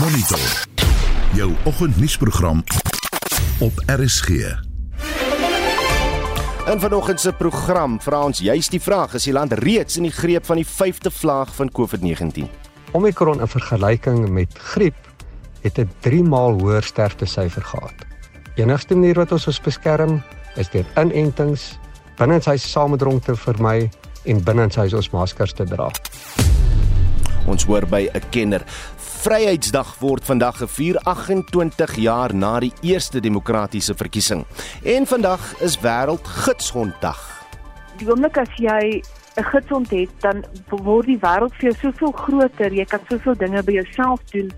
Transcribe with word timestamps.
Monitor. 0.00 0.38
Jou 1.32 1.52
oggendnuusprogram 1.64 2.64
op 3.60 3.72
RSG. 3.86 4.28
In 6.66 6.80
vanoggend 6.80 7.20
se 7.20 7.32
program 7.32 8.00
vra 8.00 8.24
ons 8.24 8.38
juist 8.38 8.70
die 8.70 8.80
vraag: 8.80 9.14
is 9.14 9.22
die 9.22 9.32
land 9.32 9.52
reeds 9.52 9.96
in 9.96 10.02
die 10.02 10.12
greep 10.12 10.46
van 10.46 10.56
die 10.56 10.66
5de 10.66 11.12
vlaag 11.12 11.54
van 11.54 11.70
COVID-19? 11.70 12.50
Omicron 12.90 13.40
in 13.40 13.48
vergelyking 13.48 14.28
met 14.28 14.58
griep 14.58 14.96
het 15.60 15.78
'n 15.78 15.90
3 16.00 16.22
maal 16.22 16.58
hoër 16.60 16.82
sterftesyfer 16.82 17.62
gehad. 17.62 17.94
Enigste 18.54 18.94
manier 18.94 19.14
wat 19.14 19.32
ons 19.32 19.46
ons 19.46 19.60
beskerm 19.60 20.22
is 20.54 20.68
deur 20.68 20.86
inentings, 20.96 21.78
binnenshuis 22.16 22.70
saamdronk 22.70 23.24
te 23.24 23.36
vermy 23.36 23.90
en 24.24 24.44
binnenshuis 24.44 24.92
ons 24.92 25.10
maskers 25.10 25.52
te 25.52 25.64
dra. 25.64 25.90
Ons 27.46 27.66
hoor 27.68 27.84
by 27.86 28.08
'n 28.14 28.22
kenner. 28.30 28.64
Vryheidsdag 29.24 29.94
word 30.02 30.26
vandag 30.28 30.58
gevier 30.60 30.98
28 31.08 31.94
jaar 31.96 32.34
na 32.36 32.58
die 32.60 32.72
eerste 32.84 33.22
demokratiese 33.24 33.94
verkiesing. 33.96 34.42
En 34.84 35.06
vandag 35.08 35.40
is 35.64 35.78
wêreld 35.80 36.28
gidshonddag. 36.44 37.22
Die 37.96 38.08
oomblik 38.10 38.36
as 38.36 38.52
jy 38.60 39.00
'n 39.40 39.46
gidshond 39.48 39.88
het, 39.96 40.10
dan 40.20 40.44
word 40.68 41.06
die 41.06 41.16
wêreld 41.16 41.54
vir 41.56 41.70
jou 41.70 41.74
soveel 41.80 42.12
groter. 42.12 42.72
Jy 42.72 42.84
kan 42.84 43.00
soveel 43.08 43.34
dinge 43.34 43.62
by 43.62 43.72
jouself 43.72 44.20
doen, 44.32 44.52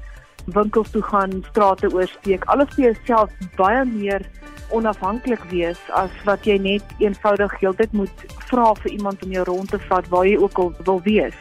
winkels 0.47 0.91
toe 0.91 1.03
gaan, 1.03 1.45
strate 1.51 1.87
oorsteek, 1.95 2.45
alles 2.45 2.75
vir 2.75 2.85
jouself 2.91 3.31
baie 3.57 3.85
meer 3.85 4.27
onafhanklik 4.71 5.45
wees 5.51 5.79
as 5.95 6.11
wat 6.25 6.45
jy 6.45 6.59
net 6.59 6.83
eenvoudig 6.99 7.55
heeltyd 7.61 7.93
moet 7.93 8.27
vra 8.51 8.75
vir 8.75 8.91
iemand 8.91 9.23
om 9.23 9.31
jou 9.31 9.45
rond 9.45 9.71
te 9.71 9.79
vat 9.79 10.09
waar 10.09 10.27
jy 10.27 10.37
ook 10.37 10.59
al 10.59 10.75
wil 10.85 11.01
wees. 11.03 11.39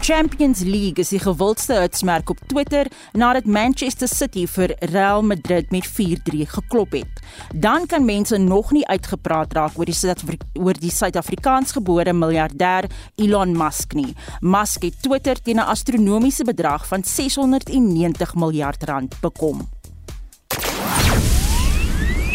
Champions 0.00 0.60
League 0.64 0.96
is 0.96 1.10
die 1.12 1.18
gewildste 1.20 1.74
uitsmerk 1.74 2.30
op 2.30 2.38
Twitter 2.48 2.86
nadat 3.12 3.44
Manchester 3.44 4.08
City 4.08 4.46
vir 4.48 4.72
Real 4.78 5.22
Madrid 5.22 5.70
met 5.70 5.84
4-3 5.84 6.46
geklop 6.48 6.96
het. 6.96 7.20
Dan 7.54 7.86
kan 7.86 8.04
mense 8.04 8.38
nog 8.38 8.72
nie 8.72 8.86
uitgepraat 8.88 9.52
raak 9.52 9.76
oor 9.78 9.84
die 9.84 10.38
oor 10.58 10.80
die 10.80 10.90
Suid-Afrikaansgebore 10.90 12.14
miljardêr 12.16 12.88
Elon 13.16 13.52
Musk 13.56 13.92
nie. 13.94 14.14
Musk 14.40 14.82
het 14.88 15.02
Twitter 15.02 15.36
teen 15.42 15.60
'n 15.60 15.68
astronomiese 15.68 16.44
bedrag 16.44 16.86
van 16.86 17.04
690 17.04 18.34
miljard 18.34 18.82
rand 18.82 19.20
bekom. 19.20 19.68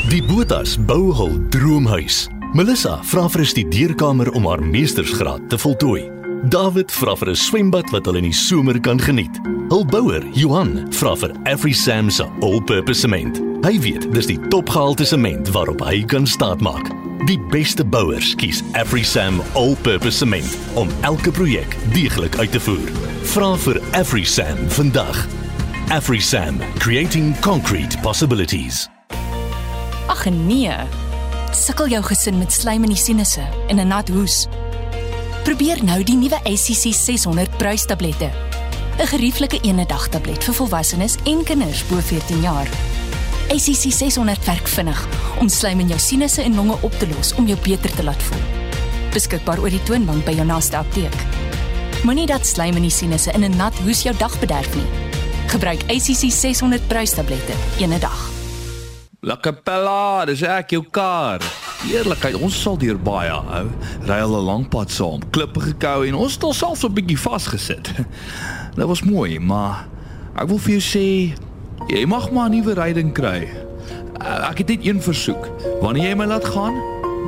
Die 0.09 0.23
Botas 0.23 0.77
bou 0.77 1.13
hul 1.13 1.39
droomhuis. 1.49 2.29
Melissa 2.53 3.03
vra 3.03 3.27
vir 3.29 3.41
'n 3.41 3.45
studeerkamer 3.45 4.31
om 4.31 4.45
haar 4.45 4.63
meestersgraad 4.63 5.49
te 5.49 5.57
voltooi. 5.57 6.14
David 6.49 6.91
vra 6.91 7.15
vir 7.15 7.29
'n 7.29 7.35
swembad 7.35 7.89
wat 7.89 8.05
hulle 8.05 8.17
in 8.17 8.29
die 8.29 8.33
somer 8.33 8.79
kan 8.79 8.99
geniet. 8.99 9.39
Hul 9.69 9.85
bouer, 9.85 10.23
Johan, 10.33 10.85
vra 10.91 11.15
vir 11.15 11.31
AfriSam 11.43 12.09
se 12.11 12.25
all-purpose 12.41 12.99
sement. 12.99 13.41
Hy 13.65 13.79
weet 13.79 14.13
dis 14.13 14.25
die 14.25 14.39
topgehalte 14.49 15.05
sement 15.05 15.49
waarop 15.49 15.81
hy 15.81 16.03
kan 16.03 16.27
staatmaak. 16.27 16.91
Die 17.25 17.39
beste 17.49 17.83
bouers 17.83 18.35
kies 18.35 18.61
AfriSam 18.73 19.41
all-purpose 19.53 20.17
sement 20.17 20.57
om 20.75 20.89
elke 21.01 21.31
projek 21.31 21.77
deeglik 21.93 22.37
uit 22.37 22.51
te 22.51 22.59
voer. 22.59 22.91
Vra 23.23 23.55
vir 23.57 23.81
AfriSam 23.91 24.57
vandag. 24.69 25.25
AfriSam, 25.89 26.59
creating 26.77 27.39
concrete 27.39 27.97
possibilities. 27.97 28.87
Ag 30.07 30.29
nee. 30.29 30.77
Sukkel 31.53 31.87
jou 31.87 32.03
gesin 32.03 32.37
met 32.37 32.51
slijm 32.51 32.83
in 32.83 32.89
die 32.89 33.01
sinusse 33.01 33.47
en 33.67 33.79
'n 33.79 33.87
nat 33.87 34.09
hoes? 34.09 34.47
Probeer 35.45 35.83
nou 35.85 35.99
die 36.01 36.15
nuwe 36.17 36.39
ACC 36.41 36.89
600 36.97 37.57
pruistablette. 37.57 38.31
'n 38.97 39.07
Gerieflike 39.07 39.59
eendag 39.61 40.07
tablet 40.09 40.43
vir 40.43 40.53
volwassenes 40.53 41.17
en 41.29 41.43
kinders 41.43 41.83
bo 41.85 41.99
14 42.01 42.41
jaar. 42.41 42.67
ACC 43.53 43.91
600 43.93 44.45
werk 44.45 44.67
vinnig 44.67 45.07
om 45.39 45.49
slijm 45.49 45.79
in 45.79 45.87
jou 45.87 45.99
sinusse 45.99 46.41
en 46.41 46.55
longe 46.55 46.77
op 46.81 46.91
te 46.91 47.07
los 47.07 47.35
om 47.35 47.45
jou 47.45 47.59
beter 47.61 47.95
te 47.95 48.03
laat 48.03 48.23
voel. 48.23 48.41
Beskikbaar 49.13 49.61
oor 49.61 49.69
die 49.69 49.83
toonbank 49.83 50.25
by 50.25 50.33
jou 50.33 50.45
naaste 50.45 50.77
apteek. 50.77 51.15
Moenie 52.03 52.25
dat 52.25 52.45
slijm 52.45 52.75
in 52.75 52.89
die 52.89 52.91
sinusse 52.91 53.31
in 53.31 53.43
'n 53.43 53.57
nat 53.57 53.73
hoes 53.85 54.01
jou 54.01 54.15
dag 54.17 54.39
bederf 54.39 54.75
nie. 54.75 54.89
Gebruik 55.47 55.83
ACC 55.83 56.31
600 56.31 56.87
pruistablette 56.87 57.53
eendag. 57.77 58.29
La 59.21 59.37
Capella, 59.37 60.25
dis 60.25 60.41
ek 60.41 60.69
jou 60.69 60.83
kar. 60.89 61.64
Eerlikheid, 61.83 62.35
ons 62.35 62.61
sal 62.61 62.77
deur 62.77 62.97
baie 62.97 63.29
hou. 63.29 63.67
Ry 64.07 64.19
al 64.23 64.35
'n 64.35 64.45
lang 64.45 64.69
pad 64.69 64.91
saam, 64.91 65.21
klippe 65.29 65.59
gekou 65.59 66.05
en 66.07 66.15
ons 66.15 66.33
het 66.33 66.55
selfs 66.55 66.83
'n 66.83 66.93
bietjie 66.93 67.19
vasgesit. 67.19 67.93
Dit 68.75 68.85
was 68.85 69.03
mooi, 69.03 69.39
maar 69.39 69.87
ek 70.35 70.47
wil 70.47 70.57
vir 70.57 70.79
jou 70.79 70.81
sê 70.81 71.35
jy 71.87 72.05
mag 72.05 72.31
maar 72.31 72.49
'n 72.49 72.51
nuwe 72.51 72.73
ryding 72.73 73.13
kry. 73.13 73.47
Ek 74.49 74.57
het 74.57 74.67
net 74.67 74.85
een 74.85 75.01
versoek. 75.01 75.49
Wanneer 75.81 76.09
jy 76.09 76.15
my 76.15 76.25
laat 76.25 76.45
gaan, 76.45 76.75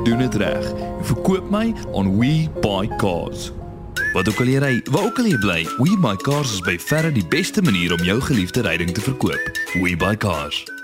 doen 0.04 0.18
dit 0.18 0.34
reg. 0.34 0.72
Verkoop 1.02 1.50
my 1.50 1.74
on 1.92 2.18
We 2.18 2.48
Buy 2.60 2.88
Cars. 2.96 3.52
Wat 4.12 4.28
ook 4.28 4.40
al 4.40 4.46
jy 4.46 4.58
ry, 4.58 4.82
waar 4.90 5.04
ook 5.04 5.18
al 5.18 5.26
jy 5.26 5.38
bly, 5.38 5.66
We 5.78 5.96
Buy 5.98 6.16
Cars 6.16 6.52
is 6.52 6.60
by 6.60 6.78
verre 6.78 7.12
die 7.12 7.26
beste 7.28 7.62
manier 7.62 7.92
om 7.92 8.04
jou 8.04 8.20
geliefde 8.20 8.62
ryding 8.62 8.90
te 8.90 9.00
verkoop. 9.00 9.50
We 9.82 9.96
Buy 9.96 10.16
Cars. 10.16 10.77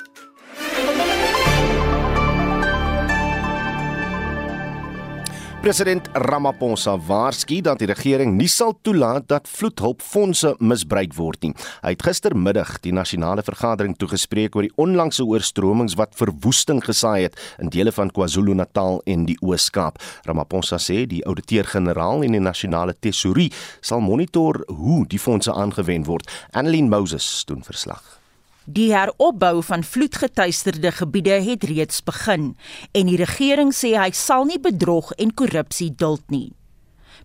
President 5.64 6.08
Ramaphosa 6.12 6.98
waarsku 7.06 7.62
dat 7.64 7.78
die 7.80 7.86
regering 7.88 8.34
nie 8.36 8.50
sal 8.52 8.74
toelaat 8.84 9.24
dat 9.32 9.46
vloedhulpfondse 9.48 10.50
misbruik 10.60 11.14
word 11.16 11.46
nie. 11.46 11.52
Hy 11.80 11.94
het 11.94 12.02
gistermiddag 12.04 12.74
die 12.84 12.92
nasionale 12.92 13.40
vergadering 13.46 13.94
toegespreek 13.96 14.58
oor 14.58 14.66
die 14.66 14.74
onlangse 14.84 15.24
oorstromings 15.24 15.96
wat 15.96 16.12
verwoesting 16.20 16.82
gesaai 16.84 17.30
het 17.30 17.40
in 17.64 17.72
dele 17.72 17.94
van 17.96 18.12
KwaZulu-Natal 18.12 19.00
en 19.08 19.24
die 19.30 19.38
Oos-Kaap. 19.40 19.96
Ramaphosa 20.28 20.76
sê 20.76 21.06
die 21.08 21.22
ouditeur-generaal 21.24 22.26
en 22.28 22.36
die 22.36 22.44
nasionale 22.44 22.92
tesourie 23.00 23.48
sal 23.80 24.04
monitor 24.04 24.60
hoe 24.68 25.06
die 25.08 25.22
fondse 25.22 25.56
aangewend 25.56 26.12
word. 26.12 26.28
Annelien 26.52 26.92
Moses 26.92 27.40
doen 27.48 27.64
verslag. 27.64 28.20
Die 28.64 28.94
heropbou 28.96 29.62
van 29.62 29.82
vloedgetuisterde 29.84 30.92
gebiede 30.92 31.36
het 31.44 31.64
reeds 31.68 32.02
begin 32.02 32.54
en 32.96 33.08
die 33.10 33.18
regering 33.20 33.74
sê 33.76 33.90
hy 33.92 34.08
sal 34.16 34.46
nie 34.48 34.56
bedrog 34.56 35.10
en 35.20 35.34
korrupsie 35.36 35.90
duld 35.92 36.24
nie. 36.32 36.48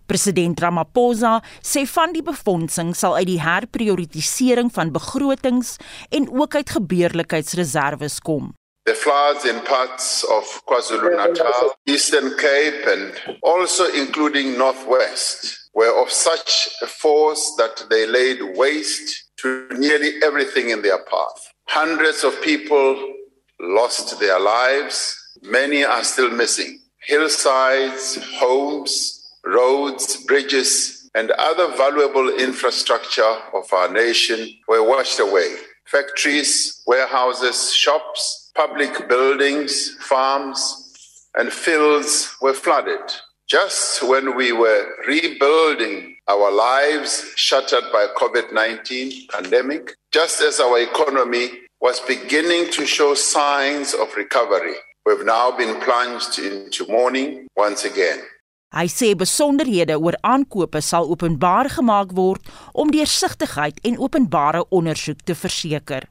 President 0.04 0.60
Ramaphosa 0.60 1.38
sê 1.64 1.86
van 1.88 2.12
die 2.12 2.24
befondsing 2.26 2.92
sal 2.92 3.16
uit 3.16 3.30
die 3.30 3.40
herprioritisering 3.40 4.68
van 4.74 4.92
begrotings 4.92 5.78
en 6.10 6.28
ook 6.28 6.58
uit 6.60 6.74
gebeurlikheidsreserwes 6.76 8.20
kom. 8.20 8.52
The 8.84 8.94
floods 8.94 9.44
in 9.48 9.62
parts 9.64 10.26
of 10.26 10.60
KwaZulu-Natal, 10.68 11.72
Eastern 11.88 12.36
Cape 12.36 12.84
and 12.84 13.40
also 13.40 13.88
including 13.96 14.58
Northwest 14.58 15.70
were 15.72 15.94
of 16.02 16.10
such 16.10 16.68
a 16.82 16.86
force 16.86 17.56
that 17.56 17.86
they 17.88 18.04
laid 18.06 18.56
waste 18.56 19.29
to 19.42 19.68
nearly 19.72 20.22
everything 20.22 20.70
in 20.70 20.82
their 20.82 21.02
path. 21.04 21.52
Hundreds 21.68 22.24
of 22.24 22.40
people 22.42 23.14
lost 23.60 24.18
their 24.20 24.40
lives, 24.40 25.16
many 25.42 25.84
are 25.84 26.04
still 26.04 26.30
missing. 26.30 26.80
Hillsides, 27.02 28.18
homes, 28.34 29.32
roads, 29.44 30.24
bridges, 30.24 31.10
and 31.14 31.30
other 31.32 31.68
valuable 31.76 32.28
infrastructure 32.28 33.34
of 33.54 33.72
our 33.72 33.92
nation 33.92 34.48
were 34.68 34.86
washed 34.86 35.18
away. 35.20 35.56
Factories, 35.86 36.82
warehouses, 36.86 37.72
shops, 37.74 38.52
public 38.54 39.08
buildings, 39.08 39.96
farms, 40.00 41.28
and 41.34 41.52
fields 41.52 42.36
were 42.40 42.54
flooded. 42.54 43.00
Just 43.48 44.02
when 44.02 44.36
we 44.36 44.52
were 44.52 44.86
rebuilding 45.08 46.16
our 46.30 46.50
lives 46.54 47.32
shattered 47.34 47.86
by 47.92 48.06
COVID-19 48.14 49.28
pandemic, 49.34 49.96
just 50.12 50.40
as 50.40 50.60
our 50.60 50.78
economy 50.78 51.50
was 51.80 51.98
beginning 52.06 52.70
to 52.70 52.86
show 52.86 53.14
signs 53.14 53.94
of 53.94 54.14
recovery, 54.14 54.78
we've 55.04 55.26
now 55.26 55.50
been 55.50 55.74
plunged 55.80 56.38
into 56.38 56.86
mourning 56.86 57.48
once 57.56 57.82
again. 57.84 58.22
Hy 58.70 58.86
sê 58.86 59.08
besonderhede 59.18 59.96
oor 59.98 60.14
aankope 60.22 60.78
sal 60.78 61.10
openbaar 61.10 61.66
gemaak 61.74 62.14
word 62.14 62.46
om 62.78 62.92
deursigtigheid 62.94 63.82
en 63.82 63.98
openbare 63.98 64.62
ondersoek 64.70 65.24
te 65.26 65.34
verseker. 65.34 66.06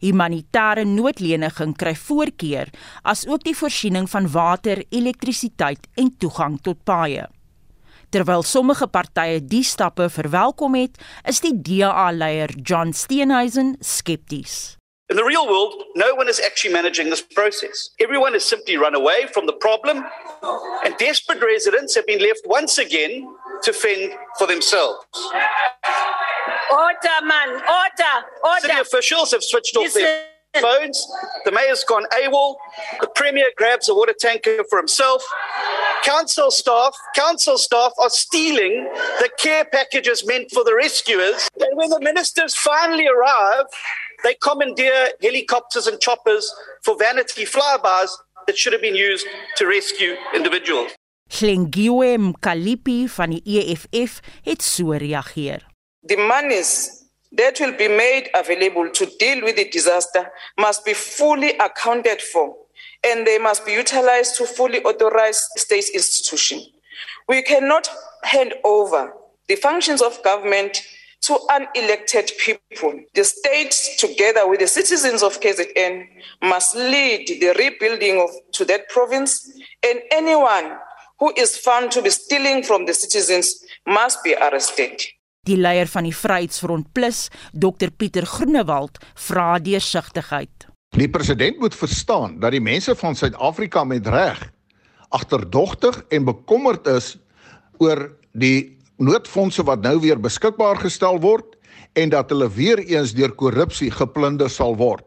Humanitêre 0.00 0.86
noodleniging 0.88 1.76
kry 1.76 1.92
voorkeur 2.06 2.72
as 3.04 3.26
ook 3.28 3.44
die 3.44 3.56
voorsiening 3.58 4.08
van 4.08 4.32
water, 4.32 4.80
elektrisiteit 4.88 5.84
en 6.00 6.08
toegang 6.16 6.56
tot 6.64 6.80
paaie. 6.88 7.28
Terwyl 8.12 8.42
sommige 8.44 8.86
partye 8.92 9.40
die 9.40 9.64
stappe 9.64 10.04
verwelkom 10.12 10.74
het, 10.76 10.98
is 11.24 11.38
die 11.40 11.54
DA-leier 11.56 12.52
John 12.60 12.92
Steenhuisen 12.92 13.78
skepties. 13.80 14.76
In 15.08 15.16
the 15.16 15.24
real 15.24 15.46
world, 15.48 15.72
no 15.94 16.14
one 16.14 16.28
is 16.28 16.40
actually 16.40 16.74
managing 16.74 17.08
this 17.08 17.22
process. 17.22 17.88
Everyone 18.00 18.34
has 18.34 18.44
simply 18.44 18.76
run 18.76 18.94
away 18.94 19.28
from 19.32 19.46
the 19.46 19.56
problem, 19.64 20.04
and 20.84 20.96
desperate 20.98 21.40
residents 21.40 21.94
have 21.94 22.06
been 22.06 22.20
left 22.20 22.44
once 22.44 22.76
again 22.76 23.24
to 23.62 23.72
fend 23.72 24.12
for 24.38 24.46
themselves. 24.46 25.04
Order, 26.70 27.18
man, 27.24 27.48
order, 27.48 28.14
order. 28.44 28.60
City 28.60 28.80
officials 28.80 29.32
have 29.32 29.42
switched 29.42 29.76
off 29.76 29.84
Listen. 29.84 30.02
their 30.02 30.60
phones. 30.60 31.06
The 31.44 31.52
mayor's 31.52 31.84
gone 31.84 32.04
AWOL. 32.12 32.56
The 33.00 33.08
premier 33.14 33.48
grabs 33.56 33.88
a 33.88 33.94
water 33.94 34.14
tanker 34.18 34.64
for 34.68 34.78
himself. 34.78 35.24
Council 36.02 36.50
staff, 36.50 36.96
council 37.14 37.56
staff 37.58 37.92
are 37.98 38.10
stealing 38.10 38.88
the 39.20 39.28
care 39.38 39.64
packages 39.64 40.26
meant 40.26 40.50
for 40.50 40.64
the 40.64 40.74
rescuers. 40.74 41.48
And 41.60 41.76
when 41.76 41.90
the 41.90 42.00
ministers 42.00 42.54
finally 42.54 43.06
arrive, 43.06 43.66
they 44.24 44.34
commandeer 44.34 45.10
helicopters 45.22 45.86
and 45.86 46.00
choppers 46.00 46.52
for 46.82 46.96
vanity 46.98 47.44
flybys 47.44 48.10
that 48.46 48.56
should 48.58 48.72
have 48.72 48.82
been 48.82 48.96
used 48.96 49.26
to 49.56 49.66
rescue 49.66 50.16
individuals. 50.34 50.90
Glengiwe 51.30 52.18
Mkalipi 52.18 53.08
van 53.08 53.30
die 53.30 53.42
EFF 53.44 54.20
het 54.44 54.62
so 54.62 54.92
reageer. 54.92 55.70
the 56.04 56.16
monies 56.16 57.04
that 57.32 57.58
will 57.60 57.76
be 57.76 57.88
made 57.88 58.28
available 58.34 58.90
to 58.90 59.06
deal 59.18 59.42
with 59.42 59.56
the 59.56 59.68
disaster 59.70 60.30
must 60.58 60.84
be 60.84 60.92
fully 60.94 61.50
accounted 61.58 62.20
for 62.20 62.54
and 63.04 63.26
they 63.26 63.38
must 63.38 63.64
be 63.64 63.72
utilized 63.72 64.36
to 64.36 64.46
fully 64.46 64.82
authorize 64.82 65.40
state 65.56 65.88
institutions. 65.94 66.68
We 67.28 67.42
cannot 67.42 67.88
hand 68.22 68.54
over 68.64 69.12
the 69.48 69.56
functions 69.56 70.02
of 70.02 70.22
government 70.22 70.82
to 71.22 71.38
unelected 71.50 72.36
people. 72.38 73.00
The 73.14 73.24
state, 73.24 73.74
together 73.98 74.48
with 74.48 74.60
the 74.60 74.66
citizens 74.66 75.22
of 75.22 75.40
KZN, 75.40 76.06
must 76.42 76.74
lead 76.74 77.28
the 77.40 77.54
rebuilding 77.56 78.20
of 78.20 78.30
to 78.52 78.64
that 78.66 78.88
province, 78.88 79.50
and 79.82 80.00
anyone 80.10 80.78
who 81.18 81.32
is 81.36 81.56
found 81.56 81.92
to 81.92 82.02
be 82.02 82.10
stealing 82.10 82.64
from 82.64 82.86
the 82.86 82.94
citizens 82.94 83.64
must 83.86 84.22
be 84.24 84.34
arrested. 84.34 85.00
Die 85.44 85.56
leier 85.56 85.88
van 85.90 86.04
die 86.06 86.14
Vryheidsfront 86.14 86.92
Plus, 86.92 87.28
Dr 87.52 87.90
Pieter 87.90 88.26
Groenewald, 88.26 88.98
vra 89.14 89.58
deursigtigheid. 89.58 90.61
Die 90.92 91.08
president 91.08 91.56
moet 91.58 91.74
verstaan 91.74 92.34
dat 92.40 92.52
die 92.52 92.60
mense 92.60 92.92
van 93.00 93.14
Suid-Afrika 93.16 93.84
met 93.84 94.06
reg 94.06 94.40
agterdogtig 95.08 96.02
en 96.12 96.24
bekommerd 96.24 96.86
is 96.86 97.14
oor 97.80 98.10
die 98.36 98.76
noodfondse 99.00 99.64
wat 99.64 99.80
nou 99.84 99.98
weer 100.00 100.20
beskikbaar 100.20 100.76
gestel 100.80 101.16
word 101.20 101.56
en 101.96 102.12
dat 102.12 102.28
hulle 102.32 102.48
weer 102.52 102.80
eens 102.84 103.14
deur 103.16 103.32
korrupsie 103.32 103.88
geplunder 103.92 104.52
sal 104.52 104.76
word. 104.76 105.04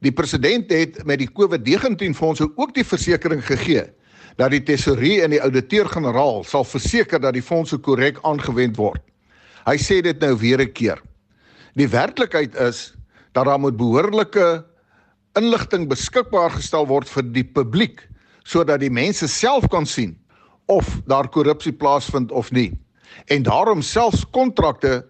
Die 0.00 0.12
president 0.12 0.72
het 0.72 1.02
met 1.04 1.20
die 1.20 1.28
COVID-19 1.28 2.16
fondse 2.16 2.48
ook 2.56 2.72
die 2.76 2.84
versekering 2.84 3.44
gegee 3.44 3.84
dat 4.40 4.52
die 4.52 4.62
tesourier 4.64 5.24
en 5.24 5.32
die 5.32 5.42
ouditeur-generaal 5.44 6.40
sal 6.44 6.64
verseker 6.64 7.20
dat 7.20 7.36
die 7.36 7.44
fondse 7.44 7.76
korrek 7.76 8.16
aangewend 8.24 8.80
word. 8.80 9.00
Hy 9.68 9.76
sê 9.76 10.00
dit 10.00 10.16
nou 10.20 10.36
weer 10.40 10.60
'n 10.60 10.72
keer. 10.72 11.02
Die 11.76 11.88
werklikheid 11.88 12.54
is 12.54 12.96
dat 13.32 13.44
daar 13.44 13.60
moet 13.60 13.76
behoorlike 13.76 14.64
inligting 15.36 15.88
beskikbaar 15.88 16.54
gestel 16.56 16.86
word 16.88 17.08
vir 17.08 17.26
die 17.34 17.44
publiek 17.44 18.02
sodat 18.46 18.80
die 18.80 18.92
mense 18.92 19.28
self 19.28 19.66
kan 19.72 19.86
sien 19.86 20.14
of 20.70 20.86
daar 21.06 21.28
korrupsie 21.30 21.74
plaasvind 21.74 22.32
of 22.32 22.50
nie. 22.54 22.72
En 23.30 23.42
daarom 23.46 23.82
selfs 23.82 24.24
kontrakte 24.34 25.04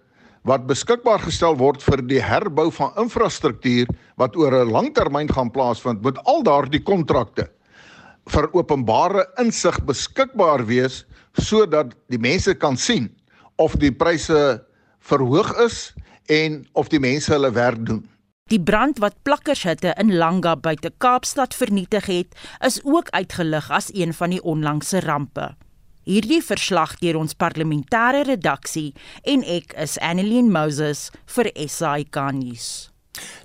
wat 0.46 0.66
beskikbaar 0.68 1.20
gestel 1.24 1.56
word 1.58 1.82
vir 1.82 2.02
die 2.06 2.22
herbou 2.22 2.68
van 2.70 2.94
infrastruktuur 3.00 3.90
wat 4.20 4.36
oor 4.36 4.52
'n 4.54 4.70
langtermyn 4.70 5.28
gaan 5.28 5.50
plaasvind, 5.50 6.02
moet 6.02 6.18
al 6.24 6.42
daardie 6.42 6.82
kontrakte 6.82 7.48
vir 8.26 8.48
openbare 8.52 9.26
insig 9.38 9.78
beskikbaar 9.86 10.66
wees 10.66 11.04
sodat 11.38 11.94
die 12.08 12.18
mense 12.18 12.54
kan 12.54 12.76
sien 12.76 13.10
of 13.58 13.76
die 13.76 13.92
pryse 13.92 14.60
verhoog 15.00 15.52
is 15.64 15.94
en 16.28 16.64
of 16.74 16.88
die 16.88 17.00
mense 17.00 17.32
hulle 17.32 17.50
werk 17.50 17.86
doen. 17.86 18.02
Die 18.46 18.60
brand 18.62 19.00
wat 19.02 19.16
plakkershitte 19.26 19.90
in 19.98 20.12
Langa 20.14 20.52
buite 20.54 20.92
Kaapstad 21.02 21.54
vernietig 21.58 22.06
het, 22.06 22.36
is 22.62 22.78
ook 22.84 23.08
uitgelig 23.10 23.70
as 23.74 23.88
een 23.90 24.14
van 24.14 24.30
die 24.30 24.42
onlangse 24.42 25.00
rampe. 25.02 25.48
Hierdie 26.06 26.38
verslag 26.46 26.94
deur 27.02 27.18
ons 27.18 27.34
parlementêre 27.34 28.22
redaksie 28.28 28.92
en 29.26 29.42
ek 29.42 29.74
is 29.82 29.98
Annelien 29.98 30.52
Moses 30.54 31.08
vir 31.34 31.50
SAK 31.58 32.22
nuus. 32.38 32.68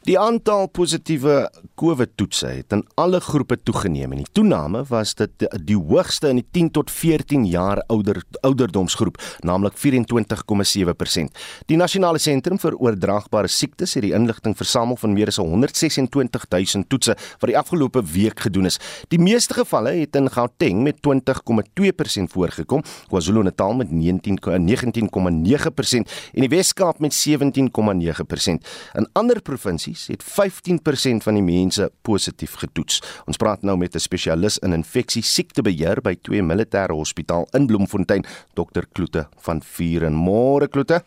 Die 0.01 0.15
aantal 0.17 0.65
positiewe 0.73 1.43
COVID-toetse 1.77 2.47
het 2.49 2.73
in 2.73 2.79
alle 2.97 3.19
groepe 3.21 3.53
toegeneem 3.61 4.15
en 4.15 4.23
die 4.23 4.31
toename 4.33 4.79
was 4.89 5.11
dit 5.19 5.43
die, 5.61 5.75
hoogste 5.77 6.31
in 6.33 6.39
die 6.39 6.47
10 6.57 6.71
tot 6.73 6.89
14 6.89 7.43
jaar 7.45 7.83
ouder 7.93 8.17
ouderdomsgroep, 8.41 9.19
naamlik 9.45 9.77
24,7%. 9.77 11.29
Die 11.69 11.77
Nasionale 11.77 12.17
Sentrum 12.17 12.57
vir 12.57 12.73
Oordraagbare 12.81 13.45
Siektes 13.51 13.93
het 13.93 14.01
die 14.07 14.15
inligting 14.17 14.57
versamel 14.57 14.97
van 14.97 15.13
meer 15.13 15.29
as 15.29 15.37
126 15.37 16.49
000 16.49 16.89
toetse 16.89 17.13
wat 17.13 17.51
die 17.51 17.59
afgelope 17.61 18.01
week 18.15 18.41
gedoen 18.47 18.71
is. 18.71 18.79
Die 19.13 19.21
meeste 19.21 19.53
gevalle 19.59 19.93
het 19.99 20.17
in 20.17 20.31
Gauteng 20.33 20.81
met 20.81 20.97
20,2% 21.05 22.33
voorgekom, 22.33 22.81
KwaZulu-Natal 23.13 23.77
met 23.83 23.93
19,9% 23.93 26.09
en 26.09 26.47
die 26.47 26.51
Wes-Kaap 26.57 27.05
met 27.05 27.13
17,9%. 27.13 28.73
In 28.97 29.05
ander 29.13 29.37
provinsies 29.37 29.60
het 29.63 30.23
15% 30.23 31.23
van 31.23 31.33
die 31.33 31.43
mense 31.43 31.91
positief 32.01 32.53
getoets. 32.61 33.01
Ons 33.25 33.37
praat 33.37 33.61
nou 33.61 33.77
met 33.77 33.95
'n 33.95 33.99
spesialis 33.99 34.57
in 34.57 34.73
infeksie 34.73 35.23
siektebeheer 35.23 36.01
by 36.01 36.15
twee 36.21 36.41
militêre 36.41 36.93
hospitaal 36.93 37.47
in 37.53 37.67
Bloemfontein, 37.67 38.25
Dr 38.53 38.83
Kloete 38.93 39.27
van 39.37 39.61
Vuren. 39.61 40.13
Môre 40.13 40.67
Kloete. 40.67 41.03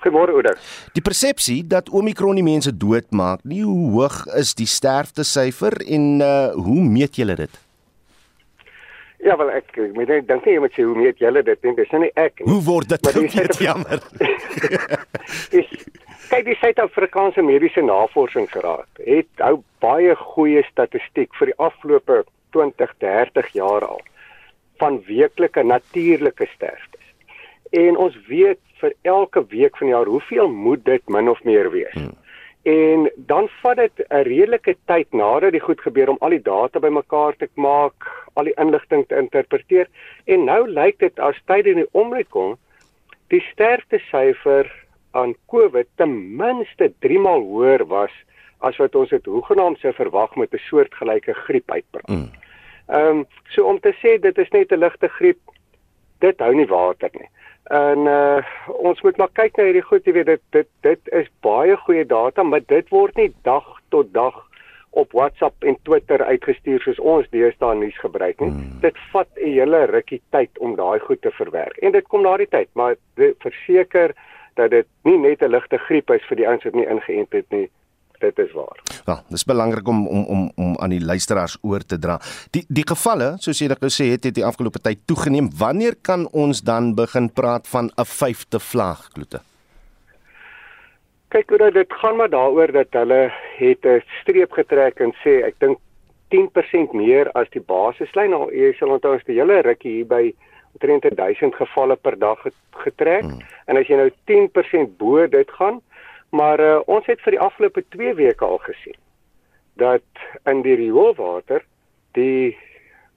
Goeiemôre 0.00 0.32
Ouder. 0.32 0.58
Die 0.92 1.02
persepsie 1.02 1.66
dat 1.66 1.90
Omicron 1.92 2.34
die 2.34 2.44
mense 2.44 2.72
doodmaak, 2.76 3.42
nie 3.44 3.62
hoe 3.62 3.90
hoog 3.90 4.26
is 4.40 4.54
die 4.56 4.66
sterftesyfer 4.66 5.76
en 5.86 6.20
uh, 6.24 6.52
hoe 6.56 6.80
meet 6.80 7.16
julle 7.20 7.36
dit? 7.36 7.58
Ja, 9.22 9.36
wel 9.36 9.50
ek 9.52 9.74
ek 9.76 9.94
moet 9.96 10.08
net 10.08 10.28
dink 10.28 10.46
nie 10.46 10.54
jy 10.54 10.60
moet 10.64 10.76
sê 10.76 10.84
hoe 10.86 10.96
meet 10.96 11.18
julle 11.20 11.42
dit 11.44 11.66
nie, 11.66 11.74
dis 11.76 11.90
nie 11.92 12.12
ek 12.16 12.40
nie. 12.40 12.48
Hoe 12.48 12.62
word 12.64 12.88
dit 12.88 13.08
gemeet? 13.12 13.58
Jammer. 13.60 14.00
Dis 15.54 15.68
kyk 16.30 16.46
die 16.46 16.56
Suid-Afrikaanse 16.60 17.42
Mediese 17.44 17.82
Navorsingsraad 17.84 19.02
het 19.04 19.44
hou 19.44 19.58
baie 19.84 20.14
goeie 20.16 20.62
statistiek 20.70 21.34
vir 21.36 21.52
die 21.52 21.58
afgelope 21.58 22.22
20, 22.56 22.94
30 23.04 23.52
jaar 23.58 23.84
al 23.86 24.00
van 24.80 24.96
weeklike 25.04 25.62
natuurlike 25.62 26.48
sterftes. 26.54 27.04
En 27.76 27.98
ons 28.00 28.16
weet 28.28 28.60
vir 28.80 28.94
elke 29.04 29.44
week 29.52 29.76
van 29.76 29.90
die 29.90 29.94
jaar 29.94 30.08
hoeveel 30.08 30.48
moet 30.48 30.84
dit 30.86 31.12
min 31.12 31.28
of 31.28 31.42
meer 31.44 31.68
wees. 31.74 31.92
Hmm. 31.92 32.16
En 32.62 33.10
dan 33.16 33.48
vat 33.62 33.76
dit 33.76 34.04
'n 34.08 34.22
redelike 34.22 34.76
tyd 34.84 35.12
nadat 35.12 35.52
die 35.52 35.60
goed 35.60 35.80
gebeur 35.80 36.08
om 36.08 36.16
al 36.20 36.30
die 36.30 36.42
data 36.42 36.78
bymekaar 36.78 37.36
te 37.36 37.48
maak, 37.54 38.04
al 38.32 38.44
die 38.44 38.56
inligting 38.56 39.06
te 39.06 39.16
interpreteer 39.16 39.88
en 40.24 40.44
nou 40.44 40.68
lyk 40.68 40.98
dit 40.98 41.18
as 41.18 41.40
tyd 41.46 41.66
in 41.66 41.80
die 41.82 41.88
omry 41.92 42.24
kom 42.24 42.58
die 43.28 43.42
sterftesyfer 43.52 44.70
aan 45.10 45.34
COVID 45.46 45.88
ten 45.96 46.36
minste 46.36 46.92
3 46.98 47.18
maal 47.18 47.42
hoër 47.46 47.86
was 47.90 48.12
as 48.66 48.76
wat 48.76 48.94
ons 48.94 49.10
dit 49.10 49.26
hoegenaamd 49.26 49.80
sou 49.80 49.92
verwag 49.96 50.36
met 50.36 50.54
'n 50.54 50.62
soortgelyke 50.68 51.34
griepuitbraak. 51.34 52.08
Ehm 52.08 52.18
mm. 52.18 53.18
um, 53.18 53.26
so 53.48 53.64
om 53.64 53.80
te 53.80 53.94
sê 54.02 54.18
dit 54.20 54.38
is 54.38 54.50
net 54.50 54.72
'n 54.72 54.78
ligte 54.78 55.08
griep, 55.08 55.40
dit 56.18 56.38
hou 56.38 56.54
nie 56.54 56.66
water 56.66 57.10
nie. 57.12 57.28
En 57.70 58.06
uh 58.10 58.42
ons 58.66 59.00
moet 59.02 59.16
maar 59.16 59.30
kyk 59.38 59.56
na 59.56 59.64
hierdie 59.68 59.86
goed, 59.86 60.06
jy 60.06 60.12
weet 60.16 60.26
dit 60.26 60.42
dit 60.56 60.68
dit 60.82 61.10
is 61.20 61.28
baie 61.46 61.76
goeie 61.84 62.06
data, 62.06 62.42
maar 62.42 62.64
dit 62.66 62.88
word 62.90 63.16
nie 63.16 63.28
dag 63.46 63.66
tot 63.94 64.10
dag 64.14 64.40
op 64.90 65.12
WhatsApp 65.14 65.62
en 65.62 65.76
Twitter 65.86 66.24
uitgestuur 66.24 66.82
soos 66.82 66.98
ons 66.98 67.28
deesdae 67.30 67.76
nuus 67.78 67.98
gebruik 68.02 68.40
nie. 68.42 68.50
Hmm. 68.50 68.80
Dit 68.82 68.98
vat 69.12 69.28
'n 69.36 69.52
hele 69.54 69.84
rukkie 69.86 70.22
tyd 70.34 70.58
om 70.58 70.74
daai 70.74 70.98
goed 70.98 71.22
te 71.22 71.30
verwerk. 71.30 71.76
En 71.78 71.92
dit 71.92 72.08
kom 72.08 72.22
na 72.22 72.36
die 72.36 72.48
tyd, 72.50 72.68
maar 72.72 72.96
verseker 73.38 74.14
dat 74.54 74.70
dit 74.70 74.86
nie 75.04 75.18
net 75.18 75.42
'n 75.42 75.50
ligte 75.50 75.78
griep 75.78 76.10
is 76.10 76.26
vir 76.26 76.36
die 76.36 76.48
ouens 76.48 76.64
wat 76.64 76.74
nie 76.74 76.86
ingeënt 76.86 77.32
het 77.32 77.50
nie. 77.50 77.68
Dit 78.20 78.38
is 78.38 78.52
waar. 78.52 78.80
Ja, 79.06 79.22
dis 79.32 79.44
belangrik 79.48 79.88
om 79.88 80.06
om 80.08 80.24
om 80.24 80.50
om 80.56 80.74
aan 80.78 80.92
die 80.92 81.04
luisteraars 81.04 81.56
oor 81.62 81.80
te 81.80 81.98
dra. 81.98 82.18
Die 82.52 82.64
die 82.68 82.84
gevalle, 82.86 83.34
soos 83.40 83.60
jy 83.62 83.68
dit 83.72 83.84
gesê 83.84 84.10
het, 84.12 84.26
het 84.28 84.36
die 84.36 84.44
afgelope 84.44 84.82
tyd 84.84 85.06
toegeneem. 85.08 85.48
Wanneer 85.58 85.96
kan 86.02 86.26
ons 86.32 86.60
dan 86.60 86.94
begin 86.94 87.30
praat 87.32 87.68
van 87.68 87.90
'n 87.96 88.04
vyfde 88.04 88.60
vlaag, 88.60 89.08
Kloete? 89.14 89.40
Kyk 91.30 91.48
hoe 91.48 91.70
dit 91.70 91.92
gaan 91.92 92.16
maar 92.16 92.30
daaroor 92.30 92.72
dat 92.72 92.90
hulle 92.90 93.32
het 93.56 93.84
'n 93.86 94.02
streep 94.20 94.52
getrek 94.52 95.00
en 95.00 95.12
sê 95.24 95.42
ek 95.46 95.54
dink 95.58 95.78
10% 96.28 96.92
meer 96.92 97.30
as 97.32 97.48
die 97.50 97.62
basislyn. 97.62 98.30
Nou 98.30 98.50
jy 98.52 98.72
sal 98.78 98.90
onthou 98.90 99.14
as 99.14 99.24
die 99.24 99.38
hele 99.38 99.60
rukkie 99.62 99.92
hier 99.92 100.06
by 100.06 100.34
omtrent 100.72 101.16
1000 101.16 101.54
gevalle 101.54 101.96
per 101.96 102.18
dag 102.18 102.38
getrek 102.84 103.22
hmm. 103.22 103.40
en 103.66 103.76
as 103.76 103.86
jy 103.86 103.96
nou 103.96 104.10
10% 104.30 104.96
bo 104.98 105.26
dit 105.26 105.50
gaan, 105.58 105.80
maar 106.30 106.60
uh, 106.60 106.78
ons 106.86 107.06
het 107.06 107.20
vir 107.20 107.36
die 107.36 107.40
afgelope 107.40 107.84
2 107.88 108.14
weke 108.14 108.44
al 108.44 108.58
gesien 108.58 108.98
dat 109.80 110.24
in 110.44 110.62
die 110.62 110.76
rioolwater 110.76 111.64
die 112.18 112.56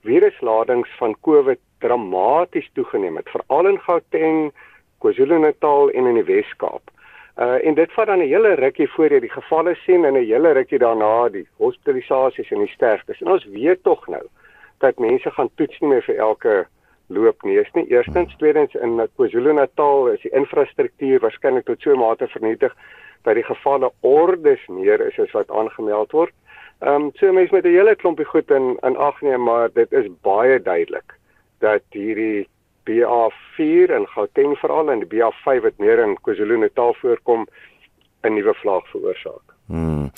virusladings 0.04 0.90
van 1.00 1.16
COVID 1.22 1.60
dramaties 1.84 2.70
toegeneem 2.74 3.18
het, 3.20 3.30
veral 3.30 3.68
in 3.68 3.80
Gauteng, 3.80 4.52
KwaZulu-Natal 5.04 5.92
en 5.92 6.08
in 6.12 6.20
die 6.22 6.28
Wes-Kaap. 6.28 6.92
Uh 7.36 7.58
en 7.66 7.74
dit 7.74 7.92
vat 7.98 8.08
dan 8.08 8.22
'n 8.22 8.30
hele 8.30 8.54
rukkie 8.56 8.88
voor 8.96 9.10
jy 9.12 9.20
die 9.20 9.36
gevalle 9.36 9.76
sien 9.86 10.06
en 10.06 10.14
'n 10.14 10.26
hele 10.26 10.52
rukkie 10.54 10.80
daarna 10.80 11.30
die 11.30 11.48
hospitalisasies 11.58 12.52
en 12.52 12.60
die 12.60 12.74
sterftes. 12.76 13.22
En 13.22 13.32
ons 13.32 13.46
weet 13.46 13.84
tog 13.84 14.08
nou 14.08 14.24
dat 14.80 15.00
mense 15.00 15.32
gaan 15.32 15.50
toets 15.56 15.80
nie 15.80 15.90
meer 15.90 16.04
vir 16.04 16.16
elke 16.16 16.68
loop 17.14 17.44
nie. 17.44 17.58
Is 17.62 17.72
nie 17.74 17.86
eerstens, 17.92 18.36
tweedens 18.38 18.76
in 18.76 18.98
KwaZulu-Natal 19.16 20.08
is 20.14 20.22
die 20.26 20.34
infrastruktuur 20.34 21.24
waarskynlik 21.24 21.66
tot 21.66 21.82
so 21.82 21.94
'n 21.94 22.00
mate 22.00 22.28
vernietig 22.28 22.74
dat 23.24 23.36
die 23.36 23.48
gevalle 23.48 23.92
ordes 24.02 24.60
meer 24.68 25.02
is 25.08 25.20
as 25.20 25.32
wat 25.32 25.52
aangemeld 25.52 26.12
word. 26.12 26.34
Ehm 26.82 26.96
um, 26.96 27.12
so 27.16 27.32
mense 27.32 27.54
met 27.54 27.66
'n 27.66 27.76
hele 27.78 27.96
klompie 27.96 28.26
goed 28.26 28.52
in 28.52 28.78
in 28.82 28.98
ag 28.98 29.22
neem, 29.22 29.44
maar 29.44 29.70
dit 29.74 29.92
is 29.92 30.08
baie 30.22 30.62
duidelik 30.62 31.14
dat 31.60 31.84
hierdie 31.90 32.48
BA4 32.84 33.96
in 33.96 34.08
Gauteng 34.08 34.58
veral 34.58 34.92
en 34.92 35.00
die 35.00 35.12
BA5 35.14 35.62
wat 35.64 35.78
meer 35.78 36.00
in 36.00 36.18
KwaZulu-Natal 36.22 36.94
voorkom 36.94 37.48
'n 38.24 38.34
nuwe 38.34 38.54
vlaag 38.54 38.88
veroorsaak. 38.88 39.56
Hmm. 39.68 40.12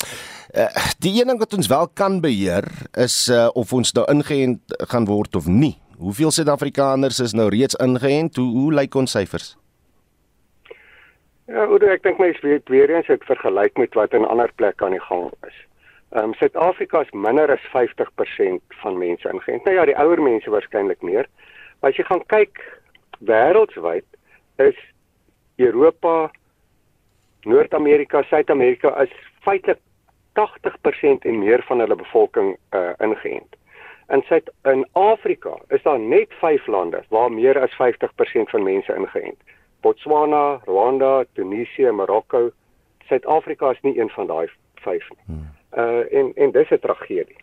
Uh, 0.55 0.69
die 0.99 1.21
een 1.21 1.27
ding 1.27 1.39
wat 1.39 1.53
ons 1.53 1.67
wel 1.67 1.87
kan 1.93 2.21
beheer 2.21 2.65
is 2.93 3.27
uh, 3.27 3.49
of 3.53 3.73
ons 3.73 3.91
nou 3.91 4.05
ingeënt 4.11 4.61
gaan 4.89 5.05
word 5.05 5.35
of 5.35 5.45
nie. 5.45 5.75
Hoeveel 5.97 6.31
Suid-Afrikaners 6.31 7.19
is 7.19 7.33
nou 7.33 7.49
reeds 7.49 7.75
ingeënt? 7.75 8.35
Hoe 8.35 8.51
hoe 8.57 8.73
lyk 8.73 8.95
ons 8.95 9.11
syfers? 9.11 9.53
Ja, 11.47 11.67
oor 11.69 11.83
ek 11.87 12.03
dink 12.03 12.19
mense 12.19 12.41
weet 12.43 12.69
weer 12.73 12.91
eens 12.91 13.07
dit 13.07 13.23
vergelyk 13.29 13.77
met 13.77 13.93
wat 13.95 14.13
in 14.17 14.25
ander 14.25 14.51
plekke 14.59 14.85
aan 14.85 14.97
die 14.97 15.05
gang 15.07 15.29
is. 15.47 15.57
Ehm 16.11 16.31
um, 16.31 16.33
Suid-Afrika 16.39 17.01
is 17.05 17.13
minder 17.13 17.51
as 17.51 17.63
50% 17.71 18.75
van 18.81 18.97
mense 18.97 19.29
ingeënt. 19.29 19.63
Nou 19.63 19.75
ja, 19.77 19.85
die 19.85 19.97
ouer 19.97 20.21
mense 20.21 20.49
waarskynlik 20.49 21.01
meer. 21.01 21.29
Maar 21.79 21.93
as 21.93 21.99
jy 21.99 22.07
gaan 22.09 22.25
kyk 22.33 22.59
wêreldwyd 23.19 24.07
is 24.63 24.79
Europa, 25.55 26.31
Noord-Amerika, 27.45 28.23
Suid-Amerika 28.27 28.91
is 29.03 29.13
feitelik 29.47 29.79
80% 30.35 31.23
en 31.29 31.39
meer 31.39 31.63
van 31.67 31.79
hulle 31.79 31.95
bevolking 31.95 32.57
uh 32.75 32.91
ingeënt. 32.99 33.55
In 34.13 34.21
Suid 34.27 34.51
in 34.63 34.85
Afrika 34.93 35.57
is 35.67 35.81
daar 35.83 35.99
net 35.99 36.33
5 36.39 36.67
lande 36.67 37.03
waar 37.09 37.31
meer 37.31 37.59
as 37.59 37.73
50% 37.73 38.49
van 38.53 38.63
mense 38.63 38.93
ingeënt. 38.93 39.39
Botswana, 39.81 40.61
Rwanda, 40.65 41.23
Tunesië, 41.33 41.91
Marokko. 41.91 42.51
Suid-Afrika 43.07 43.71
is 43.71 43.81
nie 43.81 43.99
een 43.99 44.09
van 44.09 44.27
daai 44.27 44.49
5 44.85 45.09
nie. 45.09 45.23
Hmm. 45.25 45.49
Uh 45.77 46.19
en 46.19 46.31
en 46.35 46.51
dis 46.51 46.69
'n 46.69 46.79
tragedie. 46.79 47.37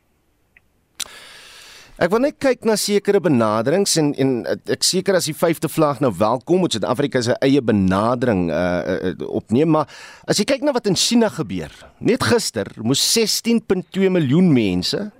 Ek 2.00 2.10
wil 2.10 2.18
net 2.24 2.38
kyk 2.38 2.64
na 2.64 2.76
sekere 2.76 3.20
benaderings 3.20 3.96
en 3.96 4.14
en 4.14 4.30
ek 4.66 4.82
seker 4.82 5.14
as 5.14 5.28
die 5.28 5.36
vyfde 5.36 5.68
vlag 5.68 6.00
nou 6.00 6.12
welkom 6.18 6.58
moet 6.58 6.72
Suid-Afrika 6.72 7.20
se 7.20 7.36
eie 7.40 7.62
benadering 7.62 8.50
uh, 8.50 9.10
uh 9.10 9.28
opneem 9.28 9.70
maar 9.70 9.86
as 10.26 10.38
jy 10.38 10.44
kyk 10.44 10.62
na 10.62 10.72
wat 10.72 10.86
in 10.86 10.96
China 10.96 11.28
gebeur 11.28 11.70
net 11.98 12.22
gister 12.22 12.66
moes 12.82 13.02
16.2 13.18 14.08
miljoen 14.10 14.52
mense 14.52 15.12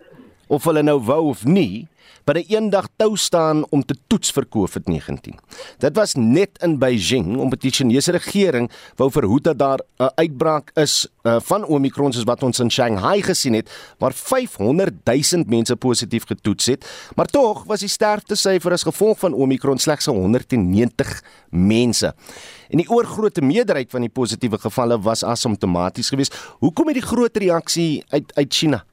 of 0.53 0.69
hulle 0.69 0.85
nou 0.85 0.99
wou 1.09 1.23
of 1.33 1.47
nie 1.49 1.89
by 2.25 2.39
'n 2.39 2.47
eendag 2.55 2.87
tou 2.97 3.17
staan 3.17 3.65
om 3.71 3.83
te 3.83 3.97
toets 4.07 4.31
vir 4.31 4.47
COVID-19. 4.47 5.39
Dit 5.79 5.97
was 5.97 6.15
net 6.15 6.51
in 6.63 6.79
Beijing 6.79 7.37
omdat 7.37 7.61
die 7.61 7.71
Chinese 7.71 8.13
regering 8.13 8.71
wou 8.97 9.11
verhoed 9.11 9.45
dat 9.45 9.59
daar 9.59 9.81
'n 9.99 10.11
uitbraak 10.15 10.71
is 10.75 11.09
uh, 11.23 11.41
van 11.41 11.65
Omicron 11.65 12.13
soos 12.13 12.25
wat 12.25 12.43
ons 12.43 12.61
in 12.61 12.71
Shanghai 12.71 13.23
gesien 13.23 13.55
het, 13.55 13.71
waar 13.99 14.13
500 14.13 14.95
000 15.05 15.45
mense 15.47 15.77
positief 15.77 16.25
getoets 16.27 16.67
het, 16.67 16.87
maar 17.17 17.27
tog 17.27 17.65
was 17.65 17.81
die 17.81 17.89
sterftesyfer 17.89 18.73
as 18.73 18.83
gevolg 18.83 19.19
van 19.19 19.33
Omicron 19.33 19.79
slegs 19.79 20.07
190 20.07 21.23
mense. 21.51 22.15
En 22.71 22.79
die 22.79 22.91
oorgrootste 22.91 23.43
meerderheid 23.43 23.91
van 23.91 24.01
die 24.01 24.11
positiewe 24.11 24.59
gevalle 24.59 25.01
was 25.01 25.25
asymptomaties 25.25 26.09
geweest. 26.09 26.35
Hoekom 26.59 26.87
het 26.87 26.95
die 26.95 27.07
groot 27.07 27.37
reaksie 27.37 28.05
uit 28.09 28.33
uit 28.35 28.55
China? 28.55 28.85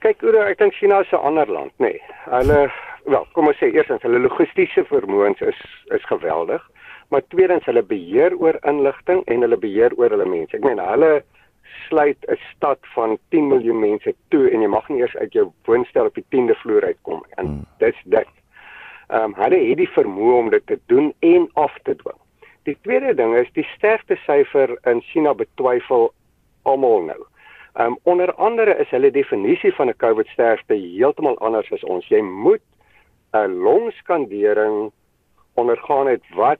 Kyk 0.00 0.20
hoe 0.20 0.44
ek 0.44 0.58
dink 0.58 0.74
China 0.74 1.00
is 1.00 1.12
'n 1.12 1.22
ander 1.28 1.46
land, 1.46 1.72
nê. 1.78 1.92
Nee. 1.92 2.00
Hulle 2.30 2.72
wel, 3.04 3.26
kom 3.32 3.46
ons 3.46 3.56
sê 3.56 3.70
eerstens 3.72 4.02
hulle 4.02 4.18
logistiese 4.18 4.84
vermoëns 4.84 5.40
is 5.40 5.60
is 5.94 6.04
geweldig, 6.10 6.62
maar 7.10 7.22
tweedens 7.28 7.64
hulle 7.64 7.82
beheer 7.82 8.34
oor 8.38 8.58
inligting 8.62 9.22
en 9.26 9.40
hulle 9.40 9.56
beheer 9.56 9.92
oor 9.96 10.10
hulle 10.10 10.26
mense. 10.26 10.56
Ek 10.56 10.64
meen 10.64 10.78
hulle 10.78 11.22
sluit 11.88 12.18
'n 12.28 12.38
stad 12.54 12.78
van 12.94 13.18
10 13.30 13.48
miljoen 13.48 13.80
mense 13.80 14.14
toe 14.28 14.50
en 14.50 14.60
jy 14.62 14.68
mag 14.68 14.88
nie 14.88 15.00
eers 15.00 15.16
uit 15.16 15.32
jou 15.32 15.52
woonstel 15.64 16.06
op 16.06 16.14
die 16.14 16.26
10de 16.34 16.54
vloer 16.54 16.84
uitkom 16.84 17.22
nie. 17.24 17.34
En 17.36 17.46
hmm. 17.46 17.66
dit's 17.78 18.02
dit. 18.04 18.32
Ehm 19.08 19.22
um, 19.22 19.34
hulle 19.34 19.58
het 19.68 19.76
die 19.78 19.92
vermoë 19.98 20.38
om 20.38 20.50
dit 20.50 20.66
te 20.66 20.78
doen 20.86 21.12
en 21.20 21.50
af 21.54 21.74
te 21.82 21.96
dwing. 21.96 22.20
Die 22.64 22.78
tweede 22.82 23.14
ding 23.14 23.36
is 23.36 23.50
die 23.52 23.66
sterftesyfer 23.76 24.78
in 24.90 25.00
China 25.00 25.34
betwyfel 25.34 26.12
almal 26.62 27.02
nou. 27.02 27.22
Ehm 27.76 27.86
um, 27.86 27.98
onder 28.02 28.34
andere 28.34 28.76
is 28.76 28.88
hulle 28.90 29.10
definisie 29.10 29.74
van 29.74 29.88
'n 29.88 29.96
COVID 29.96 30.26
sterfte 30.26 30.74
heeltemal 30.74 31.38
anders 31.38 31.72
as 31.72 31.84
ons. 31.84 32.08
Jy 32.08 32.20
moet 32.20 32.62
'n 33.32 33.52
longskandering 33.52 34.92
ondergaan 35.54 36.06
het 36.06 36.22
wat 36.34 36.58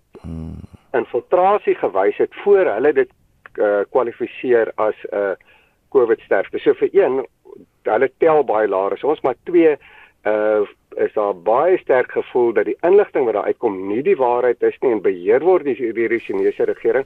infiltrasie 0.93 1.75
gewys 1.75 2.17
het 2.17 2.35
voor 2.35 2.65
hulle 2.65 2.93
dit 2.93 3.11
uh, 3.55 3.81
kwalifiseer 3.91 4.73
as 4.75 4.95
'n 5.05 5.17
uh, 5.17 5.31
COVID 5.89 6.21
sterfte. 6.21 6.59
So 6.59 6.75
vir 6.75 6.89
een, 6.93 7.27
hulle 7.83 8.11
tel 8.19 8.45
baie 8.45 8.69
laer 8.69 8.93
as 8.93 9.05
ons, 9.05 9.21
maar 9.21 9.37
twee 9.45 9.77
uh 10.27 10.61
is 10.97 11.13
daar 11.13 11.37
baie 11.37 11.79
sterk 11.79 12.13
gevoel 12.13 12.53
dat 12.53 12.65
die 12.65 12.77
inligting 12.81 13.25
wat 13.25 13.35
daar 13.35 13.45
uitkom 13.45 13.87
nie 13.89 14.03
die 14.03 14.17
waarheid 14.17 14.63
is 14.63 14.79
nie 14.81 14.93
en 14.93 15.03
beheer 15.03 15.41
word 15.45 15.65
deur 15.65 16.09
die 16.09 16.19
Chinese 16.19 16.65
regering 16.65 17.05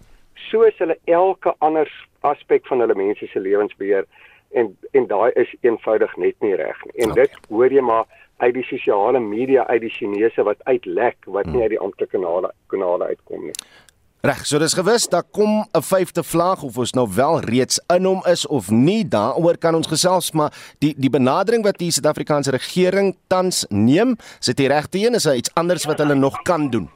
soos 0.49 0.78
hulle 0.78 0.97
elke 1.04 1.54
ander 1.59 1.90
aspek 2.20 2.66
van 2.66 2.80
hulle 2.80 2.94
mense 2.94 3.26
se 3.26 3.40
lewens 3.40 3.76
beheer 3.76 4.06
en 4.50 4.73
en 4.92 5.06
daai 5.06 5.30
is 5.38 5.52
eenvoudig 5.61 6.16
net 6.16 6.35
nie 6.40 6.56
reg 6.59 6.85
nie. 6.85 6.97
En 7.04 7.11
okay. 7.11 7.23
dit 7.23 7.38
hoor 7.49 7.73
jy 7.73 7.85
maar 7.85 8.06
uit 8.40 8.54
die 8.56 8.64
sosiale 8.64 9.20
media 9.20 9.66
uit 9.68 9.85
die 9.85 9.92
Chinese 9.92 10.42
wat 10.42 10.64
uitlek 10.64 11.16
wat 11.26 11.44
hmm. 11.44 11.54
nie 11.54 11.62
uit 11.62 11.75
die 11.76 11.80
amptelike 11.80 12.16
kanale 12.16 12.52
kanale 12.73 13.12
uitkom 13.12 13.47
nie. 13.50 13.56
Reg, 14.20 14.42
so 14.44 14.59
dis 14.61 14.75
gewis 14.76 15.06
dat 15.09 15.30
kom 15.32 15.64
'n 15.64 15.80
vyfde 15.80 16.23
vlaag 16.23 16.62
of 16.62 16.76
ons 16.76 16.92
nou 16.92 17.09
wel 17.14 17.40
reeds 17.40 17.80
in 17.88 18.04
hom 18.04 18.20
is 18.28 18.47
of 18.47 18.70
nie, 18.70 19.09
daaroor 19.09 19.56
kan 19.56 19.75
ons 19.75 19.87
gesels, 19.87 20.32
maar 20.32 20.52
die 20.78 20.94
die 20.97 21.11
benadering 21.11 21.64
wat 21.64 21.78
die 21.78 21.90
Suid-Afrikaanse 21.90 22.50
regering 22.50 23.16
tans 23.28 23.64
neem, 23.68 24.16
is 24.40 24.47
dit 24.47 24.56
die 24.56 24.68
regte 24.68 24.99
een, 24.99 25.14
is 25.14 25.23
daar 25.23 25.37
iets 25.37 25.54
anders 25.54 25.85
wat 25.85 25.99
hulle 25.99 26.14
nog 26.14 26.42
kan 26.42 26.70
doen? 26.70 26.90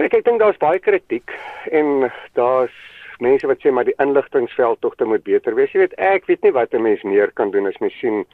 Kyk, 0.00 0.14
ek 0.16 0.22
dink 0.24 0.40
daar's 0.40 0.56
baie 0.56 0.78
kritiek 0.80 1.28
en 1.76 2.06
daar's 2.32 2.76
mense 3.20 3.44
wat 3.44 3.60
sê 3.60 3.68
maar 3.68 3.84
die 3.84 3.98
inligtingveld 4.00 4.80
tog 4.80 4.94
te 4.96 5.04
moet 5.04 5.20
beter 5.26 5.52
wees. 5.58 5.74
Jy 5.74 5.82
weet, 5.82 5.96
ek 6.00 6.24
weet 6.30 6.46
nie 6.46 6.52
wat 6.56 6.72
'n 6.72 6.80
mens 6.86 7.02
meer 7.04 7.28
kan 7.36 7.50
doen 7.52 7.68
as 7.68 7.76
mens 7.84 7.98
sien 8.00 8.24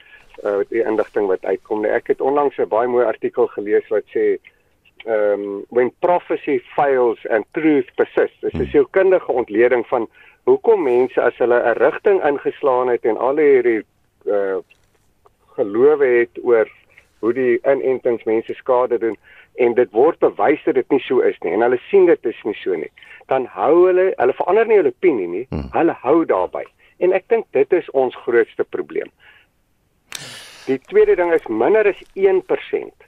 uh 0.46 0.62
die 0.70 0.84
inligting 0.86 1.26
wat 1.26 1.42
uitkom 1.42 1.82
nie. 1.82 1.90
Ek 1.90 2.06
het 2.06 2.20
onlangs 2.20 2.58
'n 2.58 2.68
baie 2.70 2.86
mooi 2.86 3.04
artikel 3.04 3.50
gelees 3.56 3.88
wat 3.90 4.06
sê 4.14 4.38
um 5.10 5.66
when 5.70 5.90
prophecy 5.98 6.62
fails 6.76 7.18
and 7.26 7.44
truth 7.50 7.90
persists. 7.96 8.40
Dit 8.40 8.54
is 8.54 8.60
'n 8.60 8.70
sielkundige 8.70 9.32
ontleding 9.32 9.86
van 9.86 10.06
hoekom 10.44 10.82
mense 10.82 11.20
as 11.20 11.34
hulle 11.38 11.58
'n 11.58 11.82
rigting 11.82 12.22
ingeslaan 12.22 12.88
het 12.88 13.04
en 13.04 13.16
al 13.18 13.36
hierdie 13.36 13.82
uh 14.24 14.62
gelowe 15.56 16.06
het 16.06 16.38
oor 16.42 16.70
hoe 17.18 17.32
die 17.32 17.58
inentings 17.64 18.24
mense 18.24 18.54
skade 18.54 18.98
doen 18.98 19.16
en 19.56 19.74
dit 19.74 19.92
word 19.92 20.18
bewys 20.24 20.62
dat 20.64 20.74
dit 20.74 20.90
nie 20.90 21.02
so 21.06 21.20
is 21.20 21.38
nie 21.44 21.52
en 21.52 21.64
hulle 21.66 21.80
sien 21.90 22.06
dit 22.06 22.30
is 22.32 22.42
nie 22.44 22.56
so 22.62 22.74
nie 22.74 22.90
dan 23.32 23.46
hou 23.56 23.86
hulle 23.86 24.10
hulle 24.16 24.36
verander 24.40 24.66
nie 24.66 24.80
hulle 24.80 24.94
opinie 24.94 25.28
nie 25.28 25.46
hmm. 25.50 25.70
hulle 25.72 25.96
hou 26.02 26.18
daarby 26.24 26.64
en 26.98 27.12
ek 27.12 27.28
dink 27.32 27.46
dit 27.56 27.72
is 27.72 27.90
ons 28.04 28.16
grootste 28.26 28.64
probleem 28.76 29.12
die 30.66 30.80
tweede 30.90 31.16
ding 31.16 31.32
is 31.34 31.46
minder 31.48 31.86
as 31.88 32.02
1% 32.14 33.06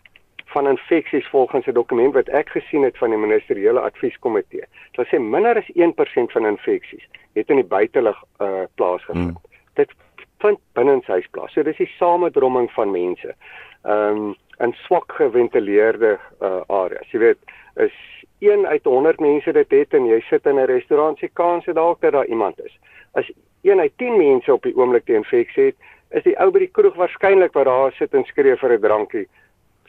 van 0.49 0.69
infeksies 0.69 1.29
volgens 1.29 1.67
'n 1.67 1.73
dokument 1.73 2.15
wat 2.15 2.29
ek 2.29 2.49
gesien 2.49 2.83
het 2.83 2.99
van 2.99 3.11
die 3.11 3.19
ministeriële 3.19 3.81
advieskomitee. 3.81 4.65
Dit 4.97 5.07
sê 5.07 5.19
minder 5.19 5.57
as 5.57 5.71
1% 5.75 6.33
van 6.33 6.47
infeksies 6.47 7.09
het 7.33 7.49
in 7.49 7.57
die 7.57 7.65
buitelug 7.65 8.25
uh, 8.39 8.63
plaasgevind. 8.75 9.37
Hmm. 9.37 9.51
Dit 9.75 9.93
vind 10.39 10.59
binnenshuis 10.73 11.27
plaas. 11.31 11.53
So 11.53 11.63
dis 11.63 11.77
die 11.77 11.93
samedromming 11.99 12.71
van 12.71 12.91
mense. 12.91 13.35
Ehm 13.83 14.17
um, 14.17 14.37
in 14.61 14.75
swak 14.85 15.13
geventileerde 15.13 16.19
uh, 16.43 16.61
areas. 16.67 17.11
Jy 17.11 17.19
weet, 17.19 17.39
is 17.77 17.95
1 18.39 18.67
uit 18.67 18.85
100 18.85 19.21
mense 19.21 19.53
dit 19.53 19.71
het 19.71 19.95
en 19.95 20.07
jy 20.07 20.21
sit 20.29 20.47
in 20.47 20.59
'n 20.59 20.67
restaurant, 20.67 21.19
se 21.19 21.29
kans 21.29 21.67
is 21.67 21.75
dalk 21.75 22.01
dat 22.01 22.13
daar 22.13 22.27
iemand 22.27 22.61
is. 22.61 22.79
As 23.13 23.31
1 23.63 23.81
uit 23.81 23.93
10 23.97 24.17
mense 24.17 24.53
op 24.53 24.63
die 24.63 24.77
oomblik 24.77 25.07
die 25.07 25.17
infeksie 25.17 25.65
het, 25.65 25.77
is 26.11 26.23
die 26.23 26.39
ou 26.41 26.51
by 26.51 26.59
die 26.59 26.73
kroeg 26.73 26.97
waarskynlik 26.97 27.53
wat 27.53 27.67
daar 27.67 27.93
sit 27.93 28.15
en 28.15 28.25
skree 28.25 28.57
vir 28.57 28.73
'n 28.73 28.81
drankie 28.81 29.27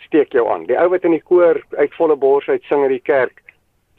steek 0.05 0.33
jou 0.33 0.47
aan. 0.49 0.65
Die 0.65 0.77
ou 0.79 0.89
wat 0.89 1.03
in 1.03 1.11
die 1.11 1.23
koor 1.23 1.61
uit 1.77 1.93
volle 1.93 2.15
bors 2.15 2.49
uit 2.49 2.63
sing 2.63 2.83
in 2.83 2.89
die 2.89 3.05
kerk 3.05 3.41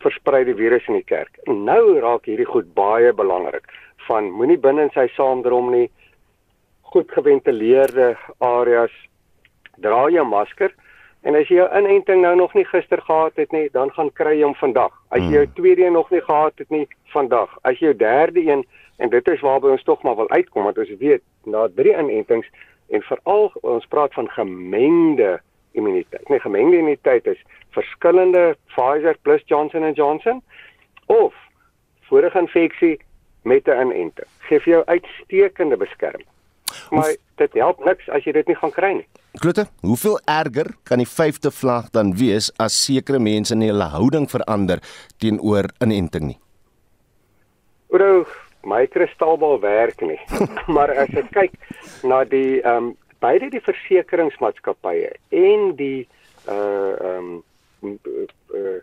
versprei 0.00 0.44
die 0.44 0.56
virus 0.56 0.86
in 0.88 0.94
die 0.94 1.06
kerk. 1.06 1.38
En 1.46 1.64
nou 1.64 2.00
raak 2.00 2.24
hierdie 2.24 2.48
goed 2.48 2.72
baie 2.74 3.12
belangrik. 3.12 3.66
Van 4.08 4.30
moenie 4.30 4.58
binne 4.58 4.88
in 4.88 4.94
sy 4.94 5.06
saamdrom 5.16 5.70
nie. 5.70 5.90
Goed 6.82 7.10
geventileerde 7.12 8.16
areas. 8.38 8.94
Dra 9.80 10.08
jou 10.08 10.26
masker. 10.26 10.74
En 11.22 11.36
as 11.36 11.48
jy 11.48 11.58
jou 11.60 11.68
inenting 11.76 12.22
nou 12.24 12.34
nog 12.36 12.54
nie 12.56 12.64
gister 12.64 13.02
gehad 13.04 13.36
het 13.36 13.52
nie, 13.52 13.68
dan 13.72 13.90
gaan 13.92 14.08
kry 14.16 14.38
jy 14.38 14.46
hom 14.46 14.56
vandag. 14.56 14.94
As 15.12 15.20
jy 15.20 15.34
jou 15.34 15.44
hmm. 15.44 15.54
tweede 15.58 15.84
een 15.84 15.92
nog 15.92 16.10
nie 16.10 16.22
gehad 16.24 16.56
het 16.56 16.70
nie, 16.72 16.86
vandag. 17.12 17.52
As 17.62 17.76
jy 17.78 17.90
jou 17.90 17.96
derde 17.96 18.44
een 18.46 18.64
en 19.00 19.12
dit 19.12 19.28
is 19.28 19.44
waarby 19.44 19.72
ons 19.74 19.84
tog 19.84 20.02
maar 20.02 20.16
wil 20.16 20.30
uitkom 20.30 20.64
want 20.68 20.78
ons 20.78 20.96
weet 21.00 21.22
na 21.48 21.68
drie 21.76 21.92
inentings 21.96 22.48
en 22.92 23.04
veral 23.08 23.48
ons 23.62 23.86
praat 23.92 24.14
van 24.16 24.28
gemengde 24.36 25.38
immuniteit. 25.72 26.28
Nee, 26.28 26.40
gemengde 26.40 26.80
immuniteit 26.80 27.26
is 27.26 27.40
verskillende 27.76 28.56
Pfizer 28.72 29.16
plus 29.22 29.42
Johnson 29.46 29.92
& 29.92 30.00
Johnson 30.00 30.42
of 31.06 31.34
vorige 32.08 32.38
infeksie 32.38 33.00
met 33.42 33.68
'n 33.68 33.80
inenting. 33.80 34.28
Geef 34.38 34.64
jou 34.64 34.82
uitstekende 34.84 35.76
beskerming. 35.76 36.28
Maar 36.90 37.16
dit 37.40 37.56
help 37.62 37.84
niks 37.84 38.08
as 38.10 38.26
jy 38.26 38.34
dit 38.36 38.50
nie 38.50 38.58
gaan 38.58 38.74
kry 38.74 38.92
nie. 38.98 39.06
Klote, 39.40 39.66
hoeveel 39.86 40.18
erger 40.26 40.72
kan 40.88 40.98
die 40.98 41.08
vyfde 41.08 41.52
vlag 41.54 41.90
dan 41.94 42.14
wees 42.18 42.50
as 42.58 42.76
sekere 42.76 43.20
mense 43.22 43.54
nie 43.54 43.70
hulle 43.70 43.90
houding 43.92 44.26
verander 44.30 44.82
teenoor 45.22 45.70
inenting 45.84 46.32
nie? 46.32 46.38
Oor 47.94 48.26
my 48.66 48.84
kristalbal 48.90 49.60
werk 49.62 50.02
nie. 50.02 50.18
maar 50.74 50.92
as 51.04 51.14
ek 51.16 51.30
kyk 51.36 51.54
na 52.02 52.24
die 52.24 52.60
ehm 52.62 52.90
um, 52.90 52.96
beide 53.20 53.50
die 53.52 53.60
versekeringsmaatskappye 53.60 55.12
en 55.36 55.74
die 55.76 56.08
uh 56.48 56.94
ehm 56.96 57.32
um, 57.82 57.98
uh, 58.56 58.80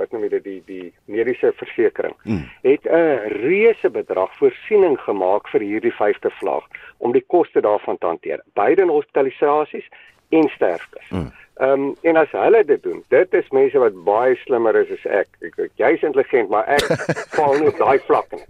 wat 0.00 0.12
noem 0.12 0.22
jy 0.22 0.28
dit 0.28 0.44
die 0.44 0.62
die 0.66 0.92
mediese 1.04 1.52
versekering 1.56 2.14
mm. 2.24 2.44
het 2.62 2.86
'n 2.86 3.34
reuse 3.44 3.90
bedrag 3.90 4.32
voorsiening 4.38 4.98
gemaak 5.00 5.48
vir 5.48 5.60
hierdie 5.60 5.94
vyfde 5.98 6.30
vlaag 6.40 6.64
om 6.98 7.12
die 7.12 7.24
koste 7.26 7.60
daarvan 7.60 7.98
te 7.98 8.06
hanteer 8.06 8.40
beide 8.54 8.86
hospitalisasies 8.86 9.88
en 10.30 10.48
sterftes. 10.48 11.08
Mm. 11.10 11.32
Ehm 11.54 11.80
um, 11.80 11.96
en 12.00 12.16
as 12.16 12.30
hulle 12.30 12.64
dit 12.64 12.82
doen, 12.82 13.04
dit 13.08 13.34
is 13.34 13.48
mense 13.48 13.78
wat 13.78 13.96
baie 14.04 14.36
slimmer 14.36 14.76
is 14.76 14.90
as 14.90 15.04
ek. 15.04 15.28
Ek, 15.44 15.58
ek 15.58 15.72
jy's 15.76 16.02
intelligent, 16.02 16.48
maar 16.48 16.64
ek 16.64 16.86
val 17.36 17.58
nie 17.60 17.68
op 17.68 17.76
daai 17.78 17.98
vlak 18.08 18.32
nie. 18.32 18.46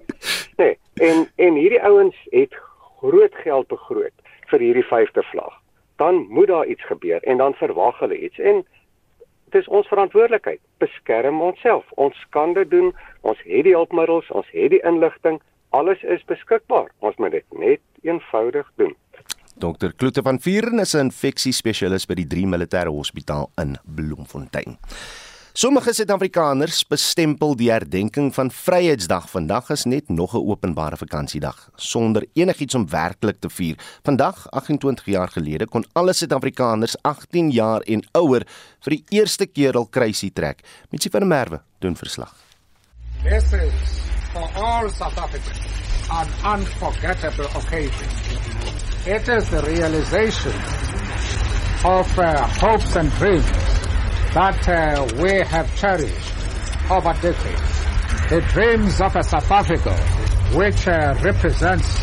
Nee, 0.60 0.78
en 1.08 1.26
en 1.36 1.58
hierdie 1.58 1.82
ouens 1.82 2.16
het 2.30 2.54
groot 3.02 3.34
geld 3.42 3.66
begroot 3.68 4.14
vir 4.52 4.64
hierdie 4.66 4.86
vyfde 4.86 5.24
vlag. 5.32 5.58
Dan 5.98 6.26
moet 6.30 6.48
daar 6.48 6.66
iets 6.66 6.86
gebeur 6.86 7.22
en 7.22 7.42
dan 7.42 7.58
verwag 7.58 7.98
hulle 7.98 8.18
iets 8.18 8.38
en 8.38 8.62
dit 9.52 9.60
is 9.60 9.68
ons 9.68 9.88
verantwoordelikheid. 9.88 10.60
Beskerm 10.82 11.40
onsself. 11.40 11.84
Ons 12.00 12.18
kan 12.30 12.54
dit 12.56 12.70
doen. 12.70 12.92
Ons 13.20 13.40
het 13.44 13.64
die 13.68 13.76
hulpmiddels, 13.76 14.30
ons 14.30 14.48
het 14.52 14.72
die 14.74 14.82
inligting. 14.88 15.40
Alles 15.76 16.02
is 16.02 16.24
beskikbaar. 16.28 16.90
Ons 16.98 17.16
moet 17.16 17.36
dit 17.36 17.58
net 17.60 17.80
eenvoudig 18.02 18.68
doen. 18.80 18.96
Dr. 19.62 19.92
Kloete 19.96 20.22
van 20.22 20.40
Vieren 20.40 20.78
is 20.78 20.94
'n 20.94 21.12
infeksiespesialis 21.12 22.06
by 22.06 22.14
die 22.14 22.26
3 22.26 22.46
Militêre 22.46 22.90
Hospitaal 22.90 23.50
in 23.56 23.76
Bloemfontein. 23.84 24.78
Sommige 25.52 25.92
Suid-Afrikaners 25.92 26.78
bestempel 26.88 27.50
die 27.60 27.66
herdenking 27.68 28.30
van 28.32 28.48
Vryheidsdag 28.48 29.26
vandag 29.28 29.66
as 29.74 29.82
net 29.84 30.08
nog 30.08 30.32
'n 30.32 30.48
openbare 30.48 30.96
vakansiedag 30.96 31.68
sonder 31.76 32.24
enigiets 32.32 32.74
om 32.74 32.88
werklik 32.88 33.36
te 33.40 33.50
vier. 33.50 33.76
Vandag, 34.02 34.46
28 34.50 35.04
jaar 35.04 35.28
gelede, 35.28 35.66
kon 35.66 35.84
alle 35.92 36.12
Suid-Afrikaners 36.12 36.96
18 37.02 37.50
jaar 37.50 37.80
en 37.80 38.02
ouer 38.12 38.46
vir 38.80 38.90
die 38.90 39.04
eerste 39.08 39.46
keer 39.46 39.76
al 39.76 39.86
kruisie 39.86 40.32
trek. 40.32 40.64
Mitsi 40.90 41.10
van 41.10 41.20
der 41.20 41.28
Merwe 41.28 41.60
doen 41.78 41.96
verslag. 41.96 42.34
This 43.22 43.52
is 43.52 43.72
for 44.32 44.48
all 44.54 44.88
South 44.88 45.18
Africans 45.18 45.60
an 46.08 46.28
unforgettable 46.58 47.48
occasion. 47.54 48.08
It 49.06 49.28
is 49.28 49.48
the 49.50 49.60
realization 49.60 50.54
of 51.84 52.18
uh, 52.18 52.48
hopes 52.60 52.96
and 52.96 53.12
dreams 53.18 53.81
that 54.34 54.66
uh, 54.66 55.06
we 55.22 55.30
have 55.46 55.74
cherished 55.76 56.32
over 56.90 57.12
decades. 57.20 57.84
The 58.30 58.40
dreams 58.52 59.00
of 59.00 59.14
a 59.14 59.22
South 59.22 59.50
Africa 59.50 59.94
which 60.56 60.88
uh, 60.88 61.14
represents 61.22 62.02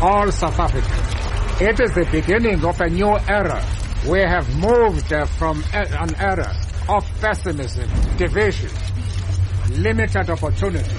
all 0.00 0.30
South 0.30 0.58
Africans. 0.58 1.60
It 1.60 1.80
is 1.80 1.94
the 1.94 2.06
beginning 2.10 2.64
of 2.64 2.80
a 2.80 2.88
new 2.88 3.18
era. 3.28 3.62
We 4.08 4.20
have 4.20 4.48
moved 4.56 5.12
uh, 5.12 5.26
from 5.26 5.62
an 5.74 6.14
era 6.16 6.54
of 6.88 7.04
pessimism, 7.20 7.90
division, 8.16 8.70
limited 9.70 10.30
opportunity, 10.30 10.96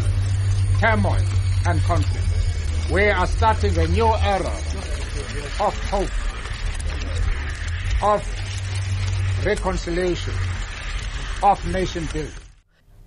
turmoil, 0.79 1.23
and 1.65 1.81
conflict. 1.81 2.91
We 2.91 3.09
are 3.09 3.25
starting 3.27 3.77
a 3.77 3.87
new 3.87 4.07
era 4.07 4.53
of 5.59 5.73
hope, 5.89 6.11
of 8.03 9.45
reconciliation, 9.45 10.33
of 11.41 11.63
nation 11.71 12.07
building. 12.13 12.45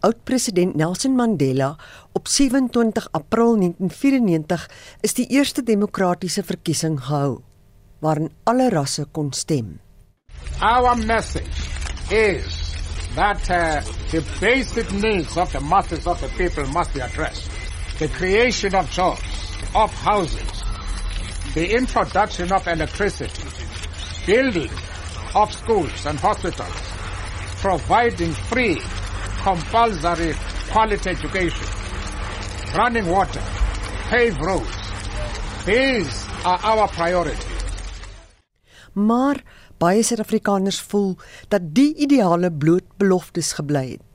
Oud-president 0.00 0.74
Nelson 0.74 1.14
Mandela 1.14 1.76
op 2.12 2.28
27 2.28 3.08
April 3.12 3.56
1994 3.56 4.68
is 5.00 5.14
die 5.14 5.26
eerste 5.28 5.62
demokratiese 5.62 6.42
verkiesing 6.42 6.96
gehou 7.00 7.42
waarin 8.00 8.30
alle 8.48 8.70
rasse 8.72 9.04
kon 9.12 9.32
stem. 9.32 9.78
Our 10.62 10.96
message 11.04 11.68
is 12.10 12.72
that 13.14 13.50
uh, 13.50 13.82
the 14.10 14.22
basic 14.40 14.90
needs 14.92 15.36
of 15.36 15.52
the 15.52 15.60
masses 15.60 16.06
of 16.06 16.20
the 16.20 16.28
people 16.38 16.64
must 16.72 16.94
be 16.94 17.00
addressed. 17.04 17.50
The 17.98 18.08
creation 18.08 18.74
of 18.74 18.88
jobs, 18.90 19.20
of 19.74 19.92
houses, 19.92 20.64
the 21.54 21.76
introduction 21.76 22.52
of 22.52 22.66
electricity, 22.66 23.44
building 24.26 24.72
of 25.34 25.52
schools 25.52 26.06
and 26.06 26.18
hospitals, 26.18 26.99
providing 27.60 28.32
free, 28.32 28.80
compulsory 29.44 30.32
quality 30.72 31.10
education, 31.10 31.66
running 32.74 33.06
water, 33.06 33.42
paved 34.08 34.40
roads. 34.40 34.76
These 35.66 36.24
are 36.44 36.58
our 36.64 36.88
priorities. 36.88 37.58
Maar 38.92 39.42
baie 39.78 40.02
Suid-Afrikaners 40.02 40.80
voel 40.80 41.18
dat 41.52 41.66
die 41.76 41.92
ideale 42.00 42.48
bloot 42.52 42.86
beloftes 42.96 43.52
gebly 43.58 43.90
het. 43.90 44.06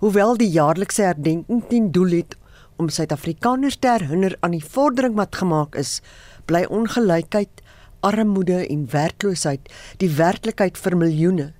Hoewel 0.00 0.36
die 0.40 0.48
jaarlikse 0.50 1.02
herdenking 1.02 1.60
ten 1.68 1.90
doel 1.92 2.16
het 2.22 2.38
om 2.76 2.88
Suid-Afrikaners 2.88 3.76
te 3.76 3.92
herinner 3.92 4.36
aan 4.40 4.56
die 4.56 4.64
vordering 4.64 5.14
wat 5.20 5.36
gemaak 5.36 5.76
is, 5.76 6.00
bly 6.48 6.64
ongelykheid, 6.72 7.60
armoede 8.00 8.64
en 8.66 8.88
werkloosheid 8.92 9.68
die 10.00 10.10
werklikheid 10.16 10.80
vir 10.80 10.96
miljoene 11.00 11.52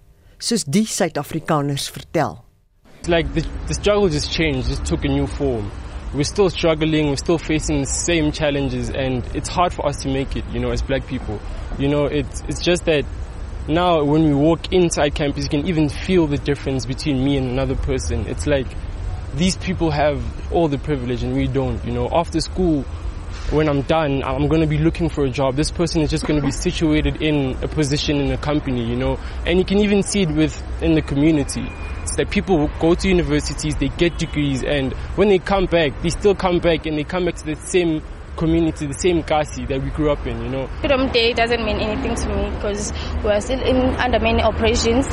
soos 0.44 0.64
die 0.64 0.84
Suid-Afrikaners 0.84 1.88
vertel. 1.88 2.44
It's 3.00 3.08
like 3.08 3.32
the, 3.34 3.42
the 3.66 3.74
struggle 3.74 4.08
just 4.08 4.30
changed, 4.30 4.68
just 4.68 4.84
took 4.84 5.04
a 5.04 5.08
new 5.08 5.26
form. 5.26 5.70
We're 6.14 6.24
still 6.24 6.50
struggling, 6.50 7.08
we're 7.08 7.16
still 7.16 7.38
facing 7.38 7.80
the 7.80 7.86
same 7.86 8.30
challenges, 8.30 8.90
and 8.90 9.24
it's 9.34 9.48
hard 9.48 9.72
for 9.72 9.86
us 9.86 10.02
to 10.02 10.08
make 10.08 10.36
it, 10.36 10.44
you 10.52 10.60
know, 10.60 10.70
as 10.70 10.82
black 10.82 11.06
people. 11.06 11.40
You 11.78 11.88
know, 11.88 12.04
it's, 12.04 12.42
it's 12.42 12.62
just 12.62 12.84
that 12.84 13.04
now 13.66 14.04
when 14.04 14.24
we 14.24 14.34
walk 14.34 14.72
inside 14.72 15.14
campus, 15.14 15.44
you 15.44 15.50
can 15.50 15.66
even 15.66 15.88
feel 15.88 16.26
the 16.26 16.36
difference 16.36 16.86
between 16.86 17.24
me 17.24 17.36
and 17.36 17.50
another 17.50 17.74
person. 17.74 18.26
It's 18.26 18.46
like 18.46 18.66
these 19.34 19.56
people 19.56 19.90
have 19.90 20.22
all 20.52 20.68
the 20.68 20.78
privilege 20.78 21.22
and 21.22 21.34
we 21.34 21.48
don't, 21.48 21.82
you 21.84 21.92
know. 21.92 22.08
After 22.12 22.40
school, 22.40 22.84
when 23.50 23.68
I'm 23.68 23.82
done, 23.82 24.22
I'm 24.22 24.48
going 24.48 24.62
to 24.62 24.66
be 24.66 24.78
looking 24.78 25.08
for 25.08 25.24
a 25.24 25.30
job. 25.30 25.56
This 25.56 25.70
person 25.70 26.00
is 26.02 26.10
just 26.10 26.26
going 26.26 26.40
to 26.40 26.44
be 26.44 26.52
situated 26.52 27.20
in 27.22 27.56
a 27.62 27.68
position 27.68 28.16
in 28.16 28.30
a 28.32 28.38
company, 28.38 28.84
you 28.84 28.96
know. 28.96 29.18
And 29.46 29.58
you 29.58 29.64
can 29.64 29.78
even 29.78 30.02
see 30.02 30.22
it 30.22 30.30
with 30.30 30.62
in 30.82 30.94
the 30.94 31.02
community. 31.02 31.66
It's 32.02 32.16
that 32.16 32.30
people 32.30 32.70
go 32.80 32.94
to 32.94 33.08
universities, 33.08 33.76
they 33.76 33.88
get 33.88 34.18
degrees, 34.18 34.62
and 34.62 34.92
when 35.16 35.28
they 35.28 35.38
come 35.38 35.66
back, 35.66 36.02
they 36.02 36.10
still 36.10 36.34
come 36.34 36.58
back 36.58 36.86
and 36.86 36.98
they 36.98 37.04
come 37.04 37.26
back 37.26 37.36
to 37.36 37.44
the 37.44 37.56
same 37.56 38.02
community, 38.36 38.86
the 38.86 38.94
same 38.94 39.22
Kasi 39.22 39.64
that 39.66 39.82
we 39.82 39.90
grew 39.90 40.10
up 40.10 40.26
in, 40.26 40.42
you 40.42 40.48
know. 40.48 40.66
Freedom 40.80 41.08
Day 41.12 41.32
doesn't 41.32 41.64
mean 41.64 41.78
anything 41.78 42.14
to 42.14 42.28
me 42.28 42.50
because 42.50 42.92
we 43.22 43.30
are 43.30 43.40
still 43.40 43.60
in 43.60 43.94
under 43.96 44.18
many 44.18 44.42
oppressions. 44.42 45.06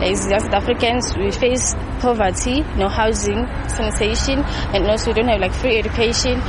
As 0.00 0.28
South 0.28 0.52
Africans, 0.54 1.16
we 1.16 1.30
face 1.32 1.74
poverty, 2.00 2.62
no 2.76 2.88
housing, 2.88 3.46
sanitation, 3.68 4.44
and 4.72 4.86
also 4.86 5.10
we 5.10 5.14
don't 5.14 5.28
have 5.28 5.40
like 5.40 5.52
free 5.52 5.78
education. 5.78 6.40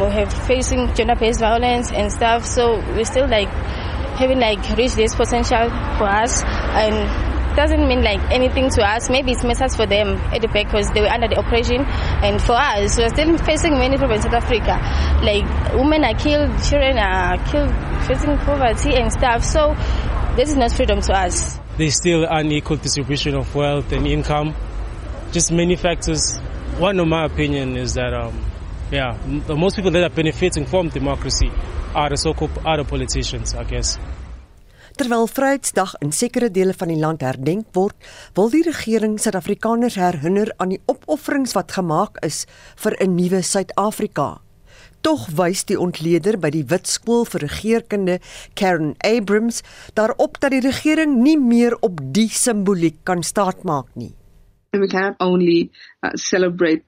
We 0.00 0.10
have 0.12 0.32
facing 0.46 0.94
gender-based 0.94 1.40
violence 1.40 1.92
and 1.92 2.10
stuff. 2.10 2.46
So 2.46 2.78
we're 2.94 3.04
still 3.04 3.28
like 3.28 3.48
having 4.16 4.40
like 4.40 4.58
reached 4.76 4.96
this 4.96 5.14
potential 5.14 5.68
for 5.98 6.04
us 6.04 6.42
and 6.44 7.56
doesn't 7.56 7.86
mean 7.88 8.02
like 8.02 8.20
anything 8.30 8.70
to 8.70 8.82
us. 8.82 9.10
Maybe 9.10 9.32
it's 9.32 9.44
matters 9.44 9.76
for 9.76 9.86
them 9.86 10.16
at 10.32 10.40
the 10.40 10.48
back 10.48 10.66
because 10.66 10.88
they 10.90 11.00
were 11.00 11.08
under 11.08 11.28
the 11.28 11.38
oppression. 11.38 11.84
And 12.24 12.40
for 12.40 12.52
us, 12.52 12.96
we're 12.96 13.08
still 13.08 13.36
facing 13.38 13.72
many 13.72 13.98
problems 13.98 14.24
in 14.24 14.30
South 14.30 14.44
Africa. 14.44 14.78
Like 15.24 15.74
women 15.74 16.04
are 16.04 16.14
killed, 16.14 16.50
children 16.62 16.96
are 16.98 17.36
killed, 17.50 17.74
facing 18.06 18.38
poverty 18.38 18.94
and 18.94 19.12
stuff. 19.12 19.44
So 19.44 19.74
this 20.36 20.50
is 20.50 20.56
not 20.56 20.72
freedom 20.72 21.00
to 21.02 21.12
us. 21.12 21.58
There's 21.76 21.96
still 21.96 22.26
unequal 22.28 22.76
distribution 22.76 23.34
of 23.34 23.54
wealth 23.54 23.92
and 23.92 24.06
income. 24.06 24.54
Just 25.32 25.52
many 25.52 25.76
factors. 25.76 26.38
One 26.78 26.98
of 27.00 27.08
my 27.08 27.24
opinion 27.26 27.76
is 27.76 27.94
that, 27.94 28.14
um, 28.14 28.44
yeah, 28.90 29.16
the 29.46 29.54
most 29.54 29.76
people 29.76 29.90
that 29.90 30.02
are 30.02 30.14
benefiting 30.14 30.66
from 30.66 30.88
democracy 30.88 31.50
are 31.94 32.08
the 32.08 32.16
so-called 32.16 32.50
other 32.64 32.84
politicians, 32.84 33.54
I 33.54 33.64
guess. 33.64 33.98
Terwyl 34.98 35.28
Vryheidsdag 35.30 35.94
in 36.04 36.10
sekere 36.12 36.50
dele 36.52 36.74
van 36.76 36.90
die 36.92 36.98
land 37.00 37.22
herdenk 37.24 37.70
word, 37.72 37.96
wil 38.36 38.50
die 38.52 38.60
regering 38.66 39.14
Suid-Afrikaners 39.22 39.96
herinner 39.96 40.50
aan 40.60 40.74
die 40.74 40.80
opofferings 40.90 41.54
wat 41.56 41.72
gemaak 41.72 42.18
is 42.26 42.44
vir 42.76 42.96
'n 43.00 43.16
nuwe 43.16 43.40
Suid-Afrika. 43.42 44.40
Tog 45.00 45.30
wys 45.32 45.64
die 45.64 45.78
ontleder 45.80 46.36
by 46.36 46.50
die 46.50 46.66
Wit 46.68 46.86
Skool 46.86 47.24
vir 47.24 47.40
Regeringskunde, 47.40 48.18
Karen 48.54 48.94
Abrams, 49.00 49.62
daarop 49.94 50.40
dat 50.40 50.50
die 50.50 50.60
regering 50.60 51.22
nie 51.22 51.38
meer 51.38 51.76
op 51.80 52.00
die 52.12 52.28
simboliek 52.28 52.98
kan 53.04 53.22
staatmaak 53.22 53.88
nie. 53.94 54.12
And 54.72 54.82
we 54.82 54.88
cannot 54.88 55.16
only 55.18 55.70
uh, 56.02 56.10
celebrate 56.14 56.84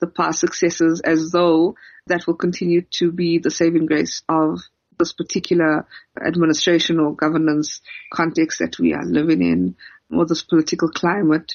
the 0.00 0.06
past 0.06 0.40
successes 0.40 1.00
as 1.00 1.30
though 1.30 1.76
that 2.06 2.26
will 2.26 2.34
continue 2.34 2.82
to 2.92 3.12
be 3.12 3.38
the 3.38 3.50
saving 3.50 3.86
grace 3.86 4.22
of 4.28 4.60
this 4.98 5.12
particular 5.12 5.86
administration 6.24 7.00
or 7.00 7.14
governance 7.14 7.80
context 8.12 8.58
that 8.58 8.78
we 8.78 8.92
are 8.92 9.04
living 9.04 9.42
in 9.42 9.76
or 10.10 10.26
this 10.26 10.42
political 10.42 10.88
climate. 10.88 11.54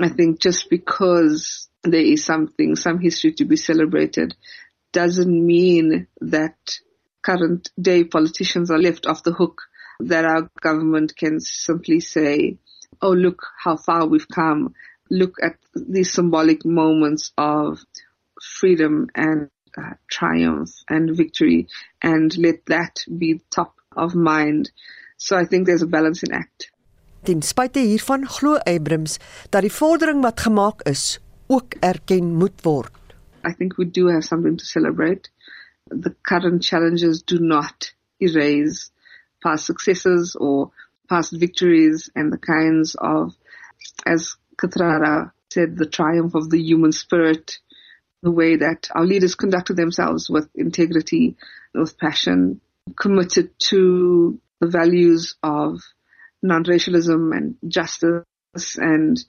I 0.00 0.08
think 0.08 0.40
just 0.40 0.70
because 0.70 1.68
there 1.82 2.00
is 2.00 2.24
something, 2.24 2.76
some 2.76 2.98
history 2.98 3.32
to 3.34 3.44
be 3.44 3.56
celebrated 3.56 4.34
doesn't 4.92 5.46
mean 5.46 6.06
that 6.20 6.56
current 7.22 7.70
day 7.80 8.04
politicians 8.04 8.70
are 8.70 8.78
left 8.78 9.06
off 9.06 9.22
the 9.22 9.32
hook, 9.32 9.62
that 10.00 10.24
our 10.24 10.48
government 10.60 11.16
can 11.16 11.40
simply 11.40 12.00
say, 12.00 12.58
oh, 13.02 13.12
look 13.12 13.42
how 13.62 13.76
far 13.76 14.06
we've 14.06 14.28
come. 14.28 14.74
Look 15.10 15.36
at 15.42 15.56
these 15.74 16.12
symbolic 16.12 16.64
moments 16.64 17.32
of 17.36 17.84
freedom 18.40 19.08
and 19.14 19.50
uh, 19.76 19.94
triumph 20.10 20.70
and 20.88 21.16
victory 21.16 21.68
and 22.02 22.36
let 22.36 22.66
that 22.66 23.04
be 23.18 23.40
top 23.50 23.74
of 23.96 24.14
mind. 24.14 24.70
So 25.16 25.36
I 25.36 25.44
think 25.44 25.66
there's 25.66 25.82
a 25.82 25.86
balancing 25.86 26.32
act. 26.32 26.70
Ten 27.24 27.42
spyte 27.42 27.80
hiervan 27.82 28.24
glo 28.26 28.58
Abrams 28.66 29.18
dat 29.50 29.62
die 29.62 29.72
vordering 29.72 30.22
wat 30.22 30.40
gemaak 30.40 30.84
is 30.86 31.18
ook 31.48 31.74
erken 31.80 32.34
moet 32.34 32.62
word. 32.62 32.94
I 33.44 33.52
think 33.52 33.76
we 33.76 33.84
do 33.84 34.06
have 34.08 34.24
something 34.24 34.56
to 34.56 34.64
celebrate. 34.64 35.30
The 35.90 36.14
current 36.22 36.62
challenges 36.62 37.22
do 37.22 37.38
not 37.38 37.92
erase 38.20 38.90
past 39.42 39.64
successes 39.64 40.36
or 40.36 40.70
past 41.08 41.32
victories 41.32 42.10
and 42.14 42.32
the 42.32 42.38
kinds 42.38 42.94
of, 42.94 43.34
as 44.06 44.36
Katrara 44.58 45.32
said, 45.50 45.76
the 45.76 45.86
triumph 45.86 46.34
of 46.34 46.50
the 46.50 46.60
human 46.60 46.92
spirit 46.92 47.58
the 48.22 48.30
way 48.30 48.56
that 48.56 48.88
our 48.94 49.04
leaders 49.04 49.34
conducted 49.34 49.76
themselves 49.76 50.28
with 50.28 50.48
integrity, 50.54 51.36
with 51.74 51.98
passion, 51.98 52.60
committed 52.96 53.50
to 53.58 54.40
the 54.60 54.66
values 54.66 55.36
of 55.42 55.80
non-racialism 56.42 57.32
and 57.32 57.56
justice 57.66 58.24
and 58.76 59.24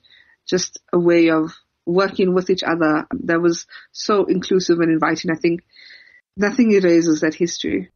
just 0.46 0.80
a 0.92 0.98
way 0.98 1.30
of 1.30 1.52
working 1.86 2.34
with 2.34 2.50
each 2.50 2.62
other 2.62 3.06
that 3.12 3.40
was 3.40 3.66
so 3.92 4.24
inclusive 4.24 4.80
and 4.80 4.90
inviting. 4.90 5.30
I 5.30 5.36
think 5.36 5.62
nothing 6.36 6.72
erases 6.72 7.20
that 7.20 7.34
history. 7.34 7.90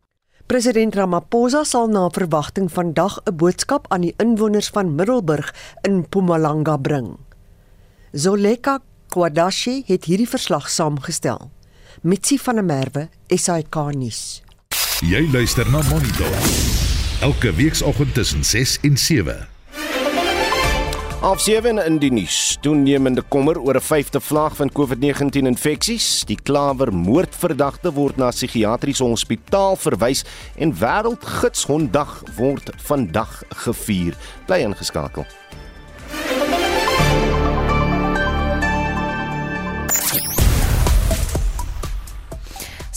President 0.46 0.94
Ramaphosa 0.94 1.64
sal 1.64 1.88
na 1.88 2.08
verwagting 2.12 2.68
vandag 2.68 3.20
'n 3.24 3.36
boodskap 3.36 3.86
aan 3.88 4.00
die 4.00 4.14
inwoners 4.16 4.68
van 4.68 4.94
Middelburg 4.94 5.54
in 5.82 5.96
Mpumalanga 5.96 6.76
bring. 6.76 7.16
Zoleka 8.12 8.80
Kwadashi 9.08 9.82
het 9.86 10.04
hierdie 10.04 10.28
verslag 10.28 10.68
saamgestel. 10.70 11.50
Mitsi 12.02 12.38
van 12.38 12.54
der 12.54 12.64
Merwe, 12.64 13.08
SAK 13.28 13.74
nuus. 13.94 14.42
Jy 15.00 15.30
luister 15.32 15.70
na 15.70 15.82
Monitor. 15.88 16.36
Elke 17.20 17.54
weekoggend 17.54 18.14
tussen 18.14 18.44
6 18.44 18.78
en 18.82 18.96
7. 18.96 19.53
Op 21.24 21.38
7 21.38 21.78
in 21.78 21.94
die 21.98 22.12
nuus. 22.12 22.58
Toenemende 22.60 23.22
kommer 23.28 23.56
oor 23.60 23.74
'n 23.74 23.80
vyfde 23.80 24.20
vlaag 24.20 24.56
van 24.56 24.72
COVID-19 24.72 25.46
infeksies. 25.46 26.24
Die 26.24 26.38
klawer 26.42 26.92
moordverdagte 26.94 27.92
word 27.92 28.16
na 28.16 28.28
psigiatriese 28.28 29.04
hospitaal 29.04 29.76
verwys 29.76 30.24
en 30.56 30.78
wêreldgidshonddag 30.78 32.22
word 32.36 32.70
vandag 32.76 33.42
gevier. 33.48 34.14
Bly 34.46 34.58
ingeskakel. 34.58 35.26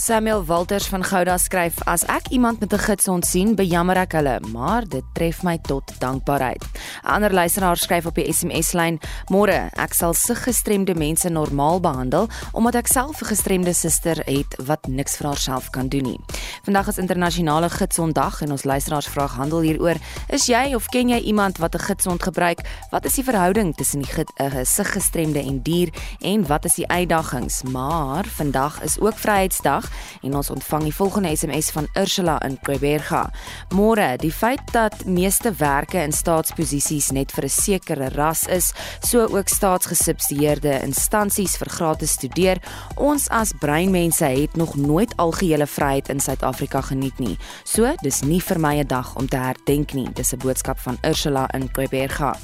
Samuel 0.08 0.44
Walters 0.44 0.86
van 0.86 1.04
Gouda 1.04 1.34
skryf: 1.36 1.82
As 1.84 2.00
ek 2.08 2.30
iemand 2.32 2.60
met 2.60 2.72
'n 2.72 2.78
gidsond 2.78 3.26
sien, 3.26 3.54
bejammer 3.54 3.96
ek 3.96 4.12
hulle, 4.12 4.40
maar 4.52 4.88
dit 4.88 5.04
tref 5.12 5.42
my 5.42 5.58
tot 5.58 5.92
dankbaarheid. 5.98 6.64
'n 6.64 7.06
Ander 7.06 7.32
luisteraar 7.32 7.76
skryf 7.76 8.06
op 8.06 8.14
die 8.14 8.32
SMS-lyn: 8.32 9.00
Môre, 9.26 9.68
ek 9.72 9.92
sal 9.92 10.14
sig 10.14 10.42
gestremde 10.42 10.94
mense 10.94 11.28
normaal 11.28 11.80
behandel 11.80 12.28
omdat 12.52 12.74
ek 12.74 12.86
self 12.86 13.20
'n 13.20 13.26
gestremde 13.26 13.74
suster 13.74 14.16
het 14.24 14.56
wat 14.64 14.86
niks 14.86 15.16
vir 15.16 15.26
haarself 15.26 15.70
kan 15.70 15.88
doen 15.88 16.02
nie. 16.02 16.20
Vandag 16.64 16.88
is 16.88 16.98
internasionale 16.98 17.68
gidsonddag 17.68 18.40
en 18.42 18.50
ons 18.50 18.64
luisteraars 18.64 19.08
vraag 19.08 19.32
handel 19.32 19.60
hieroor: 19.60 19.96
Is 20.28 20.46
jy 20.46 20.74
of 20.74 20.86
ken 20.86 21.08
jy 21.08 21.18
iemand 21.18 21.58
wat 21.58 21.74
'n 21.74 21.84
gidsond 21.84 22.22
gebruik? 22.22 22.60
Wat 22.90 23.04
is 23.04 23.14
die 23.14 23.24
verhouding 23.24 23.76
tussen 23.76 24.00
die 24.00 24.24
uh, 24.40 24.64
sig 24.64 24.92
gestremde 24.92 25.38
en 25.40 25.62
dier 25.62 25.88
en 26.20 26.46
wat 26.46 26.64
is 26.64 26.74
die 26.74 26.88
uitdagings? 26.88 27.62
Maar 27.62 28.24
vandag 28.24 28.82
is 28.82 29.00
ook 29.00 29.18
Vryheidsdag 29.18 29.97
en 30.22 30.34
ons 30.34 30.50
ontvang 30.50 30.82
die 30.82 30.94
volgende 30.94 31.36
SMS 31.36 31.70
van 31.70 31.88
Ursula 31.94 32.38
in 32.42 32.58
Kweberga. 32.60 33.30
Môre, 33.74 34.16
die 34.16 34.32
feit 34.32 34.60
dat 34.72 35.04
meeste 35.04 35.52
werke 35.58 36.02
in 36.02 36.12
staatsposisies 36.12 37.10
net 37.10 37.32
vir 37.32 37.44
'n 37.44 37.48
sekere 37.48 38.08
ras 38.08 38.46
is, 38.46 38.72
so 39.00 39.26
ook 39.26 39.48
staatsgesubsidieerde 39.48 40.80
instansies 40.82 41.56
vir 41.56 41.68
gratis 41.68 42.12
studeer, 42.12 42.58
ons 42.96 43.28
as 43.28 43.52
breinmense 43.60 44.24
het 44.24 44.56
nog 44.56 44.76
nooit 44.76 45.16
algehele 45.16 45.66
vryheid 45.66 46.08
in 46.08 46.20
Suid-Afrika 46.20 46.80
geniet 46.80 47.18
nie. 47.18 47.36
So, 47.64 47.94
dis 48.02 48.22
nie 48.22 48.40
vir 48.40 48.58
my 48.58 48.78
'n 48.78 48.86
dag 48.86 49.16
om 49.16 49.28
te 49.28 49.36
herdenk 49.36 49.92
nie. 49.92 50.08
Dis 50.12 50.32
'n 50.32 50.38
boodskap 50.38 50.78
van 50.78 50.98
Ursula 51.02 51.48
in 51.54 51.70
Kweberga. 51.70 52.36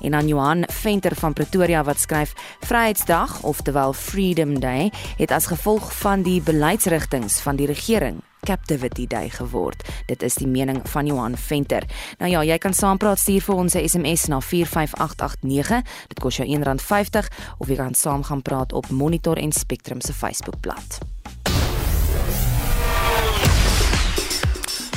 En 0.00 0.10
dan 0.10 0.28
Johan 0.28 0.64
Venter 0.66 1.14
van 1.14 1.32
Pretoria 1.32 1.84
wat 1.84 1.98
skryf: 1.98 2.32
Vryheidsdag, 2.60 3.42
oftewel 3.42 3.92
Freedom 3.92 4.60
Day, 4.60 4.92
het 5.16 5.30
as 5.30 5.46
gevolg 5.46 5.92
van 5.98 6.22
die 6.22 6.40
beleidsrig 6.40 7.01
inligtings 7.02 7.40
van 7.42 7.56
die 7.56 7.66
regering 7.66 8.22
Captivity 8.46 9.06
Day 9.06 9.28
geword. 9.30 9.82
Dit 10.06 10.22
is 10.22 10.34
die 10.38 10.46
mening 10.46 10.82
van 10.90 11.06
Johan 11.06 11.36
Venter. 11.36 11.82
Nou 12.18 12.30
ja, 12.30 12.42
jy 12.42 12.58
kan 12.58 12.74
saampraat 12.74 13.18
stuur 13.18 13.42
vir 13.42 13.54
ons 13.54 13.74
'n 13.74 13.88
SMS 13.88 14.28
na 14.28 14.40
45889. 14.40 15.82
Dit 16.08 16.20
kos 16.20 16.36
jou 16.36 16.46
R1.50 16.46 17.28
of 17.58 17.68
jy 17.68 17.76
kan 17.76 17.94
saam 17.94 18.22
gaan 18.22 18.42
praat 18.42 18.72
op 18.72 18.90
Monitor 18.90 19.36
en 19.36 19.52
Spectrum 19.52 20.00
se 20.00 20.12
Facebookblad. 20.12 21.21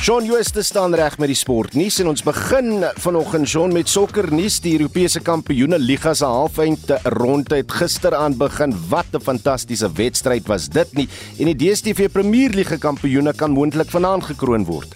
Shaun 0.06 0.28
Jooste 0.30 0.62
staan 0.62 0.94
reg 0.94 1.16
met 1.18 1.32
die 1.32 1.38
sportnuus 1.40 1.96
en 2.04 2.12
ons 2.12 2.22
begin 2.22 2.84
vanoggend 3.02 3.50
Shaun 3.50 3.72
met 3.74 3.90
sokkernuus. 3.90 4.60
Die 4.62 4.76
Europese 4.76 5.18
Kampioene 5.26 5.80
Liga 5.82 6.12
se 6.14 6.30
halfeinde 6.30 7.00
ronde 7.16 7.58
het 7.58 7.74
gisteraand 7.74 8.38
begin. 8.38 8.76
Wat 8.92 9.10
'n 9.18 9.20
fantastiese 9.20 9.90
wedstryd 9.92 10.46
was 10.46 10.70
dit 10.70 10.94
nie. 10.94 11.08
En 11.40 11.46
die 11.46 11.56
DStv 11.56 12.12
Premier 12.12 12.54
Liga 12.54 12.78
kampioene 12.78 13.34
kan 13.34 13.52
moontlik 13.52 13.90
vanaand 13.90 14.24
gekroon 14.24 14.66
word. 14.66 14.94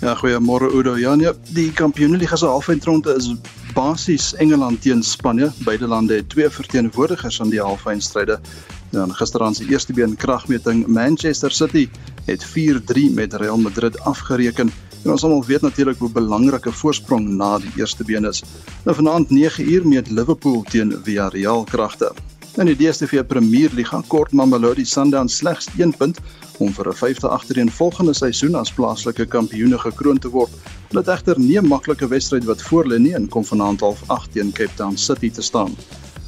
Ja, 0.00 0.16
goeiemôre 0.16 0.74
Udo. 0.74 0.96
Ja, 0.96 1.14
nee, 1.14 1.30
die 1.50 1.72
Kampioene 1.72 2.16
Liga 2.16 2.36
se 2.36 2.46
halfeindronde 2.46 3.14
is 3.14 3.34
basies 3.74 4.34
Engeland 4.34 4.82
teen 4.82 5.02
Spanje. 5.02 5.52
Beide 5.64 5.86
lande 5.86 6.14
het 6.14 6.28
twee 6.28 6.50
verteenwoordigers 6.50 7.40
aan 7.40 7.50
die 7.50 7.60
halfeindstryde. 7.60 8.40
Dan 8.90 9.14
gisteraand 9.14 9.56
se 9.56 9.68
eerste 9.68 9.92
been 9.92 10.16
kragmeting 10.16 10.86
Manchester 10.86 11.52
City 11.52 11.88
het 12.24 12.46
4-3 12.46 13.12
met 13.12 13.34
Real 13.34 13.58
Madrid 13.58 14.00
afgereken. 14.00 14.70
En 15.04 15.10
ons 15.10 15.22
almal 15.22 15.44
weet 15.44 15.60
natuurlik 15.60 15.98
hoe 15.98 16.10
belangrik 16.10 16.66
'n 16.66 16.72
voorsprong 16.72 17.28
na 17.28 17.58
die 17.58 17.72
eerste 17.76 18.04
been 18.04 18.24
is. 18.24 18.42
Nou 18.84 18.96
vanaand 18.96 19.28
9uur 19.30 19.86
meet 19.86 20.10
Liverpool 20.10 20.62
teen 20.62 20.96
Villarreal 21.02 21.64
kragte. 21.64 22.12
In 22.58 22.66
die 22.66 22.76
DStv 22.76 23.22
Premier 23.26 23.70
Liga 23.72 24.00
kort 24.06 24.32
Mamelodi 24.32 24.84
Sundowns 24.84 25.36
slegs 25.36 25.68
1 25.76 25.92
punt 25.96 26.18
om 26.58 26.72
vir 26.74 26.88
'n 26.88 26.94
vyfde 26.94 27.28
agtereenvolgende 27.28 28.14
seisoen 28.14 28.54
as 28.54 28.72
plaaslike 28.72 29.26
kampioene 29.26 29.78
gekroon 29.78 30.18
te 30.18 30.28
word. 30.28 30.50
Hulle 30.88 31.00
het 31.00 31.08
egter 31.08 31.38
nie 31.38 31.58
'n 31.58 31.68
maklike 31.68 32.08
wedstryd 32.08 32.44
wat 32.44 32.62
voor 32.62 32.86
lê 32.86 32.98
nie 32.98 33.14
en 33.14 33.28
kom 33.28 33.44
vanaand 33.44 33.80
half 33.80 34.02
8 34.06 34.32
teen 34.32 34.52
Cape 34.52 34.74
Town 34.74 34.96
City 34.96 35.30
te 35.30 35.42
staan. 35.42 35.76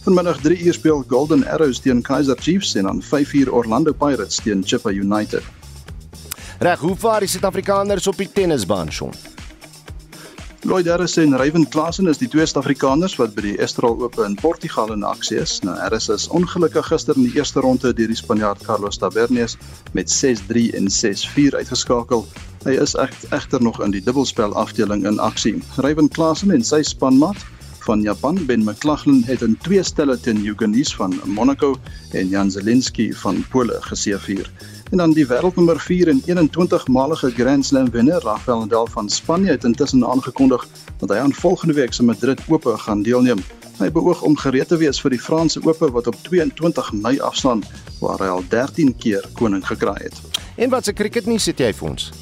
Vanmiddag 0.00 0.40
3 0.40 0.62
uur 0.64 0.72
speel 0.72 1.04
Golden 1.08 1.46
Arrows 1.46 1.78
teen 1.78 2.02
Kaizer 2.02 2.36
Chiefs 2.40 2.74
en 2.74 2.82
dan 2.82 3.02
5 3.02 3.32
uur 3.32 3.52
Orlando 3.52 3.92
Pirates 3.92 4.40
teen 4.42 4.62
Chippa 4.64 4.90
United. 4.90 5.42
Reg, 6.58 6.78
hoe 6.78 6.96
vaar 6.96 7.20
die 7.20 7.28
Suid-Afrikaners 7.28 8.06
op 8.06 8.16
die 8.16 8.28
tennisbaan, 8.32 8.92
Shaun? 8.92 9.12
Lloyd 10.64 10.86
Harris 10.86 11.16
en 11.16 11.36
Ryan 11.36 11.68
Klassen 11.68 12.08
is 12.08 12.18
die 12.18 12.28
twee 12.28 12.46
Suid-Afrikaners 12.46 13.18
wat 13.20 13.36
by 13.36 13.44
die 13.44 13.54
Estoril 13.60 14.00
Ope 14.04 14.24
in 14.24 14.38
Portugal 14.40 14.92
in 14.92 15.04
aksie 15.04 15.36
is. 15.40 15.58
Nou 15.64 15.76
Harris 15.76 16.08
is 16.08 16.28
ongelukkig 16.32 16.88
gister 16.88 17.16
in 17.16 17.28
die 17.28 17.36
eerste 17.36 17.60
ronde 17.60 17.92
deur 17.92 18.08
die 18.08 18.16
Spanjaard 18.16 18.64
Carlos 18.64 19.00
Tabernes 19.00 19.58
met 19.92 20.08
6-3 20.08 20.66
en 20.80 20.88
6-4 20.88 21.60
uitgeskakel. 21.60 22.24
Hy 22.64 22.80
is 22.80 22.96
egter 22.96 23.60
nog 23.60 23.84
in 23.84 23.92
die 23.92 24.04
dubbelspel 24.04 24.56
afdeling 24.56 25.04
in 25.08 25.20
aksie. 25.20 25.58
Ryan 25.76 26.08
Klassen 26.08 26.56
en 26.56 26.64
sy 26.64 26.80
spanmaat 26.88 27.40
van 27.90 28.02
Japan, 28.02 28.46
Ben 28.46 28.62
McLaughlin, 28.62 29.22
het 29.26 29.42
in 29.42 29.56
twee 29.58 29.82
stelle 29.82 30.14
teen 30.20 30.46
Eugenis 30.46 30.94
van 30.94 31.14
Monaco 31.24 31.74
en 32.12 32.28
Jan 32.28 32.50
Zelinski 32.50 33.08
van 33.12 33.44
Pole 33.50 33.78
geseëvier. 33.80 34.50
En 34.90 35.00
dan 35.02 35.14
die 35.16 35.26
wêreldnommer 35.26 35.80
4 35.80 36.08
en 36.08 36.22
21 36.26 36.86
malige 36.86 37.30
Grand 37.30 37.66
Slam 37.66 37.90
wenner 37.90 38.22
Rafael 38.22 38.62
Nadal 38.62 38.86
van 38.86 39.10
Spanje 39.10 39.50
het 39.50 39.64
intussen 39.64 40.06
aangekondig 40.06 40.68
dat 41.02 41.08
hy 41.08 41.18
aan 41.18 41.34
volgende 41.34 41.74
week 41.74 41.92
se 41.92 42.06
Madrid 42.06 42.40
Ope 42.46 42.78
gaan 42.78 43.02
deelneem. 43.02 43.42
Hy 43.82 43.90
beoog 43.90 44.22
om 44.22 44.38
gereed 44.38 44.70
te 44.70 44.78
wees 44.78 45.02
vir 45.02 45.10
die 45.10 45.22
Franse 45.26 45.58
Ope 45.66 45.90
wat 45.90 46.06
op 46.06 46.22
22 46.30 46.92
Mei 46.92 47.18
afslaan 47.18 47.66
waar 47.98 48.22
hy 48.22 48.30
al 48.30 48.46
13 48.54 48.94
keer 49.02 49.26
koning 49.34 49.66
gekry 49.66 49.98
het. 49.98 50.14
En 50.54 50.70
wat 50.70 50.84
se 50.84 50.92
cricketnuus 50.92 51.50
het 51.50 51.58
jy 51.58 51.74
vir 51.74 51.90
ons? 51.90 52.12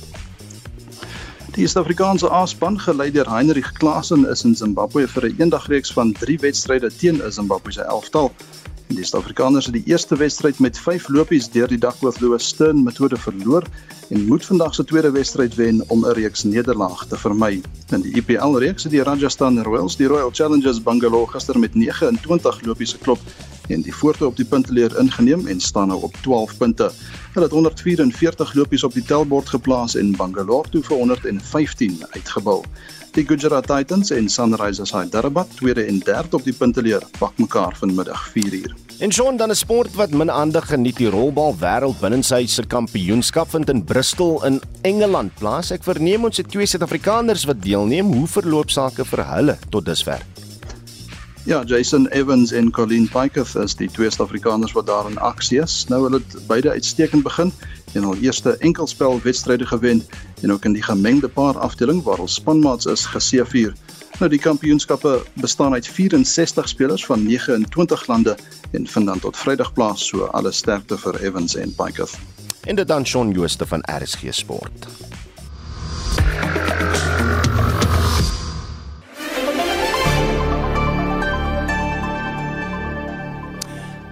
Die 1.58 1.66
Suid-Afrikaanse 1.66 2.30
A-span 2.30 2.76
gelei 2.78 3.10
deur 3.10 3.26
Heinrich 3.28 3.74
Klaasen 3.74 4.24
is 4.24 4.44
in 4.44 4.54
Zimbabwe 4.54 5.08
vir 5.10 5.24
'n 5.24 5.40
eendagreeks 5.40 5.90
van 5.90 6.12
3 6.14 6.36
wedstryde 6.44 6.88
teen 7.00 7.18
'n 7.20 7.32
Zimbabwese 7.32 7.82
elftal. 7.82 8.30
Die 8.88 9.04
Suid-Afrikaners 9.04 9.66
het 9.68 9.74
die 9.74 9.84
eerste 9.84 10.16
wedstryd 10.16 10.58
met 10.64 10.78
5 10.80 11.08
lopies 11.12 11.50
deur 11.52 11.68
die 11.68 11.78
Duckworth 11.78 12.20
Lewis 12.20 12.46
Stern 12.48 12.82
metode 12.82 13.18
verloor 13.20 13.66
en 14.08 14.24
moet 14.26 14.46
vandag 14.46 14.74
se 14.74 14.84
tweede 14.84 15.10
wedstryd 15.10 15.54
wen 15.54 15.82
om 15.92 16.06
'n 16.06 16.14
reeks 16.16 16.42
nederlaag 16.42 17.04
te 17.06 17.16
vermy. 17.16 17.60
In 17.92 18.00
die 18.00 18.14
IPL 18.16 18.56
reeks 18.56 18.82
het 18.82 18.92
die 18.92 19.02
Rajasthan 19.02 19.62
Royals 19.62 19.96
die 19.96 20.06
Royal 20.06 20.30
Challengers 20.32 20.82
Bangalore 20.82 21.30
gister 21.30 21.58
met 21.58 21.74
29 21.74 22.60
lopies 22.64 22.92
geklop 22.92 23.20
en 23.68 23.82
die 23.82 23.94
voorte 23.94 24.26
op 24.26 24.36
die 24.36 24.44
punteleer 24.44 24.98
ingeneem 24.98 25.46
en 25.46 25.60
staan 25.60 25.88
nou 25.88 26.02
op 26.02 26.14
12 26.20 26.56
punte. 26.56 26.92
Hulle 27.32 27.44
het 27.44 27.54
144 27.54 28.54
lopies 28.54 28.84
op 28.84 28.92
die 28.92 29.04
tellbord 29.04 29.48
geplaas 29.48 29.94
en 29.94 30.16
Bangalore 30.16 30.68
toe 30.68 30.82
vir 30.82 30.96
115 30.96 32.04
uitgebou. 32.10 32.64
Die 33.18 33.26
Gujarat 33.26 33.66
Titans 33.66 34.12
en 34.14 34.28
Sunrisers 34.30 34.92
Hyderabad, 34.94 35.48
tweede 35.58 35.82
en 35.90 35.96
derde 36.06 36.36
op 36.38 36.44
die 36.46 36.52
punteleer, 36.54 37.02
pak 37.18 37.34
mekaar 37.42 37.74
vanmiddag 37.74 38.28
4uur. 38.30 38.76
En 39.02 39.10
Sean 39.12 39.36
dan 39.36 39.50
'n 39.50 39.58
sport 39.58 39.94
wat 39.94 40.10
min 40.10 40.30
aandag 40.30 40.68
geniet, 40.68 40.96
die 40.96 41.10
rolbal 41.10 41.56
wêreld 41.58 41.98
binnensy 42.00 42.46
se 42.46 42.62
kampioenskap 42.66 43.50
vind 43.50 43.70
in 43.70 43.84
Bristol 43.84 44.44
in 44.44 44.60
Engeland 44.82 45.34
plaas. 45.34 45.70
Ek 45.70 45.82
verneem 45.82 46.24
ons 46.24 46.36
het 46.36 46.48
twee 46.48 46.66
Suid-Afrikaners 46.66 47.44
wat 47.44 47.62
deelneem. 47.62 48.06
Hoe 48.12 48.26
verloop 48.26 48.70
sake 48.70 49.04
vir 49.04 49.24
hulle 49.24 49.58
tot 49.70 49.84
dusver? 49.84 50.22
Ja, 51.44 51.62
Jason 51.64 52.06
Evans 52.08 52.52
en 52.52 52.70
Colleen 52.70 53.08
Pyketh 53.08 53.54
is 53.56 53.74
die 53.74 53.88
twee 53.88 54.10
Suid-Afrikaners 54.10 54.72
wat 54.72 54.86
daar 54.86 55.10
in 55.10 55.18
aksie 55.18 55.62
is. 55.62 55.84
Nou 55.88 56.02
hulle 56.02 56.22
het 56.22 56.46
beide 56.46 56.70
uitstekend 56.70 57.22
begin 57.22 57.52
en 57.92 58.04
al 58.04 58.16
eerste 58.16 58.56
enkelspel 58.56 59.20
wedstryde 59.22 59.66
gewen 59.66 60.06
en 60.42 60.52
ook 60.52 60.64
in 60.64 60.72
die 60.72 60.82
gemengde 60.82 61.28
paar 61.28 61.58
afdeling 61.58 62.02
waar 62.02 62.18
ons 62.18 62.34
spanmaats 62.34 62.86
is 62.86 63.06
geseëvier. 63.06 63.72
Nou 64.18 64.30
die 64.30 64.38
kampioenskappe 64.38 65.22
bestaan 65.32 65.72
uit 65.72 65.88
64 65.88 66.68
spelers 66.68 67.06
van 67.06 67.22
29 67.26 68.06
lande 68.06 68.36
en 68.70 68.86
vind 68.86 69.06
dan 69.06 69.18
tot 69.18 69.36
Vrydag 69.36 69.72
plaas, 69.72 70.06
so 70.06 70.24
alle 70.24 70.52
sterkte 70.52 70.98
vir 70.98 71.20
Evans 71.22 71.54
en 71.54 71.74
Pyketh. 71.74 72.18
En 72.64 72.76
dit 72.76 72.88
dan 72.88 73.06
Shaun 73.06 73.30
Jooste 73.30 73.66
van 73.66 73.84
RSG 74.02 74.20
Sport. 74.30 74.88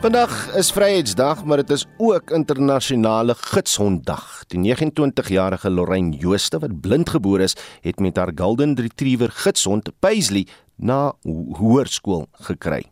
Vandag 0.06 0.54
is 0.54 0.68
Vryheidsdag, 0.70 1.44
maar 1.44 1.56
dit 1.56 1.70
is 1.70 1.86
ook 1.98 2.30
internasionale 2.30 3.34
gidshonddag. 3.34 4.44
Die 4.46 4.60
29-jarige 4.62 5.70
Lorraine 5.70 6.16
Jooste 6.16 6.58
wat 6.58 6.80
blindgebore 6.80 7.42
is, 7.42 7.56
het 7.82 7.98
met 7.98 8.16
haar 8.16 8.30
Golden 8.34 8.74
Retriever 8.74 9.30
gidshond 9.30 9.90
Paisley 9.98 10.46
na 10.76 11.12
hoërskool 11.58 12.28
gekry. 12.46 12.84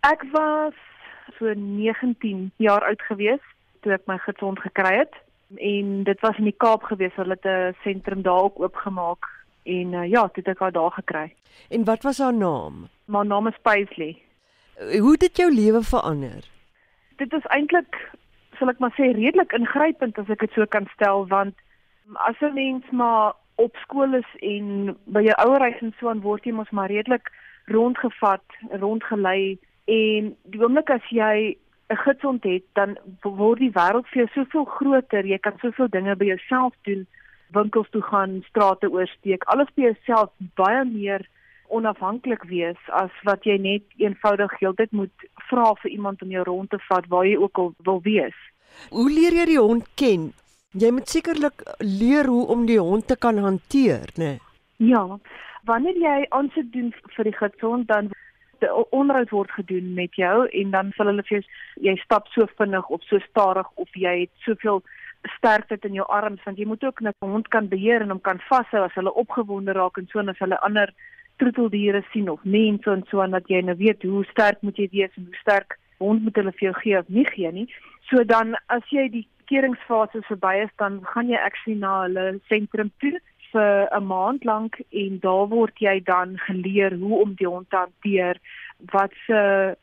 Ek 0.00 0.24
was 0.32 0.74
so 1.38 1.54
19 1.54 2.50
jaar 2.56 2.88
oud 2.90 3.06
gewees 3.06 3.46
toe 3.86 3.94
ek 3.94 4.10
my 4.10 4.18
gidshond 4.26 4.58
gekry 4.66 4.96
het 4.96 5.14
en 5.62 6.02
dit 6.10 6.26
was 6.26 6.42
in 6.42 6.50
die 6.50 6.58
Kaap 6.58 6.90
gewees. 6.90 7.14
Hulle 7.14 7.38
het 7.38 7.46
'n 7.46 7.78
sentrum 7.84 8.26
daar 8.26 8.50
ook 8.50 8.58
oopgemaak 8.58 9.30
en 9.62 9.94
uh, 9.94 10.10
ja, 10.10 10.26
dit 10.34 10.42
het 10.42 10.56
ek 10.56 10.58
haar 10.58 10.74
daar 10.74 10.90
gekry. 10.90 11.34
En 11.70 11.84
wat 11.84 12.02
was 12.02 12.18
haar 12.18 12.34
naam? 12.34 12.88
My 13.06 13.22
naam 13.22 13.46
is 13.46 13.62
Paisley. 13.62 14.18
Hoe 14.90 15.10
het 15.10 15.20
dit 15.20 15.36
jou 15.36 15.50
lewe 15.54 15.82
verander? 15.82 16.48
Dit 17.16 17.32
is 17.32 17.46
eintlik, 17.54 17.98
sal 18.58 18.72
ek 18.72 18.80
maar 18.82 18.94
sê, 18.96 19.12
redelik 19.14 19.52
ingrypend 19.52 20.18
as 20.18 20.30
ek 20.32 20.40
dit 20.46 20.52
so 20.56 20.66
kan 20.66 20.88
stel 20.94 21.26
want 21.30 21.54
as 22.26 22.36
'n 22.40 22.54
mens 22.54 22.84
maar 22.90 23.34
op 23.56 23.76
skool 23.76 24.14
is 24.14 24.30
en 24.40 24.96
by 25.06 25.22
jou 25.22 25.36
ouerhuis 25.44 25.80
en 25.80 25.94
so 25.98 26.08
aan 26.08 26.20
word 26.20 26.44
jy 26.44 26.52
mos 26.52 26.70
maar 26.70 26.90
redelik 26.90 27.30
rondgevat, 27.66 28.44
rondgelei 28.70 29.58
en 29.84 30.36
die 30.50 30.62
oomblik 30.62 30.90
as 30.90 31.06
jy 31.10 31.56
'n 31.92 31.96
gidsond 31.96 32.44
het, 32.44 32.64
dan 32.72 32.96
word 33.22 33.58
die 33.58 33.74
wêreld 33.74 34.08
vir 34.08 34.24
jou 34.24 34.28
soveel 34.34 34.64
groter. 34.64 35.26
Jy 35.26 35.38
kan 35.38 35.58
soveel 35.60 35.88
dinge 35.88 36.16
by 36.16 36.24
jouself 36.24 36.74
doen, 36.88 37.06
winkels 37.52 37.90
toe 37.90 38.02
gaan, 38.02 38.42
strate 38.48 38.90
oorsteek, 38.90 39.44
alles 39.44 39.68
by 39.74 39.82
jouself 39.82 40.30
baie 40.54 40.84
meer 40.84 41.26
onafhanklik 41.78 42.44
wees 42.50 42.78
as 43.00 43.10
wat 43.28 43.44
jy 43.48 43.56
net 43.58 43.82
eenvoudig 44.02 44.54
heeltyd 44.60 44.92
moet 44.92 45.26
vra 45.48 45.72
vir 45.82 45.90
iemand 45.90 46.22
om 46.22 46.30
jou 46.30 46.44
rond 46.48 46.70
te 46.70 46.80
vat 46.88 47.08
waar 47.08 47.26
jy 47.26 47.36
ook 47.40 47.58
al 47.58 47.74
wil 47.88 48.00
wees. 48.04 48.38
Hoe 48.90 49.08
leer 49.10 49.36
jy 49.40 49.46
die 49.52 49.60
hond 49.60 49.88
ken? 50.00 50.32
Jy 50.72 50.90
moet 50.96 51.08
sekerlik 51.08 51.64
leer 51.80 52.28
hoe 52.32 52.46
om 52.54 52.66
die 52.66 52.80
hond 52.80 53.06
te 53.06 53.16
kan 53.16 53.38
hanteer, 53.38 54.08
né? 54.16 54.36
Nee? 54.36 54.40
Ja. 54.92 55.18
Wanneer 55.68 55.98
jy 56.00 56.26
aansoek 56.30 56.72
doen 56.72 56.90
vir 57.16 57.28
die 57.28 57.36
gesond 57.38 57.88
dan 57.88 58.10
onderhoud 58.94 59.30
word 59.30 59.50
gedoen 59.50 59.94
met 59.94 60.14
jou 60.14 60.46
en 60.48 60.70
dan 60.70 60.92
sal 60.96 61.10
hulle 61.10 61.22
vir 61.26 61.40
jou 61.40 61.86
jy 61.88 61.94
stap 62.02 62.28
so 62.30 62.46
vinnig 62.58 62.88
of 62.94 63.02
so 63.08 63.18
stadig 63.28 63.68
of 63.74 63.96
jy 63.98 64.12
het 64.24 64.44
soveel 64.46 64.82
sterkte 65.36 65.78
in 65.86 65.98
jou 65.98 66.06
arms 66.08 66.42
want 66.46 66.58
jy 66.58 66.66
moet 66.66 66.84
ook 66.84 67.00
net 67.00 67.16
'n 67.22 67.30
hond 67.34 67.48
kan 67.48 67.68
beheer 67.68 68.02
en 68.02 68.10
hom 68.10 68.20
kan 68.20 68.40
vashou 68.48 68.84
as 68.84 68.94
hulle 68.94 69.14
opgewonde 69.14 69.72
raak 69.72 69.98
en 69.98 70.06
so 70.12 70.18
en 70.18 70.28
as 70.28 70.38
hulle 70.38 70.60
ander 70.60 70.94
troeteldiere 71.42 72.04
sien 72.12 72.30
of 72.30 72.44
mense 72.44 72.90
en 72.90 73.04
so 73.10 73.22
en 73.24 73.34
dat 73.36 73.50
jy 73.50 73.62
nou 73.66 73.76
weet 73.80 74.06
hoe 74.06 74.24
sterk 74.30 74.62
moet 74.62 74.78
jy 74.78 74.88
wees 74.92 75.18
en 75.18 75.26
hoe 75.26 75.40
sterk 75.42 75.78
hond 76.02 76.22
moet 76.22 76.38
hulle 76.38 76.54
vir 76.58 76.68
jou 76.68 76.74
gee 76.80 76.98
of 76.98 77.08
nie 77.08 77.26
gee 77.34 77.52
nie. 77.52 77.68
So 78.10 78.24
dan 78.24 78.56
as 78.74 78.86
jy 78.94 79.08
die 79.10 79.26
skeringsfase 79.44 80.22
verby 80.28 80.54
is, 80.64 80.72
dan 80.78 81.00
gaan 81.12 81.30
jy 81.30 81.38
actually 81.38 81.78
na 81.78 82.02
hulle 82.04 82.26
sentrum 82.48 82.90
toe 83.02 83.18
vir 83.52 83.88
'n 83.92 84.06
maand 84.06 84.44
lank 84.44 84.80
en 84.90 85.18
daar 85.20 85.48
word 85.48 85.78
jy 85.78 86.00
dan 86.04 86.38
geleer 86.48 86.96
hoe 86.98 87.20
om 87.22 87.34
die 87.34 87.48
hond 87.48 87.70
te 87.70 87.76
hanteer 87.76 88.40
wat 88.90 89.12
se 89.26 89.40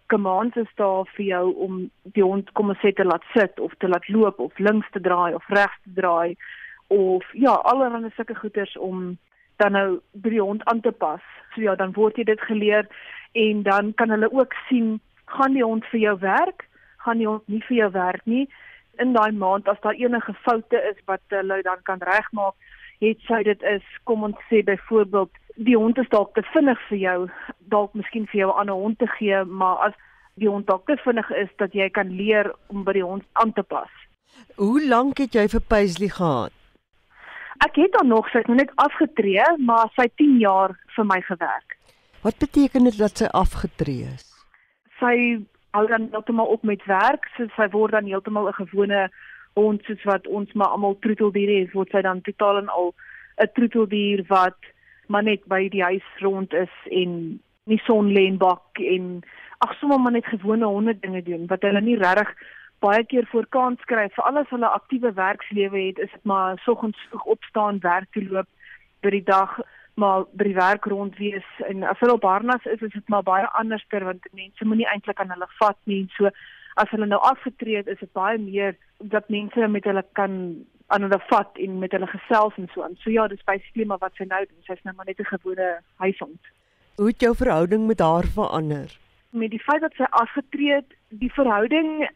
commands 0.07 0.55
is 0.55 0.71
daar 0.75 1.05
vir 1.15 1.25
jou 1.25 1.45
om 1.65 1.91
die 2.03 2.23
hond 2.23 2.51
kom 2.53 2.69
ons 2.69 2.81
sê 2.83 2.91
te 2.93 3.05
laat 3.05 3.23
sit 3.33 3.59
of 3.59 3.73
te 3.77 3.87
laat 3.87 4.09
loop 4.09 4.39
of 4.39 4.59
links 4.59 4.89
te 4.91 4.99
draai 4.99 5.33
of 5.33 5.45
regs 5.47 5.79
te 5.83 5.93
draai 6.01 6.35
of 6.87 7.23
ja 7.33 7.53
allerlei 7.71 8.11
sulke 8.15 8.35
goeders 8.35 8.77
om 8.77 9.17
dan 9.59 9.75
nou 9.75 9.99
by 10.23 10.33
die 10.33 10.41
hond 10.41 10.63
aan 10.71 10.81
te 10.81 10.91
pas. 10.91 11.23
So 11.53 11.61
ja, 11.61 11.75
dan 11.75 11.93
word 11.97 12.17
jy 12.17 12.25
dit 12.29 12.41
geleer 12.47 12.87
en 13.37 13.63
dan 13.63 13.93
kan 13.99 14.09
hulle 14.09 14.31
ook 14.31 14.55
sien 14.69 14.99
gaan 15.35 15.53
die 15.53 15.63
hond 15.63 15.85
vir 15.91 15.99
jou 15.99 16.15
werk, 16.23 16.65
gaan 17.05 17.21
die 17.21 17.27
hond 17.27 17.45
nie 17.47 17.61
vir 17.67 17.77
jou 17.83 17.91
werk 17.91 18.25
nie. 18.25 18.47
In 19.03 19.13
daai 19.13 19.31
maand 19.31 19.67
as 19.67 19.79
daar 19.83 19.97
enige 19.99 20.33
foute 20.43 20.81
is 20.91 20.97
wat 21.05 21.21
hulle 21.35 21.61
dan 21.63 21.83
kan 21.83 22.01
regmaak, 22.11 22.55
het 22.99 23.21
sy 23.27 23.43
dit 23.47 23.61
is 23.63 23.85
kom 24.09 24.25
ons 24.27 24.39
sê 24.49 24.63
byvoorbeeld 24.67 25.31
die 25.69 25.77
hond 25.77 25.99
is 25.99 26.09
dalk 26.11 26.33
te 26.35 26.43
vinnig 26.53 26.79
vir 26.89 26.99
jou, 27.03 27.19
dalk 27.71 27.95
miskien 27.95 28.27
vir 28.31 28.39
jou 28.41 28.49
'n 28.51 28.59
ander 28.59 28.75
hond 28.75 28.99
te 28.99 29.07
gee, 29.07 29.43
maar 29.43 29.77
as 29.87 29.95
die 30.35 30.49
hond 30.49 30.67
dalk 30.67 30.85
te 30.87 30.97
vinnig 31.03 31.31
is 31.31 31.49
dat 31.57 31.73
jy 31.73 31.89
kan 31.89 32.09
leer 32.15 32.53
om 32.67 32.83
by 32.83 32.93
die 32.93 33.03
hond 33.03 33.23
aan 33.33 33.53
te 33.53 33.63
pas. 33.63 33.91
Hoe 34.55 34.87
lank 34.87 35.17
het 35.17 35.33
jy 35.33 35.47
vir 35.47 35.61
Paisley 35.61 36.07
gehad? 36.07 36.58
Ek 37.65 37.75
het 37.75 37.91
dan 37.91 38.07
nog 38.07 38.29
sy 38.29 38.37
het 38.37 38.47
nog 38.47 38.57
net 38.57 38.71
afgetree, 38.75 39.45
maar 39.57 39.91
sy 39.95 40.07
10 40.15 40.37
jaar 40.39 40.75
vir 40.95 41.05
my 41.05 41.21
gewerk. 41.21 41.77
Wat 42.21 42.37
beteken 42.37 42.83
dit 42.83 42.97
dat 42.97 43.17
sy 43.17 43.27
afgetree 43.31 44.07
is? 44.15 44.25
Sy 44.99 45.15
hou 45.75 45.85
dan 45.87 46.07
heeltemal 46.11 46.45
op 46.55 46.63
met 46.63 46.83
werk, 46.85 47.27
so 47.35 47.47
sy 47.55 47.67
word 47.75 47.91
dan 47.91 48.07
heeltemal 48.07 48.47
'n 48.49 48.59
gewone 48.63 49.09
hond 49.53 49.83
soos 49.83 50.03
wat 50.03 50.27
ons 50.27 50.53
maar 50.53 50.67
almal 50.67 50.97
troeteldiere 50.99 51.63
is, 51.63 51.73
word 51.73 51.91
sy 51.91 52.01
dan 52.01 52.21
totaal 52.21 52.57
en 52.57 52.69
al 52.69 52.93
'n 53.43 53.51
troeteldier 53.53 54.23
wat 54.27 54.57
maar 55.07 55.23
net 55.23 55.45
by 55.49 55.67
die 55.69 55.83
huis 55.83 56.07
rond 56.21 56.53
is 56.53 56.73
en 56.91 57.41
nie 57.63 57.81
son 57.85 58.11
lê 58.13 58.27
en 58.29 58.37
bak 58.37 58.81
en 58.93 59.23
ag 59.65 59.73
sommer 59.79 59.99
maar 59.99 60.11
net 60.11 60.25
gewone 60.25 60.65
honde 60.65 60.93
dinge 60.99 61.23
doen 61.23 61.47
wat 61.47 61.65
hulle 61.65 61.81
nie 61.81 61.97
regtig 61.97 62.29
baie 62.79 63.03
keer 63.05 63.27
voor 63.31 63.47
kans 63.55 63.81
kry 63.91 64.07
vir 64.15 64.23
alles 64.29 64.49
hulle 64.53 64.67
aktiewe 64.67 65.11
werkslewe 65.17 65.81
het 65.87 65.99
is 66.05 66.11
dit 66.11 66.25
maar 66.31 66.61
soggens 66.65 66.97
vroeg 67.09 67.25
opstaan 67.35 67.79
werk 67.85 68.07
toe 68.11 68.23
loop 68.29 68.47
by 69.03 69.13
die 69.15 69.23
dag 69.23 69.59
maar 69.99 70.23
by 70.31 70.45
die 70.47 70.55
werk 70.55 70.85
rond 70.87 71.17
wees. 71.19 71.47
En 71.67 71.83
as 71.83 71.99
hulle 71.99 72.15
op 72.15 72.23
harnas 72.23 72.65
is 72.73 72.81
is 72.87 72.93
dit 72.93 73.09
maar 73.11 73.23
baie 73.23 73.47
anderster 73.61 74.05
want 74.07 74.27
mense 74.31 74.65
moenie 74.65 74.87
eintlik 74.87 75.19
aan 75.19 75.33
hulle 75.35 75.49
vat 75.59 75.79
nie. 75.83 76.05
So 76.15 76.31
as 76.75 76.91
hulle 76.95 77.07
nou 77.09 77.19
afgetree 77.31 77.81
het 77.81 77.91
is 77.91 77.99
dit 77.99 78.13
baie 78.13 78.37
meer 78.37 78.77
dat 79.15 79.29
mense 79.29 79.67
met 79.67 79.89
hulle 79.91 80.05
kan 80.13 80.37
aan 80.87 81.05
hulle 81.05 81.19
vat 81.27 81.59
en 81.65 81.79
met 81.79 81.91
hulle 81.91 82.07
gesels 82.07 82.55
en 82.57 82.71
so 82.73 82.83
aan. 82.83 82.95
So 83.03 83.11
ja 83.11 83.27
dis 83.27 83.43
basically 83.43 83.85
maar 83.85 84.01
wat 84.05 84.15
sy 84.15 84.29
nou 84.29 84.45
doen. 84.45 84.63
Sy's 84.63 84.83
nou 84.87 84.95
maar 84.95 85.11
net 85.11 85.19
'n 85.19 85.33
gewone 85.35 85.67
huishond 85.97 86.55
hoe 86.99 87.07
het 87.07 87.21
jou 87.21 87.35
verhouding 87.35 87.87
met 87.87 87.99
haar 87.99 88.25
verander? 88.25 88.97
Met 89.29 89.49
die 89.49 89.59
feit 89.59 89.81
dat 89.81 89.93
sy 89.95 90.03
afgetree 90.09 90.73
het 90.73 90.95
die 91.07 91.31
verhouding 91.31 92.09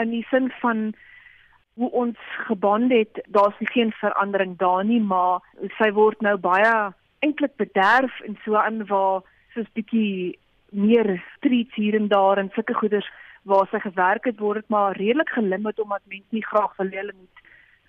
in 0.00 0.10
die 0.10 0.26
sin 0.30 0.50
van 0.60 0.92
hoe 1.80 1.90
ons 1.90 2.18
gebond 2.46 2.92
het, 2.92 3.20
daar's 3.28 3.56
geen 3.58 3.92
verandering 3.92 4.56
daar 4.58 4.84
nie, 4.84 5.00
maar 5.00 5.40
sy 5.78 5.90
word 5.96 6.20
nou 6.20 6.36
baie 6.36 6.92
eintlik 7.24 7.56
bederf 7.56 8.20
en 8.26 8.38
so 8.44 8.56
aan 8.56 8.84
waar 8.86 9.22
soos 9.54 9.68
bietjie 9.76 10.38
meer 10.70 11.22
streets 11.36 11.74
hier 11.74 11.96
en 11.98 12.08
daar 12.08 12.38
en 12.38 12.50
sulke 12.54 12.74
goeders 12.74 13.08
waar 13.42 13.68
sy 13.70 13.80
gewerk 13.80 14.24
het 14.28 14.38
word 14.38 14.62
dit 14.62 14.68
maar 14.68 14.96
redelik 14.96 15.32
gelimiteer 15.34 15.84
omdat 15.84 16.12
mense 16.12 16.36
nie 16.36 16.46
graag 16.46 16.76
wil 16.76 16.92
hulle 16.94 17.14
moet 17.16 17.40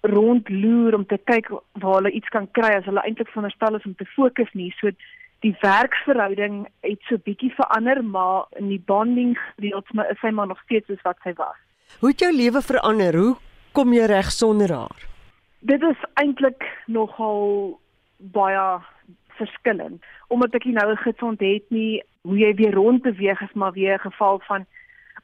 rondloer 0.01 0.95
om 0.97 1.05
te 1.05 1.17
kyk 1.29 1.49
waar 1.51 1.99
hulle 1.99 2.11
iets 2.11 2.29
kan 2.33 2.47
kry 2.57 2.71
as 2.75 2.87
hulle 2.89 3.03
eintlik 3.05 3.29
veronderstel 3.29 3.77
is 3.77 3.85
om 3.85 3.95
te 3.95 4.07
fokus 4.15 4.49
nie. 4.57 4.71
So 4.79 4.89
die 5.45 5.53
werksverhouding 5.61 6.63
het 6.85 7.01
so 7.09 7.21
bietjie 7.25 7.51
verander, 7.57 8.03
maar 8.03 8.47
in 8.57 8.69
die 8.73 8.81
bonding 8.85 9.35
gedeelte 9.55 10.07
is 10.09 10.19
sy 10.21 10.33
maar 10.33 10.49
nog 10.49 10.61
steeds 10.65 10.89
soos 10.89 11.05
wat 11.05 11.21
sy 11.23 11.33
was. 11.37 11.57
Hoe 11.99 12.09
het 12.09 12.19
jou 12.19 12.31
lewe 12.35 12.61
verander? 12.61 13.15
Hoe 13.15 13.35
kom 13.71 13.93
jy 13.93 14.05
reg 14.05 14.31
sonder 14.31 14.73
haar? 14.73 15.07
Dit 15.59 15.81
is 15.81 15.97
eintlik 16.13 16.63
nogal 16.87 17.79
baie 18.17 18.81
verskillend 19.37 20.03
omdat 20.27 20.53
ek 20.55 20.65
nou 20.65 20.91
'n 20.91 21.05
gesond 21.07 21.39
het 21.39 21.65
nie 21.69 22.03
hoe 22.21 22.37
jy 22.37 22.53
weer 22.55 22.73
rond 22.73 23.01
beweeg 23.01 23.41
is 23.41 23.53
maar 23.53 23.71
weer 23.71 23.93
'n 23.93 24.09
geval 24.09 24.39
van 24.39 24.65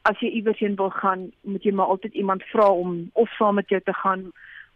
as 0.02 0.20
jy 0.20 0.28
iewers 0.28 0.58
heen 0.58 0.76
wil 0.76 0.90
gaan 0.90 1.30
moet 1.42 1.62
jy 1.62 1.72
maar 1.72 1.86
altyd 1.86 2.14
iemand 2.14 2.42
vra 2.42 2.68
om 2.70 3.10
of 3.12 3.30
saam 3.30 3.54
met 3.54 3.68
jou 3.68 3.80
te 3.80 3.92
gaan 3.92 4.20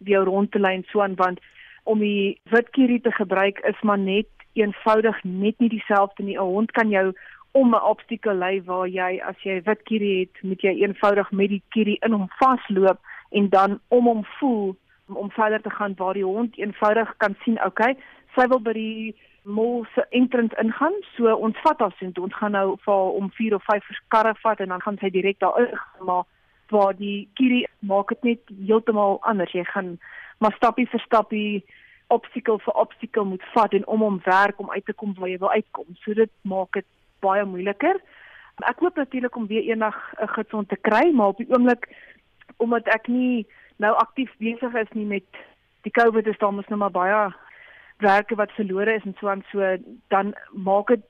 of 0.01 0.07
jou 0.07 0.23
rond 0.25 0.51
te 0.51 0.59
lei 0.59 0.75
en 0.75 0.85
so 0.87 1.01
aan 1.01 1.15
want 1.15 1.39
om 1.83 1.99
die 1.99 2.39
witkierie 2.43 3.01
te 3.01 3.11
gebruik 3.11 3.59
is 3.59 3.81
maar 3.81 3.99
net 3.99 4.27
eenvoudig 4.53 5.23
net 5.23 5.59
nie 5.59 5.69
dieselfde 5.69 6.23
nie 6.23 6.37
'n 6.37 6.51
hond 6.55 6.71
kan 6.71 6.89
jou 6.89 7.13
om 7.53 7.75
'n 7.75 7.87
obstakel 7.91 8.35
lê 8.43 8.63
waar 8.65 8.87
jy 8.87 9.21
as 9.21 9.39
jy 9.43 9.61
wit 9.65 9.81
kierie 9.83 10.19
het, 10.19 10.43
moet 10.43 10.61
jy 10.61 10.73
eenvoudig 10.81 11.31
met 11.31 11.49
die 11.49 11.63
kierie 11.69 11.97
in 12.01 12.11
hom 12.11 12.27
vasloop 12.39 12.99
en 13.31 13.49
dan 13.49 13.79
om 13.87 14.05
hom 14.05 14.25
voel 14.39 14.75
om, 15.07 15.31
verder 15.31 15.61
te 15.61 15.69
gaan 15.69 15.93
waar 15.97 16.13
die 16.13 16.25
hond 16.25 16.57
eenvoudig 16.57 17.13
kan 17.17 17.35
sien, 17.43 17.63
okay, 17.65 17.95
sy 18.35 18.47
wil 18.47 18.59
by 18.59 18.73
die 18.73 19.15
mol 19.43 19.85
se 19.93 20.05
entrance 20.09 20.55
ingaan, 20.61 20.95
so 21.15 21.35
ons 21.35 21.59
vat 21.63 21.79
haar 21.79 21.95
sien, 21.99 22.13
ons 22.17 22.35
gaan 22.35 22.51
nou 22.51 22.77
vir 22.85 23.01
om 23.19 23.31
4 23.31 23.55
of 23.55 23.63
5 23.63 23.83
karre 24.07 24.33
vat 24.41 24.59
en 24.59 24.69
dan 24.69 24.81
gaan 24.81 24.97
sy 24.97 25.09
direk 25.09 25.39
daar 25.39 25.59
in, 25.59 25.77
maar 26.07 26.23
waar 26.69 26.95
die 26.97 27.27
kierie 27.33 27.67
maak 27.79 28.09
dit 28.15 28.23
net 28.23 28.53
heeltemal 28.67 29.19
anders. 29.21 29.51
Jy 29.51 29.63
gaan 29.63 29.97
maar 30.39 30.55
stappie 30.55 30.87
vir 30.89 31.03
stappie 31.05 31.63
obstakel 32.13 32.59
vir 32.65 32.79
obstakel 32.79 33.25
moet 33.25 33.43
vat 33.53 33.73
en 33.73 33.85
om 33.87 34.01
hom 34.05 34.19
werk 34.25 34.59
om 34.59 34.71
uit 34.71 34.85
te 34.85 34.93
kom 34.93 35.13
waar 35.17 35.29
jy 35.29 35.37
wil 35.43 35.51
uitkom. 35.51 35.95
So 36.03 36.13
dit 36.17 36.31
maak 36.41 36.73
dit 36.79 36.87
baie 37.23 37.45
moeiliker. 37.45 37.99
Ek 38.69 38.83
hoop 38.83 38.99
natuurlik 38.99 39.35
om 39.39 39.47
weer 39.47 39.65
eendag 39.65 39.97
'n 40.21 40.33
gesond 40.37 40.69
te 40.69 40.77
kry, 40.77 41.11
maar 41.11 41.33
op 41.33 41.37
die 41.37 41.49
oomblik 41.49 41.89
omdat 42.57 42.87
ek 42.87 43.07
nie 43.07 43.47
nou 43.77 43.93
aktief 43.95 44.31
besig 44.37 44.73
is 44.73 44.91
nie 44.93 45.05
met 45.05 45.25
die 45.81 45.91
COVID 45.91 46.27
is 46.27 46.37
daar 46.37 46.53
mos 46.53 46.67
nou 46.67 46.79
maar 46.79 46.91
baie 46.91 47.33
werke 48.03 48.35
wat 48.35 48.51
verlore 48.51 48.95
is 48.95 49.05
en 49.05 49.15
so 49.19 49.29
aan 49.29 49.43
so 49.51 49.77
dan 50.07 50.33
maak 50.51 50.87
dit 50.87 51.05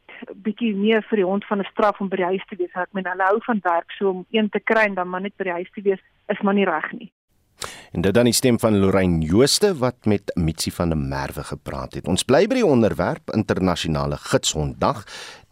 bietjie 0.45 0.73
meer 0.75 1.01
vir 1.09 1.21
die 1.21 1.29
hond 1.31 1.45
van 1.45 1.59
'n 1.59 1.71
straf 1.71 1.99
om 1.99 2.09
by 2.09 2.15
die 2.21 2.31
huis 2.31 2.45
te 2.49 2.55
wees. 2.55 2.73
Ek 2.73 2.93
meen 2.93 3.07
hulle 3.07 3.23
hou 3.23 3.39
van 3.41 3.59
werk 3.63 3.91
so 3.91 4.09
om 4.09 4.25
een 4.31 4.49
te 4.49 4.59
kry 4.59 4.85
en 4.85 4.95
dan 4.95 5.09
maar 5.09 5.21
net 5.21 5.37
by 5.37 5.43
die 5.43 5.59
huis 5.59 5.71
te 5.71 5.81
wees 5.81 6.01
is 6.27 6.41
maar 6.41 6.53
nie 6.53 6.65
reg 6.65 6.91
nie. 6.91 7.11
En 7.91 8.01
dit 8.01 8.13
dan 8.13 8.25
die 8.25 8.33
stem 8.33 8.59
van 8.59 8.77
Lorraine 8.79 9.25
Jooste 9.25 9.73
wat 9.77 10.05
met 10.09 10.31
Mitsi 10.35 10.71
van 10.71 10.89
der 10.89 10.97
Merwe 10.97 11.43
gepraat 11.43 11.93
het. 11.93 12.07
Ons 12.07 12.25
bly 12.25 12.45
by 12.49 12.57
die 12.59 12.65
onderwerp 12.65 13.33
internasionale 13.37 14.17
gidshonddag. 14.17 15.03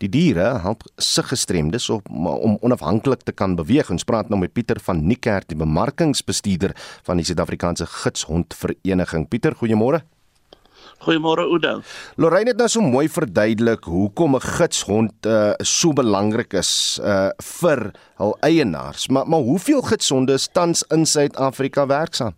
Die 0.02 0.10
diere 0.10 0.48
help 0.64 0.88
sig 0.98 1.30
gestremdes 1.30 1.90
op 1.94 2.10
om 2.10 2.58
onafhanklik 2.62 3.22
te 3.22 3.32
kan 3.32 3.56
beweeg. 3.56 3.92
Ons 3.94 4.08
praat 4.08 4.30
nou 4.30 4.40
met 4.42 4.54
Pieter 4.54 4.82
van 4.82 5.06
Niekerk, 5.06 5.48
die 5.48 5.60
bemarkingsbestuurder 5.60 6.74
van 7.06 7.22
die 7.22 7.26
Suid-Afrikaanse 7.30 7.86
Gidshondvereniging. 7.86 9.28
Pieter, 9.30 9.56
goeiemôre. 9.56 10.02
Goeiemôre 11.02 11.48
Oudo. 11.50 11.80
Lorraine 12.22 12.52
het 12.52 12.60
nou 12.62 12.68
so 12.70 12.82
mooi 12.86 13.08
verduidelik 13.10 13.88
hoekom 13.90 14.36
'n 14.38 14.44
gidshond 14.58 15.26
uh, 15.26 15.54
so 15.58 15.94
belangrik 15.94 16.54
is 16.54 17.00
uh, 17.02 17.30
vir 17.42 17.92
hul 18.22 18.38
eienaars. 18.42 19.08
Maar 19.08 19.28
maar 19.28 19.42
hoeveel 19.42 19.82
gidshonde 19.82 20.34
is 20.34 20.48
tans 20.52 20.84
in 20.94 21.06
Suid-Afrika 21.06 21.88
werksaam? 21.88 22.36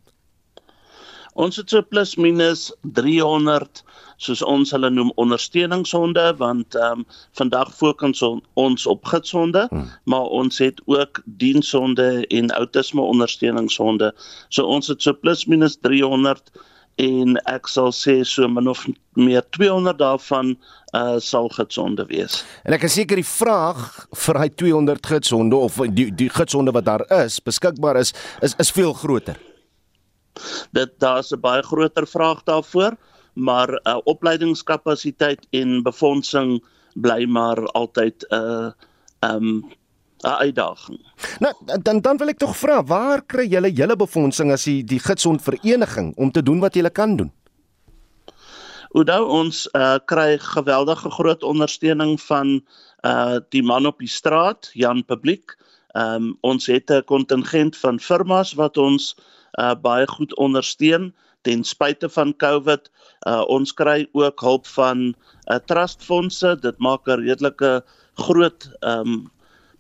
Ons 1.33 1.55
het 1.55 1.69
so 1.69 1.81
plus 1.81 2.15
minus 2.15 2.71
300 2.81 3.83
soos 4.17 4.41
ons 4.41 4.71
hulle 4.71 4.89
noem 4.89 5.11
ondersteuningshonde 5.15 6.35
want 6.37 6.75
ehm 6.75 6.99
um, 6.99 7.05
vandag 7.35 7.75
fokus 7.75 8.21
ons 8.53 8.85
op 8.85 9.05
gidshonde, 9.05 9.67
hmm. 9.69 9.89
maar 10.03 10.29
ons 10.39 10.57
het 10.57 10.81
ook 10.85 11.21
dienshonde 11.25 12.27
en 12.27 12.51
outisme 12.51 13.01
ondersteuningshonde. 13.01 14.13
So 14.49 14.63
ons 14.63 14.87
het 14.87 15.01
so 15.01 15.13
plus 15.13 15.45
minus 15.45 15.77
300 15.81 16.51
en 17.01 17.37
ek 17.49 17.67
sal 17.67 17.91
sê 17.95 18.21
so 18.25 18.47
min 18.47 18.67
of 18.67 18.85
meer 19.17 19.43
200 19.55 19.97
daarvan 19.97 20.53
uh 20.93 21.17
sal 21.19 21.49
gitsonde 21.49 22.05
wees. 22.09 22.43
En 22.65 22.73
ek 22.73 22.85
is 22.85 22.97
seker 22.99 23.17
die 23.17 23.27
vraag 23.27 23.81
vir 24.25 24.39
hy 24.41 24.49
200 24.49 25.09
gitsonde 25.09 25.57
of 25.57 25.79
die 25.89 26.11
die 26.13 26.29
gitsonde 26.29 26.73
wat 26.75 26.85
daar 26.85 27.05
is 27.23 27.39
beskikbaar 27.41 27.97
is 27.97 28.13
is 28.41 28.53
is 28.61 28.71
veel 28.71 28.93
groter. 28.93 29.39
Dit 30.71 30.99
daar's 30.99 31.33
'n 31.33 31.41
baie 31.41 31.63
groter 31.63 32.07
vraag 32.07 32.43
daarvoor, 32.43 32.97
maar 33.33 33.69
uh 33.85 33.99
opleidingskapasiteit 34.05 35.47
en 35.51 35.83
befondsing 35.83 36.61
bly 36.95 37.25
maar 37.25 37.57
altyd 37.73 38.25
'n 38.29 38.35
uh, 38.35 38.71
um 39.21 39.71
'n 40.23 40.39
uitdaging. 40.45 40.99
Nou 41.39 41.53
dan 41.81 42.01
dan 42.01 42.17
wil 42.17 42.27
ek 42.27 42.37
tog 42.37 42.57
vra, 42.57 42.83
waar 42.83 43.21
kry 43.25 43.47
julle 43.47 43.71
julle 43.71 43.95
befondsing 43.95 44.51
as 44.51 44.63
die 44.63 44.83
die 44.83 44.99
gidsond 44.99 45.41
vereniging 45.41 46.13
om 46.17 46.31
te 46.31 46.43
doen 46.43 46.59
wat 46.59 46.73
julle 46.73 46.89
kan 46.89 47.15
doen? 47.15 47.31
Oudou 48.93 49.25
ons 49.25 49.67
uh, 49.73 49.97
kry 50.05 50.37
geweldige 50.37 51.09
groot 51.09 51.43
ondersteuning 51.43 52.21
van 52.21 52.61
uh 53.01 53.39
die 53.49 53.63
man 53.63 53.85
op 53.85 53.99
die 53.99 54.07
straat, 54.07 54.69
Jan 54.73 55.03
Publiek. 55.05 55.57
Ehm 55.93 56.15
um, 56.15 56.37
ons 56.41 56.65
het 56.67 56.91
'n 56.91 57.03
kontingent 57.03 57.77
van 57.77 57.99
firmas 57.99 58.53
wat 58.53 58.77
ons 58.77 59.15
uh 59.59 59.75
baie 59.75 60.07
goed 60.07 60.35
ondersteun 60.37 61.13
ten 61.41 61.63
spyte 61.63 62.09
van 62.09 62.35
COVID. 62.35 62.91
Uh 63.27 63.43
ons 63.47 63.73
kry 63.73 64.07
ook 64.11 64.39
hulp 64.39 64.67
van 64.67 65.15
uh, 65.51 65.57
trustfondse. 65.65 66.55
Dit 66.61 66.77
maak 66.77 67.07
'n 67.07 67.19
redelike 67.19 67.83
groot 68.13 68.69
ehm 68.79 68.99
um, 68.99 69.31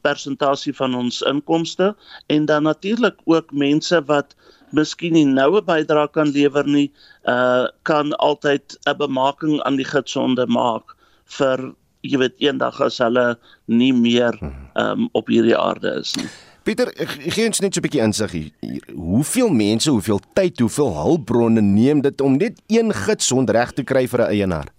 persentasie 0.03 0.73
van 0.77 0.95
ons 0.95 1.21
inkomste 1.29 1.93
en 2.27 2.45
dan 2.45 2.67
natuurlik 2.69 3.17
ook 3.25 3.51
mense 3.51 4.01
wat 4.09 4.35
miskien 4.73 5.13
nie 5.13 5.25
noue 5.25 5.61
bydrae 5.61 6.09
kan 6.13 6.31
lewer 6.33 6.67
nie, 6.67 6.89
uh 7.29 7.67
kan 7.83 8.13
altyd 8.19 8.77
'n 8.85 8.97
bemaking 8.97 9.61
aan 9.61 9.77
die 9.77 9.87
gidsonde 9.87 10.47
maak 10.47 10.95
vir 11.37 11.73
jy 12.03 12.17
weet 12.19 12.41
eendag 12.43 12.81
as 12.81 12.97
hulle 12.99 13.37
nie 13.67 13.93
meer 13.93 14.35
um 14.75 15.09
op 15.13 15.27
hierdie 15.27 15.57
aarde 15.57 15.99
is 16.01 16.15
nie. 16.15 16.29
Pieter, 16.63 16.93
gee 16.95 17.45
ons 17.45 17.59
net 17.59 17.73
so 17.73 17.79
'n 17.79 17.87
bietjie 17.87 18.03
insig 18.03 18.31
hier. 18.31 18.51
Hoeveel 18.95 19.49
mense, 19.49 19.89
hoeveel 19.89 20.21
tyd, 20.33 20.59
hoeveel 20.59 20.93
hulpbronne 20.95 21.61
neem 21.61 22.01
dit 22.01 22.21
om 22.21 22.37
net 22.37 22.61
een 22.67 22.93
gidsond 22.93 23.49
reg 23.49 23.71
te 23.71 23.83
kry 23.83 24.07
vir 24.07 24.21
'n 24.21 24.31
eienaar? 24.31 24.71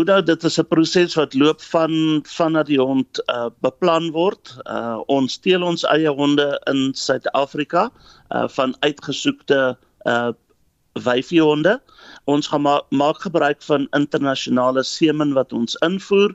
Oudo, 0.00 0.22
dit 0.24 0.44
is 0.48 0.54
'n 0.58 0.68
proses 0.68 1.14
wat 1.14 1.34
loop 1.34 1.60
van 1.60 1.92
vanaf 2.24 2.64
die 2.66 2.80
hond 2.80 3.18
uh, 3.28 3.50
beplan 3.60 4.06
word. 4.10 4.54
Uh, 4.64 5.00
ons 5.06 5.32
steel 5.36 5.62
ons 5.62 5.84
eie 5.84 6.08
honde 6.08 6.46
in 6.70 6.94
Suid-Afrika 6.96 7.90
uh, 7.90 8.48
van 8.48 8.72
uitgesoekte 8.80 9.76
uh, 10.08 10.32
wyfiehonde. 10.92 11.76
Ons 12.24 12.48
gaan 12.48 12.64
ma 12.64 12.80
maak 12.88 13.20
gebruik 13.20 13.60
van 13.68 13.84
internasionale 13.92 14.82
semen 14.82 15.36
wat 15.36 15.52
ons 15.52 15.76
invoer. 15.84 16.32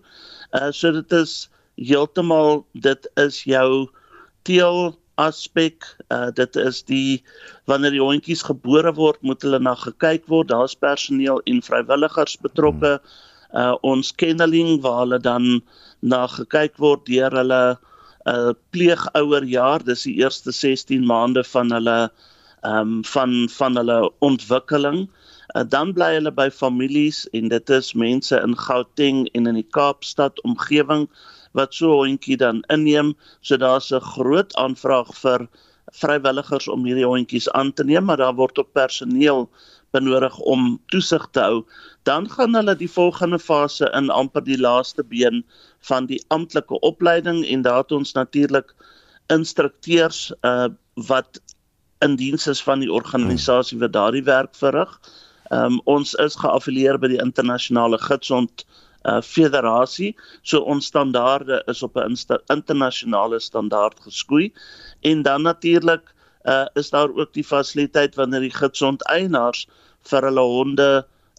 Uh, 0.54 0.70
so 0.70 0.92
dit 0.92 1.12
is 1.12 1.50
heeltemal 1.82 2.62
dit 2.74 3.10
is 3.26 3.42
jou 3.44 3.90
teel 4.46 4.94
aspek 5.18 5.82
uh, 6.14 6.30
dit 6.30 6.56
is 6.56 6.84
die 6.86 7.24
wanneer 7.66 7.98
die 7.98 8.06
hondjies 8.06 8.46
gebore 8.46 8.94
word 8.94 9.18
moet 9.26 9.42
hulle 9.42 9.60
na 9.60 9.74
gekyk 9.74 10.30
word 10.30 10.54
daar's 10.54 10.78
personeel 10.78 11.42
en 11.50 11.62
vrywilligers 11.66 12.38
betrokke 12.46 13.00
uh, 13.54 13.76
ons 13.82 14.12
kenneling 14.16 14.82
waar 14.82 15.04
hulle 15.06 15.20
dan 15.20 15.62
na 16.02 16.26
gekyk 16.28 16.78
word 16.78 17.06
deur 17.06 17.32
hulle 17.32 17.62
uh, 18.28 18.52
pleegouer 18.72 19.44
jaar 19.44 19.84
dis 19.84 20.04
die 20.04 20.18
eerste 20.24 20.52
16 20.52 21.06
maande 21.06 21.44
van 21.44 21.72
hulle 21.72 22.10
um, 22.64 23.04
van 23.04 23.48
van 23.54 23.80
hulle 23.80 24.00
ontwikkeling 24.20 25.08
uh, 25.56 25.64
dan 25.68 25.94
bly 25.94 26.14
hulle 26.18 26.32
by 26.32 26.50
families 26.52 27.26
en 27.38 27.50
dit 27.54 27.70
is 27.70 27.94
mense 27.94 28.36
in 28.36 28.58
Gauteng 28.58 29.26
en 29.34 29.48
in 29.48 29.60
die 29.60 29.70
Kaapstad 29.78 30.42
omgewing 30.44 31.08
wat 31.58 31.74
so 31.74 31.92
'n 31.94 31.98
hondjie 32.04 32.38
dan 32.38 32.64
inneem. 32.70 33.16
So 33.42 33.58
daar's 33.58 33.92
'n 33.92 34.00
groot 34.00 34.56
aanvraag 34.56 35.10
vir 35.24 35.48
vrywilligers 35.92 36.68
om 36.68 36.86
hierdie 36.86 37.08
hondjies 37.08 37.50
aan 37.52 37.74
te 37.74 37.84
neem, 37.84 38.06
maar 38.06 38.18
daar 38.18 38.36
word 38.36 38.60
ook 38.60 38.72
personeel 38.74 39.50
benodig 39.98 40.38
om 40.54 40.70
toesig 40.94 41.28
te 41.32 41.44
hou. 41.44 41.62
Dan 42.10 42.30
gaan 42.30 42.56
hulle 42.56 42.76
die 42.80 42.92
volgende 42.92 43.40
fase 43.40 43.90
in 43.98 44.10
amper 44.14 44.46
die 44.46 44.60
laaste 44.60 45.04
been 45.04 45.44
van 45.90 46.08
die 46.10 46.22
amptelike 46.34 46.80
opleiding 46.80 47.44
en 47.46 47.66
daar 47.68 47.84
het 47.84 47.92
ons 47.92 48.14
natuurlik 48.18 48.74
instrukteurs 49.34 50.32
uh 50.42 50.70
wat 51.08 51.38
in 52.02 52.16
diens 52.18 52.48
is 52.48 52.62
van 52.64 52.82
die 52.82 52.90
organisasie 52.92 53.78
wat 53.80 53.94
daardie 53.94 54.24
werk 54.26 54.56
verrig. 54.58 54.90
Um 55.54 55.80
ons 55.86 56.16
is 56.24 56.38
geaffilieer 56.42 56.98
by 56.98 57.12
die 57.14 57.22
internasionale 57.22 58.00
gidsond 58.02 58.66
uh 59.06 59.22
federasie. 59.22 60.16
So 60.42 60.66
ons 60.66 60.90
standaarde 60.90 61.62
is 61.68 61.84
op 61.84 61.98
'n 61.98 62.18
internasionale 62.54 63.40
standaard 63.40 64.00
geskoei 64.00 64.54
en 65.02 65.22
dan 65.22 65.42
natuurlik 65.42 66.14
uh 66.48 66.66
is 66.80 66.90
daar 66.90 67.12
ook 67.12 67.34
die 67.34 67.44
fasiliteit 67.44 68.16
wanneer 68.16 68.48
die 68.48 68.56
gidsond 68.56 69.04
eienaars 69.12 69.68
vir 70.10 70.28
hulle 70.30 70.46
honde 70.56 70.90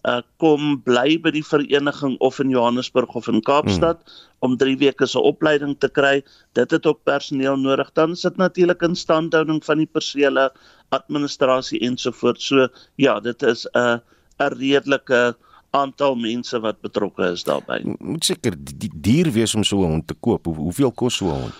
uh 0.07 0.21
kom 0.39 0.77
bly 0.85 1.17
by 1.23 1.31
die 1.35 1.43
vereniging 1.43 2.15
of 2.23 2.39
in 2.39 2.53
Johannesburg 2.53 3.15
of 3.19 3.27
in 3.27 3.41
Kaapstad 3.41 3.99
hmm. 4.05 4.27
om 4.47 4.57
3 4.57 4.77
weke 4.79 5.07
se 5.07 5.19
opleiding 5.19 5.75
te 5.79 5.89
kry. 5.89 6.21
Dit 6.55 6.71
het 6.71 6.85
ook 6.87 7.03
personeel 7.03 7.57
nodig. 7.59 7.91
Dan 7.93 8.15
is 8.15 8.23
dit 8.23 8.37
natuurlik 8.37 8.81
in 8.81 8.95
standhouding 8.95 9.59
van 9.65 9.83
die 9.83 9.89
persele 9.91 10.47
administrasie 10.95 11.81
ensovoorts. 11.83 12.47
So 12.47 12.67
ja, 12.95 13.19
dit 13.19 13.43
is 13.43 13.67
'n 13.73 13.79
uh, 13.79 13.97
'n 14.39 14.55
redelike 14.55 15.35
aantal 15.71 16.15
mense 16.15 16.59
wat 16.59 16.81
betrokke 16.81 17.31
is 17.33 17.43
daarbey. 17.43 17.83
Moet 17.99 18.25
seker 18.25 18.55
die 18.57 18.91
dier 18.93 19.29
wees 19.31 19.55
om 19.55 19.63
so 19.63 19.83
'n 19.83 19.91
hond 19.91 20.07
te 20.07 20.15
koop. 20.19 20.45
Hoe, 20.45 20.55
hoeveel 20.55 20.91
kos 20.91 21.15
so 21.15 21.25
'n 21.25 21.41
hond? 21.41 21.53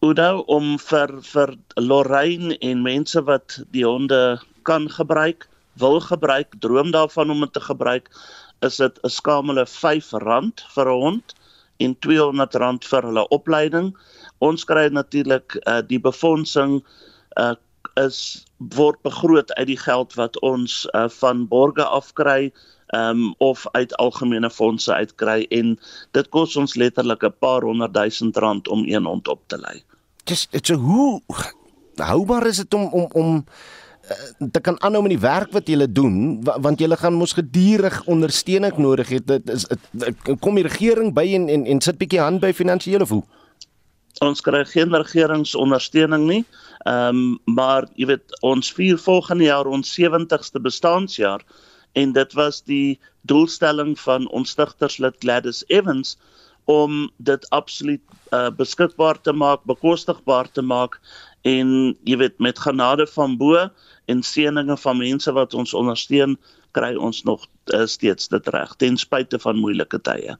Oudou 0.00 0.44
om 0.48 0.78
vir 0.80 1.10
vir 1.28 1.50
Lorraine 1.76 2.54
en 2.64 2.78
mense 2.80 3.20
wat 3.28 3.58
die 3.74 3.82
honde 3.84 4.38
kan 4.64 4.86
gebruik, 4.88 5.44
wil 5.82 6.00
gebruik, 6.00 6.56
droom 6.64 6.88
daarvan 6.94 7.28
om 7.34 7.44
dit 7.44 7.52
te 7.52 7.60
gebruik, 7.60 8.08
is 8.64 8.78
dit 8.80 9.00
'n 9.04 9.12
skamele 9.12 9.66
R5 9.68 10.08
vir 10.08 10.88
'n 10.88 11.00
hond 11.02 11.34
en 11.84 11.94
R200 12.00 12.88
vir 12.92 13.02
hulle 13.10 13.28
opleiding. 13.28 13.92
Ons 14.40 14.64
kry 14.64 14.88
natuurlik 14.88 15.58
uh, 15.66 15.82
die 15.84 16.00
befondsing 16.00 16.80
uh, 17.36 17.54
is 18.00 18.46
word 18.56 19.02
begroot 19.02 19.52
uit 19.52 19.66
die 19.66 19.82
geld 19.84 20.16
wat 20.16 20.40
ons 20.40 20.86
uh, 20.94 21.08
van 21.08 21.44
borge 21.48 21.84
afkry 21.84 22.52
um, 22.94 23.34
of 23.38 23.66
uit 23.72 23.96
algemene 23.96 24.50
fondse 24.50 24.92
uitkry 24.92 25.46
en 25.50 25.78
dit 26.10 26.28
kos 26.28 26.56
ons 26.56 26.74
letterlik 26.74 27.24
'n 27.24 27.34
paar 27.38 27.62
honderd 27.62 27.94
duisend 27.94 28.36
rand 28.36 28.68
om 28.68 28.84
een 28.86 29.04
hond 29.04 29.28
op 29.28 29.40
te 29.46 29.58
lei. 29.58 29.82
Dis 30.24 30.46
dit 30.50 30.66
so 30.66 30.74
hoe 30.74 31.20
houbaar 31.96 32.46
is 32.46 32.56
dit 32.56 32.74
om 32.74 32.86
om 32.92 33.08
om 33.12 33.44
eh, 34.08 34.48
te 34.50 34.60
kan 34.60 34.80
aanhou 34.82 35.02
met 35.02 35.10
die 35.10 35.26
werk 35.26 35.52
wat 35.52 35.68
jy 35.68 35.86
doen 35.92 36.40
want 36.42 36.80
jy 36.80 36.88
gaan 36.96 37.14
mos 37.14 37.32
gedurig 37.32 38.02
ondersteuning 38.06 38.76
nodig 38.76 39.08
hê 39.08 39.20
dit 39.24 39.50
is 39.50 39.66
kom 40.40 40.54
die 40.54 40.66
regering 40.66 41.14
by 41.14 41.26
en 41.34 41.48
en, 41.48 41.66
en 41.66 41.80
sit 41.80 41.98
bietjie 41.98 42.20
hand 42.20 42.40
by 42.40 42.52
finansiële 42.52 43.06
voe 43.06 43.22
ons 44.20 44.40
kry 44.40 44.64
geen 44.64 44.94
regeringsondersteuning 44.94 46.26
nie 46.26 46.44
ehm 46.88 47.16
um, 47.16 47.38
maar 47.44 47.86
jy 47.96 48.06
weet 48.06 48.38
ons 48.42 48.72
vier 48.72 48.98
volgende 48.98 49.44
jaar 49.44 49.66
ons 49.66 49.96
70ste 50.00 50.60
bestaanjaar 50.60 51.44
en 51.92 52.12
dit 52.12 52.32
was 52.38 52.62
die 52.62 52.98
doelstelling 53.22 53.98
van 54.00 54.28
ons 54.28 54.50
stigterslid 54.50 55.16
Gladys 55.18 55.64
Evans 55.68 56.16
om 56.70 57.10
dit 57.16 57.50
absoluut 57.50 58.02
uh, 58.30 58.50
beskikbaar 58.54 59.20
te 59.20 59.32
maak, 59.32 59.64
bekostigbaar 59.66 60.50
te 60.52 60.62
maak 60.62 61.00
en 61.42 61.96
jy 62.04 62.16
weet 62.20 62.38
met 62.38 62.58
genade 62.58 63.06
van 63.14 63.36
bo 63.40 63.68
en 64.10 64.22
seëninge 64.22 64.76
van 64.76 64.98
mense 64.98 65.32
wat 65.32 65.54
ons 65.54 65.74
ondersteun, 65.74 66.36
kry 66.76 66.94
ons 66.94 67.24
nog 67.26 67.46
uh, 67.74 67.86
steeds 67.86 68.28
dit 68.30 68.48
reg 68.54 68.76
ten 68.78 68.96
spyte 69.00 69.40
van 69.42 69.58
moeilike 69.58 69.98
tye. 70.06 70.36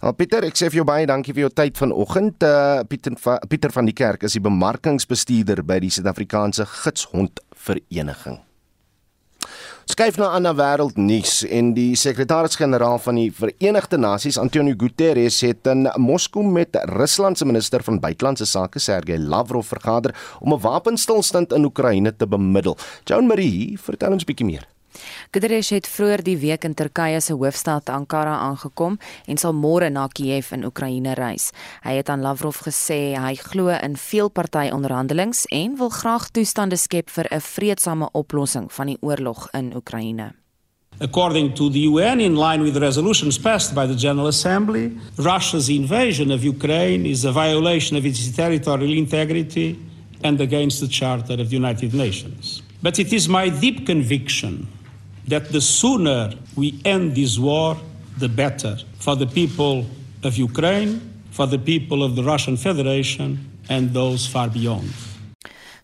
Al 0.00 0.16
Pieter, 0.16 0.46
ek 0.48 0.56
sê 0.56 0.70
vir 0.72 0.80
jou 0.80 0.88
baie 0.88 1.06
dankie 1.06 1.34
vir 1.36 1.44
jou 1.44 1.52
tyd 1.62 1.78
vanoggend. 1.78 2.42
Uh, 2.42 2.82
Pieter 2.88 3.14
Pieter 3.52 3.74
van 3.74 3.86
die 3.86 3.96
Kerk 3.96 4.24
is 4.26 4.38
die 4.38 4.44
bemarkingsbestuurder 4.44 5.62
by 5.66 5.78
die 5.84 5.92
Suid-Afrikaanse 5.92 6.66
Gidshond 6.80 7.44
Skyf 9.90 10.20
na 10.20 10.28
ander 10.36 10.54
wêreldnuus 10.54 11.40
en 11.50 11.72
die 11.74 11.96
sekretaris-generaal 11.98 13.00
van 13.02 13.16
die 13.18 13.32
Verenigde 13.34 13.98
Nasies, 13.98 14.38
Antonio 14.38 14.76
Guterres, 14.78 15.40
het 15.42 15.66
in 15.66 15.88
Moskou 15.98 16.44
met 16.46 16.78
Rusland 16.92 17.40
se 17.40 17.48
minister 17.48 17.82
van 17.82 17.98
buitelandse 17.98 18.46
sake, 18.46 18.78
Sergey 18.78 19.18
Lavrov, 19.18 19.66
vergader 19.66 20.14
om 20.38 20.54
'n 20.54 20.62
wapenstilstand 20.62 21.52
in 21.52 21.64
Oekraïne 21.64 22.16
te 22.16 22.26
bemiddel. 22.26 22.76
Joan 23.04 23.26
Marie, 23.26 23.78
vertel 23.82 24.12
ons 24.12 24.24
bietjie 24.24 24.46
meer. 24.46 24.68
Guterres 25.30 25.70
het 25.70 25.86
vroeër 25.86 26.22
die 26.26 26.36
week 26.38 26.64
in 26.64 26.74
Turkye 26.74 27.20
se 27.20 27.34
hoofstad 27.38 27.88
Ankara 27.88 28.34
aangekom 28.48 28.98
en 29.26 29.38
sal 29.38 29.54
môre 29.54 29.90
na 29.90 30.08
Kiev 30.08 30.50
in 30.56 30.64
Oekraïne 30.66 31.14
reis. 31.14 31.50
Hy 31.84 31.94
het 32.00 32.10
aan 32.10 32.24
Lavrov 32.24 32.62
gesê 32.66 33.14
hy 33.14 33.34
glo 33.38 33.70
in 33.70 33.96
veelparty-onderhandelings 33.96 35.46
en 35.54 35.78
wil 35.78 35.92
graag 35.94 36.30
toestande 36.34 36.76
skep 36.76 37.10
vir 37.10 37.26
'n 37.30 37.40
vredesame 37.40 38.08
oplossing 38.12 38.72
van 38.72 38.86
die 38.86 38.98
oorlog 39.00 39.48
in 39.52 39.72
Oekraïne. 39.76 40.32
According 40.98 41.54
to 41.54 41.70
the 41.70 41.86
UN, 41.86 42.20
in 42.20 42.36
line 42.36 42.62
with 42.62 42.74
the 42.74 42.80
resolutions 42.80 43.38
passed 43.38 43.74
by 43.74 43.86
the 43.86 43.94
General 43.94 44.26
Assembly, 44.26 44.92
Russia's 45.16 45.68
invasion 45.68 46.30
of 46.30 46.44
Ukraine 46.44 47.06
is 47.06 47.24
a 47.24 47.32
violation 47.32 47.96
of 47.96 48.04
its 48.04 48.30
territorial 48.34 48.92
integrity 48.92 49.78
and 50.22 50.40
against 50.40 50.80
the 50.80 50.88
Charter 50.88 51.40
of 51.40 51.48
the 51.48 51.56
United 51.56 51.94
Nations. 51.94 52.62
But 52.82 52.98
it 52.98 53.12
is 53.12 53.28
my 53.28 53.48
deep 53.48 53.86
conviction 53.86 54.66
that 55.28 55.52
the 55.52 55.60
sooner 55.60 56.32
we 56.56 56.80
end 56.84 57.14
this 57.14 57.38
war, 57.38 57.76
the 58.18 58.28
better 58.28 58.76
for 58.98 59.16
the 59.16 59.26
people 59.26 59.86
of 60.22 60.36
Ukraine, 60.36 61.00
for 61.30 61.46
the 61.46 61.58
people 61.58 62.02
of 62.02 62.16
the 62.16 62.24
Russian 62.24 62.56
Federation, 62.56 63.38
and 63.68 63.92
those 63.94 64.26
far 64.26 64.48
beyond. 64.48 64.92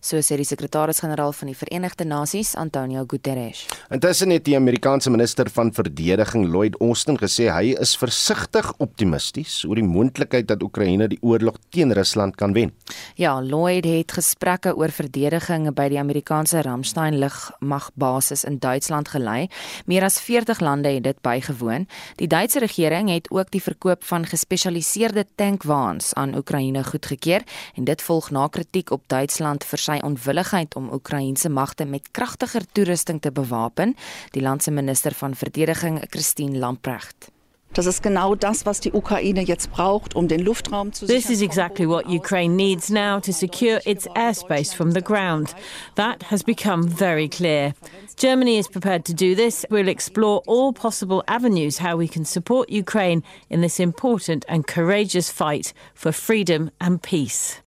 So 0.07 0.19
sê 0.23 0.37
die 0.39 0.47
sekretaris-generaal 0.47 1.33
van 1.35 1.49
die 1.51 1.57
Verenigde 1.57 2.05
Nasies, 2.07 2.53
Antonio 2.55 3.03
Guterres. 3.09 3.65
Intussen 3.91 4.31
het 4.31 4.45
die 4.47 4.55
Amerikaanse 4.55 5.11
minister 5.11 5.49
van 5.51 5.73
verdediging, 5.75 6.47
Lloyd 6.47 6.77
Austin, 6.83 7.19
gesê 7.19 7.49
hy 7.51 7.73
is 7.75 7.95
versigtig 7.99 8.69
optimisties 8.83 9.59
oor 9.67 9.79
die 9.79 9.87
moontlikheid 9.87 10.47
dat 10.47 10.63
Oekraïne 10.63 11.09
die 11.11 11.19
oorlog 11.21 11.59
teen 11.75 11.91
Rusland 11.95 12.37
kan 12.39 12.55
wen. 12.55 12.71
Ja, 13.19 13.35
Lloyd 13.43 13.85
het 13.87 14.15
gesprekke 14.15 14.75
oor 14.77 14.93
verdediging 14.95 15.67
by 15.75 15.89
die 15.91 15.99
Amerikaanse 15.99 16.63
Ramstein 16.63 17.19
lugmagbasis 17.19 18.45
in 18.47 18.61
Duitsland 18.63 19.11
gelei. 19.11 19.49
Meer 19.85 20.07
as 20.07 20.21
40 20.23 20.61
lande 20.63 20.93
het 20.95 21.03
dit 21.03 21.21
bygewoon. 21.25 21.87
Die 22.21 22.29
Duitse 22.31 22.63
regering 22.63 23.11
het 23.11 23.29
ook 23.31 23.51
die 23.51 23.63
verkoop 23.63 24.07
van 24.07 24.25
gespesialiseerde 24.25 25.25
tankwaans 25.35 26.13
aan 26.13 26.35
Oekraïne 26.37 26.83
goedgekeur 26.87 27.43
en 27.75 27.83
dit 27.83 28.01
volg 28.01 28.31
na 28.31 28.47
kritiek 28.47 28.91
op 28.95 29.03
Duitsland 29.11 29.65
vir 29.67 29.81
sy 29.81 29.96
onwilligheid 30.03 30.75
om 30.75 30.91
Oekraïense 30.93 31.49
magte 31.49 31.85
met 31.85 32.11
kragtiger 32.11 32.65
toerusting 32.71 33.21
te 33.21 33.31
bewapen, 33.31 33.95
die 34.31 34.41
land 34.41 34.63
se 34.63 34.71
minister 34.71 35.13
van 35.13 35.35
verdediging, 35.35 36.01
Christine 36.09 36.57
Lamprecht. 36.57 37.31
Das 37.73 37.85
ist 37.85 38.01
genau 38.01 38.33
das, 38.33 38.65
was 38.65 38.79
die 38.79 38.91
Ukraine 38.91 39.41
jetzt 39.41 39.71
braucht, 39.71 40.15
um 40.15 40.27
den 40.27 40.39
Luftraum 40.39 40.93
zu 40.93 41.05
This 41.05 41.29
is 41.29 41.41
exactly 41.41 41.87
what 41.87 42.07
Ukraine 42.07 42.55
needs 42.55 42.89
now 42.89 43.19
to 43.19 43.31
secure 43.31 43.79
its 43.85 44.07
airspace 44.15 44.73
from 44.73 44.93
the 44.93 45.01
ground. 45.01 45.53
That 45.95 46.31
has 46.31 46.43
become 46.43 46.87
very 46.87 47.27
clear. 47.27 47.73
Germany 48.15 48.57
is 48.57 48.67
prepared 48.67 49.05
to 49.05 49.13
do 49.13 49.35
this. 49.35 49.65
We'll 49.69 49.89
explore 49.89 50.41
all 50.47 50.73
possible 50.73 51.23
avenues 51.27 51.77
how 51.77 51.97
we 51.97 52.07
can 52.07 52.25
support 52.25 52.69
Ukraine 52.69 53.21
in 53.49 53.61
this 53.61 53.79
important 53.79 54.43
and 54.47 54.65
courageous 54.65 55.29
fight 55.29 55.73
for 55.93 56.11
freedom 56.11 56.71
and 56.79 56.99
peace. 57.01 57.61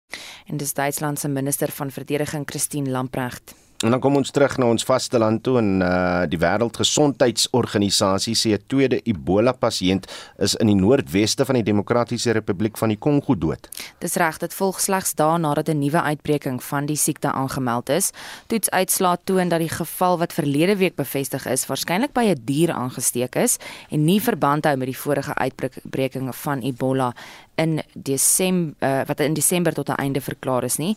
En 0.47 0.57
dis 0.57 0.73
Duitsland 0.73 1.19
se 1.19 1.29
minister 1.29 1.73
van 1.73 1.91
verdediging, 1.91 2.47
Christine 2.47 2.91
Lamprecht. 2.91 3.55
En 3.85 3.91
dan 3.91 4.01
kom 4.01 4.17
ons 4.17 4.31
terug 4.33 4.55
na 4.57 4.71
ons 4.73 4.85
vasteland 4.89 5.43
toe 5.45 5.59
en 5.61 5.83
uh 5.85 6.25
die 6.33 6.39
Wêreldgesondheidsorganisasie 6.41 8.35
sê 8.35 8.57
'n 8.57 8.65
tweede 8.67 9.01
Ebola 9.05 9.53
pasiënt 9.53 10.09
is 10.39 10.55
in 10.55 10.67
die 10.67 10.81
noordweste 10.81 11.45
van 11.45 11.55
die 11.55 11.63
Demokratiese 11.63 12.33
Republiek 12.33 12.79
van 12.79 12.89
die 12.89 12.99
Kongo 12.99 13.37
dood. 13.39 13.69
Dis 13.99 14.15
reg, 14.15 14.39
dit 14.39 14.55
volg 14.55 14.81
slegs 14.81 15.15
dae 15.15 15.39
nadat 15.39 15.69
'n 15.69 15.79
nuwe 15.79 16.03
uitbreking 16.03 16.63
van 16.63 16.87
die 16.87 16.97
siekte 16.97 17.33
aangemeld 17.33 17.89
is. 17.89 18.13
Toetsuitslae 18.47 19.19
toon 19.25 19.49
dat 19.49 19.59
die 19.61 19.69
geval 19.69 20.19
wat 20.19 20.33
verlede 20.33 20.77
week 20.77 20.95
bevestig 20.95 21.47
is, 21.47 21.67
waarskynlik 21.67 22.13
by 22.13 22.25
'n 22.25 22.41
dier 22.45 22.73
aangesteek 22.73 23.35
is 23.37 23.59
en 23.91 24.05
nie 24.05 24.21
verband 24.21 24.65
hou 24.65 24.77
met 24.77 24.87
die 24.87 24.99
vorige 24.99 25.35
uitbreking 25.35 26.35
van 26.35 26.61
Ebola 26.61 27.15
in 27.57 27.83
Desember 27.93 28.75
uh, 28.81 29.05
wat 29.07 29.21
in 29.21 29.35
Desember 29.35 29.73
tot 29.75 29.89
'n 29.89 30.01
einde 30.01 30.21
verklaar 30.21 30.65
is 30.65 30.77
nie. 30.77 30.97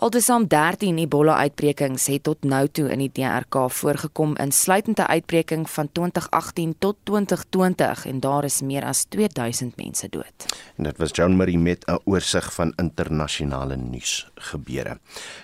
Altesaam 0.00 0.46
13 0.48 0.96
Ebola-uitbrekings 0.96 2.06
het 2.08 2.22
tot 2.24 2.46
nou 2.48 2.62
toe 2.72 2.86
in 2.88 3.02
die 3.02 3.10
DRK 3.12 3.66
voorgekom, 3.68 4.30
insluitend 4.40 4.98
'n 4.98 5.12
uitbreking 5.12 5.70
van 5.70 5.88
2018 5.92 6.74
tot 6.78 6.96
2020 7.04 8.06
en 8.06 8.20
daar 8.20 8.44
is 8.44 8.60
meer 8.60 8.84
as 8.84 9.04
2000 9.04 9.76
mense 9.76 10.08
dood. 10.08 10.34
En 10.76 10.84
dit 10.84 10.96
was 10.98 11.10
Joan 11.12 11.36
Marie 11.36 11.58
met 11.58 11.84
'n 11.86 11.98
oorsig 12.04 12.52
van 12.54 12.72
internasionale 12.76 13.76
nuus 13.76 14.30
gebeure. 14.34 14.98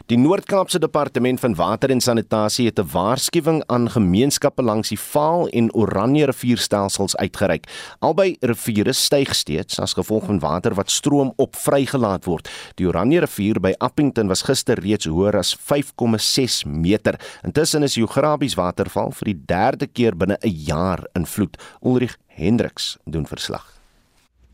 Die 0.07 0.19
Noord-Kaapse 0.19 0.79
Departement 0.79 1.41
van 1.41 1.55
Water 1.55 1.91
en 1.91 2.01
Sanitasie 2.01 2.67
het 2.67 2.79
'n 2.79 2.89
waarskuwing 2.93 3.63
aan 3.67 3.91
gemeenskappe 3.91 4.63
langs 4.63 4.89
die 4.89 5.01
Vaal 5.01 5.49
en 5.49 5.75
Oranje 5.75 6.25
rivierstelsels 6.25 7.17
uitgereik. 7.17 7.95
Albei 7.99 8.37
riviere 8.41 8.93
styg 8.93 9.35
steeds 9.35 9.79
as 9.79 9.93
gevolg 9.93 10.25
van 10.25 10.39
water 10.39 10.75
wat 10.75 10.91
stroom 10.91 11.33
op 11.37 11.57
vrygelaat 11.57 12.25
word. 12.25 12.49
Die 12.75 12.87
Oranje 12.87 13.21
rivier 13.21 13.61
by 13.61 13.75
Appington 13.79 14.27
was 14.27 14.45
gister 14.47 14.81
reeds 14.81 15.09
hoër 15.11 15.41
as 15.43 15.55
5,6 15.59 16.65
meter. 16.71 17.19
Intussen 17.45 17.83
is 17.83 17.99
Jograbies 17.99 18.57
waterval 18.57 19.13
vir 19.19 19.33
die 19.33 19.41
derde 19.47 19.87
keer 19.87 20.17
binne 20.17 20.39
'n 20.43 20.55
jaar 20.67 21.05
in 21.15 21.27
vloed. 21.27 21.57
Ulrich 21.83 22.17
Hendriks 22.27 22.97
doen 23.05 23.27
verslag. 23.27 23.77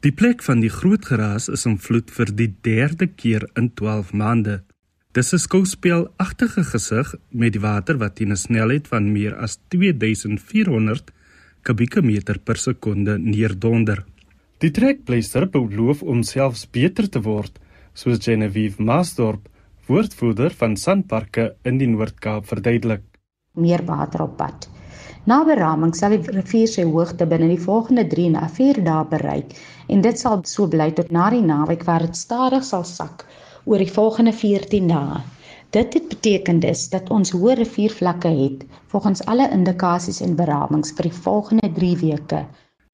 Die 0.03 0.13
plek 0.13 0.43
van 0.43 0.61
die 0.61 0.71
groot 0.71 1.05
geraas 1.07 1.49
is 1.49 1.67
in 1.67 1.79
vloed 1.79 2.11
vir 2.11 2.31
die 2.35 2.55
derde 2.67 3.07
keer 3.07 3.45
in 3.55 3.71
12 3.79 4.13
maande. 4.13 4.63
Dis 5.13 5.33
'n 5.33 5.39
skouspelagtige 5.39 6.65
gesig 6.65 7.15
met 7.31 7.53
die 7.53 7.61
water 7.61 7.99
wat 7.99 8.17
teen 8.17 8.33
'n 8.33 8.37
snelheid 8.37 8.89
van 8.89 9.13
meer 9.13 9.37
as 9.37 9.59
2400 9.69 11.13
kubieke 11.63 12.03
meter 12.03 12.39
per 12.39 12.57
sekonde 12.57 13.19
neerdonder. 13.19 14.05
Die 14.59 14.71
trekpleister 14.71 15.47
beloof 15.51 16.03
om 16.03 16.23
selfs 16.23 16.67
beter 16.71 17.09
te 17.09 17.21
word, 17.21 17.59
soos 17.95 18.19
Genevieve 18.25 18.83
Maasdorp, 18.83 19.49
woordvoerder 19.87 20.53
van 20.55 20.77
Sanparke 20.77 21.57
in 21.67 21.79
die 21.81 21.89
Noord-Kaap 21.91 22.47
verduidelik. 22.47 23.03
Meer 23.59 23.83
water 23.85 24.23
op 24.23 24.37
pad. 24.39 24.69
Na 25.27 25.41
beraming 25.47 25.95
sal 25.99 26.15
die 26.15 26.35
rivier 26.35 26.71
sy 26.71 26.85
hoogte 26.87 27.27
binne 27.31 27.49
die 27.51 27.63
volgende 27.65 28.05
3 28.11 28.29
na 28.37 28.47
4 28.51 28.79
dae 28.87 29.03
bereik 29.11 29.57
en 29.91 30.05
dit 30.07 30.19
sal 30.19 30.41
so 30.51 30.69
bly 30.71 30.91
tot 30.99 31.11
na 31.15 31.29
die 31.35 31.43
naweek 31.43 31.83
waar 31.89 32.07
dit 32.07 32.19
stadig 32.19 32.65
sal 32.67 32.87
sak 32.87 33.27
oor 33.65 33.83
die 33.83 33.91
volgende 33.91 34.35
14 34.39 34.89
dae. 34.91 35.21
Dit 35.75 35.95
het 35.99 36.09
beteken 36.15 36.61
dus 36.63 36.87
dat 36.95 37.11
ons 37.11 37.35
hoë 37.35 37.59
riviervlakke 37.63 38.33
het 38.39 38.65
volgens 38.95 39.25
alle 39.27 39.51
indikasies 39.51 40.23
en 40.23 40.39
beramings 40.39 40.95
vir 40.95 41.11
die 41.11 41.19
volgende 41.27 41.75
3 41.83 41.93
weke. 42.07 42.47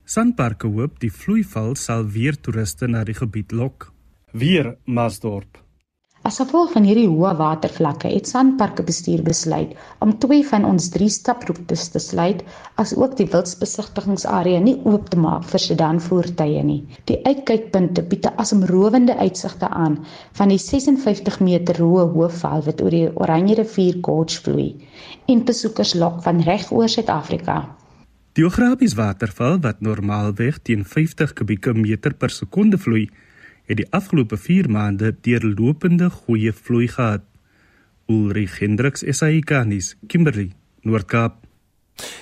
Sanparke 0.09 0.73
hoop 0.73 1.01
die 1.05 1.13
vloeival 1.13 1.75
sal 1.77 2.09
weer 2.17 2.41
toeriste 2.41 2.89
na 2.89 3.05
die 3.05 3.17
gebied 3.17 3.53
lok. 3.53 3.91
Weer 4.33 4.77
Masdorp 4.85 5.68
As 6.29 6.37
gevolg 6.43 6.75
van 6.75 6.85
hierdie 6.85 7.07
hoë 7.09 7.31
watervlakke 7.39 8.11
het 8.13 8.29
Sandparke 8.29 8.85
bestuur 8.85 9.23
besluit 9.25 9.71
om 10.05 10.11
twee 10.21 10.43
van 10.45 10.67
ons 10.69 10.89
drie 10.93 11.09
staproetes 11.09 11.87
te 11.95 12.01
sluit, 12.05 12.43
asook 12.83 13.15
die 13.17 13.25
wildsbesigtigingsarea 13.33 14.59
nie 14.61 14.75
oop 14.91 15.07
te 15.09 15.17
maak 15.23 15.47
vir 15.49 15.63
sedanvoertuie 15.65 16.65
nie. 16.67 16.83
Die 17.09 17.17
uitkykpunte 17.25 18.05
bied 18.11 18.29
'n 18.29 18.37
asemrowende 18.45 19.17
uitsigte 19.17 19.71
aan 19.85 19.97
van 20.41 20.53
die 20.53 20.61
56 20.65 21.41
meter 21.41 21.81
hoë 21.81 22.05
hoofval 22.13 22.61
wat 22.67 22.83
oor 22.85 22.91
die 22.97 23.09
Oranje 23.15 23.57
rivier 23.63 23.97
Gorge 24.03 24.43
vloei 24.45 24.69
en 25.33 25.45
besoekers 25.45 25.95
lok 25.95 26.21
van 26.29 26.43
reg 26.51 26.69
oor 26.73 26.89
Suid-Afrika. 26.89 27.57
Die 28.35 28.45
Ograbies 28.45 28.95
waterval 29.01 29.57
wat 29.61 29.81
normaalweg 29.81 30.61
teen 30.63 30.85
50 30.85 31.33
kubieke 31.33 31.73
meter 31.73 32.13
per 32.13 32.31
sekonde 32.31 32.77
vloei, 32.79 33.09
het 33.69 33.77
die 33.83 33.89
afgelope 33.95 34.37
4 34.41 34.71
maande 34.73 35.13
deurlopende 35.25 36.11
goeie 36.11 36.53
vloei 36.53 36.89
gehad. 36.89 37.25
Ulrich 38.09 38.59
Hendriks 38.63 39.05
SAICanis, 39.05 39.95
Kimberley, 40.09 40.51
Noord-Kaap. 40.83 41.45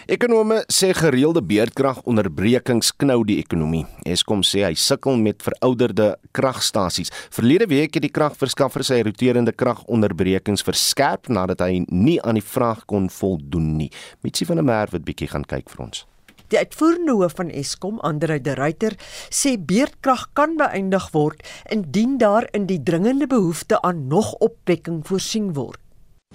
Ekonome 0.08 0.62
sê 0.72 0.92
gereelde 0.96 1.42
beerdkragonderbrekings 1.44 2.92
knou 2.96 3.20
die 3.28 3.36
ekonomie. 3.42 3.84
Eskom 4.08 4.42
sê 4.46 4.64
hy 4.64 4.72
sukkel 4.80 5.18
met 5.20 5.44
verouderde 5.44 6.14
kragstasies. 6.36 7.12
Verlede 7.34 7.68
week 7.70 7.98
het 7.98 8.06
die 8.06 8.12
kragverskaffer 8.14 8.86
sy 8.86 9.02
roterende 9.06 9.52
kragonderbrekings 9.52 10.64
verskerp 10.66 11.28
nadat 11.28 11.62
hy 11.66 11.84
nie 11.90 12.18
aan 12.24 12.40
die 12.40 12.46
vraag 12.46 12.86
kon 12.90 13.10
voldoen 13.12 13.74
nie. 13.76 13.90
Mitsi 14.24 14.48
van 14.48 14.62
der 14.62 14.66
Merwe 14.66 15.00
het 15.00 15.08
bietjie 15.08 15.30
gaan 15.34 15.46
kyk 15.46 15.68
vir 15.74 15.88
ons. 15.90 16.06
Die 16.52 16.58
uitvoerende 16.58 17.16
hoof 17.18 17.32
van 17.40 17.48
Eskom, 17.50 17.98
Andre 18.06 18.38
de 18.40 18.54
Ruyter, 18.54 18.94
sê 19.34 19.56
beerdkrag 19.58 20.28
kan 20.38 20.54
beëindig 20.60 21.08
word 21.14 21.42
indien 21.74 22.18
daar 22.22 22.46
in 22.54 22.68
die 22.70 22.78
dringende 22.78 23.26
behoefte 23.26 23.80
aan 23.82 24.06
nog 24.12 24.32
opwekking 24.46 25.02
voorsien 25.06 25.52
word. 25.58 25.80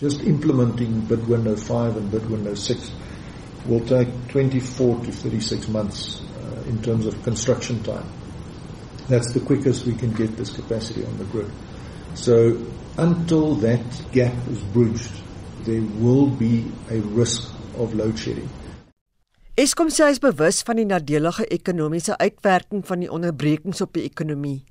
Just 0.02 0.22
implementing 0.28 1.08
bid 1.08 1.24
window 1.28 1.56
5 1.56 1.96
and 1.96 2.12
bid 2.12 2.28
window 2.28 2.56
6 2.56 2.92
will 3.70 3.84
take 3.86 4.12
24 4.34 5.06
to 5.06 5.12
36 5.12 5.68
months 5.70 6.22
uh, 6.22 6.68
in 6.68 6.82
terms 6.82 7.06
of 7.06 7.16
construction 7.24 7.82
time. 7.84 8.08
That's 9.08 9.32
the 9.34 9.40
quickest 9.40 9.86
we 9.86 9.96
can 9.96 10.12
get 10.14 10.36
this 10.38 10.52
capacity 10.52 11.06
on 11.06 11.18
the 11.18 11.26
grid. 11.26 11.52
So 12.16 12.58
until 12.98 13.56
that 13.64 13.84
gap 14.12 14.34
is 14.50 14.60
bridged, 14.74 15.12
there 15.64 15.84
will 16.00 16.28
be 16.28 16.66
a 16.90 17.00
risk 17.16 17.48
of 17.78 17.94
load 17.94 18.20
shedding. 18.20 18.50
Eskom 19.60 19.90
sê 19.92 20.06
hy 20.06 20.14
is 20.16 20.22
bewus 20.24 20.62
van 20.64 20.78
die 20.80 20.88
nadelige 20.88 21.44
ekonomiese 21.52 22.16
uitwerking 22.22 22.86
van 22.88 23.02
die 23.04 23.10
onderbrekings 23.12 23.82
op 23.84 23.92
die 23.98 24.06
ekonomie, 24.08 24.62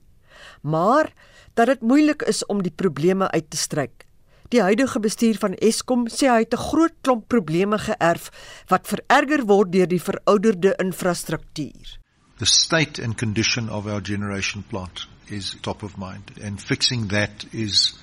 maar 0.64 1.10
dat 1.52 1.68
dit 1.68 1.82
moeilik 1.84 2.24
is 2.30 2.40
om 2.48 2.62
die 2.64 2.72
probleme 2.72 3.28
uit 3.28 3.50
te 3.52 3.60
stryk. 3.60 4.06
Die 4.50 4.62
huidige 4.64 5.02
bestuur 5.04 5.36
van 5.42 5.58
Eskom 5.60 6.06
sê 6.08 6.30
hy 6.32 6.38
het 6.46 6.56
'n 6.56 6.64
groot 6.72 6.96
klomp 7.02 7.28
probleme 7.28 7.76
geërf 7.78 8.30
wat 8.72 8.88
vererger 8.88 9.44
word 9.46 9.72
deur 9.72 9.86
die 9.86 10.00
verouderde 10.00 10.74
infrastruktuur. 10.80 11.98
The 12.38 12.46
state 12.46 13.04
and 13.04 13.18
condition 13.18 13.68
of 13.68 13.86
our 13.86 14.00
generation 14.00 14.64
plant 14.70 15.06
is 15.28 15.56
top 15.60 15.82
of 15.82 15.98
mind 15.98 16.32
and 16.42 16.58
fixing 16.58 17.08
that 17.08 17.44
is 17.52 17.94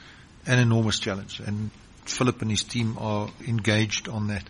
an 0.46 0.60
enormous 0.60 1.00
challenge 1.00 1.42
and 1.48 1.72
Philip 2.06 2.42
and 2.42 2.52
his 2.52 2.64
team 2.64 2.96
are 2.98 3.30
engaged 3.48 4.08
on 4.08 4.28
that. 4.28 4.44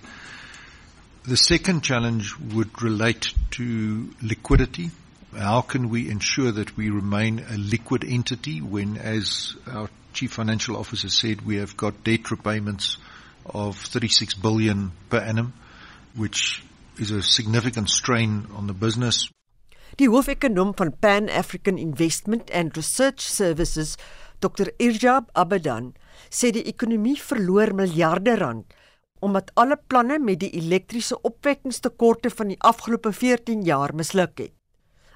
The 1.28 1.36
second 1.36 1.84
challenge 1.84 2.38
would 2.56 2.82
relate 2.82 3.34
to 3.52 4.14
liquidity. 4.22 4.92
How 5.38 5.60
can 5.60 5.90
we 5.90 6.10
ensure 6.10 6.54
that 6.54 6.78
we 6.78 6.90
remain 6.90 7.44
a 7.52 7.58
liquid 7.58 8.06
entity 8.08 8.62
when, 8.62 8.96
as 8.96 9.54
our 9.68 9.90
chief 10.14 10.32
financial 10.32 10.78
officer 10.78 11.10
said 11.10 11.42
we 11.42 11.58
have 11.58 11.76
got 11.76 12.06
debt 12.06 12.32
repayments 12.32 12.96
of 13.44 13.76
36 13.76 14.36
billion 14.36 14.94
per 15.10 15.18
annum, 15.18 15.52
which 16.16 16.64
is 16.98 17.12
a 17.12 17.22
significant 17.22 17.90
strain 17.90 18.48
on 18.56 18.68
the 18.68 18.74
business. 18.74 19.28
Die 19.98 20.08
hoofekonoom 20.08 20.78
van 20.78 20.94
Pan 20.94 21.28
African 21.28 21.78
Investment 21.78 22.50
and 22.54 22.72
Research 22.78 23.20
Services, 23.20 23.98
Dr. 24.40 24.72
Irjab 24.80 25.28
Abadan, 25.36 25.92
sê 26.32 26.54
die 26.56 26.64
ekonomie 26.72 27.20
verloor 27.20 27.76
miljarde 27.76 28.40
rand 28.40 28.78
omdat 29.20 29.52
alle 29.56 29.78
planne 29.88 30.20
met 30.20 30.40
die 30.40 30.52
elektriese 30.60 31.22
opwekkingstekorte 31.22 32.30
van 32.30 32.54
die 32.54 32.60
afgelope 32.60 33.12
14 33.12 33.64
jaar 33.64 33.96
misluk 33.96 34.38
het. 34.38 34.54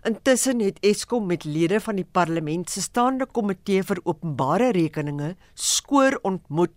Intussen 0.03 0.59
het 0.65 0.79
Eskom 0.81 1.27
met 1.29 1.43
lede 1.45 1.77
van 1.79 1.99
die 1.99 2.07
parlement 2.11 2.69
se 2.69 2.81
staande 2.81 3.27
komitee 3.29 3.83
vir 3.85 3.99
openbare 4.03 4.71
rekeninge 4.73 5.35
skoor 5.53 6.17
ontmoet 6.25 6.73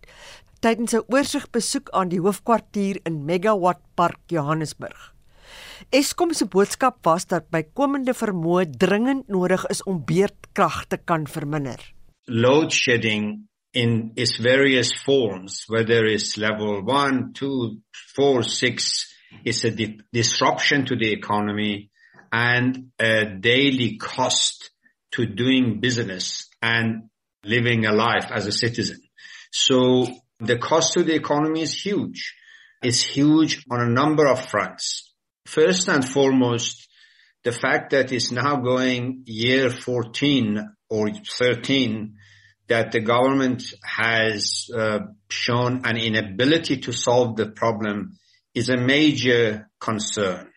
tydens 0.61 0.93
'n 0.93 1.05
oorsigbesoek 1.09 1.91
aan 1.91 2.09
die 2.09 2.21
hoofkwartier 2.21 3.01
in 3.05 3.25
Megawatt 3.25 3.81
Park 3.95 4.21
Johannesburg. 4.27 5.15
Eskom 5.91 6.33
se 6.33 6.47
boodskap 6.47 7.05
was 7.05 7.27
dat 7.27 7.51
bykomende 7.51 8.15
vermoë 8.15 8.71
dringend 8.79 9.29
nodig 9.29 9.67
is 9.67 9.83
om 9.83 10.05
beurtkrag 10.05 10.85
te 10.87 10.97
kan 10.97 11.27
verminder. 11.27 11.95
Load 12.25 12.73
shedding 12.73 13.49
in 13.75 14.13
its 14.17 14.37
various 14.37 14.93
forms, 14.93 15.65
whether 15.69 16.05
it's 16.05 16.39
level 16.39 16.83
1, 16.83 17.33
2, 17.35 17.79
4, 18.15 18.43
6, 18.43 19.15
is 19.45 19.65
a 19.65 19.71
di 19.71 20.01
disruption 20.13 20.87
to 20.87 20.97
the 20.97 21.13
economy 21.13 21.91
and 22.33 22.91
a 22.99 23.27
daily 23.27 23.97
cost 23.97 24.71
to 25.13 25.27
doing 25.27 25.81
business 25.81 26.49
and 26.63 27.11
living 27.45 27.85
a 27.85 27.93
life 27.93 28.31
as 28.33 28.47
a 28.47 28.53
citizen. 28.53 29.01
So 29.51 30.07
the 30.41 30.59
cost 30.59 30.95
to 30.95 31.03
the 31.03 31.15
economy 31.15 31.63
is 31.63 31.75
huge. 31.75 32.35
It's 32.83 33.03
huge 33.03 33.65
on 33.71 33.81
a 33.81 33.91
number 33.91 34.27
of 34.27 34.49
fronts. 34.49 35.13
First 35.47 35.89
and 35.89 36.05
foremost, 36.05 36.89
the 37.45 37.53
fact 37.53 37.91
that 37.91 38.13
it's 38.13 38.31
now 38.31 38.57
going 38.57 39.23
year 39.27 39.71
14 39.71 40.69
or 40.91 41.11
13 41.11 42.17
that 42.69 42.93
the 42.93 43.01
government 43.01 43.75
has 43.83 44.71
uh, 44.75 45.01
shown 45.29 45.83
an 45.85 45.97
inability 45.97 46.79
to 46.81 46.93
solve 46.93 47.37
the 47.37 47.47
problem 47.47 48.17
is 48.55 48.69
a 48.69 48.77
major 48.77 49.69
concern. 49.79 50.49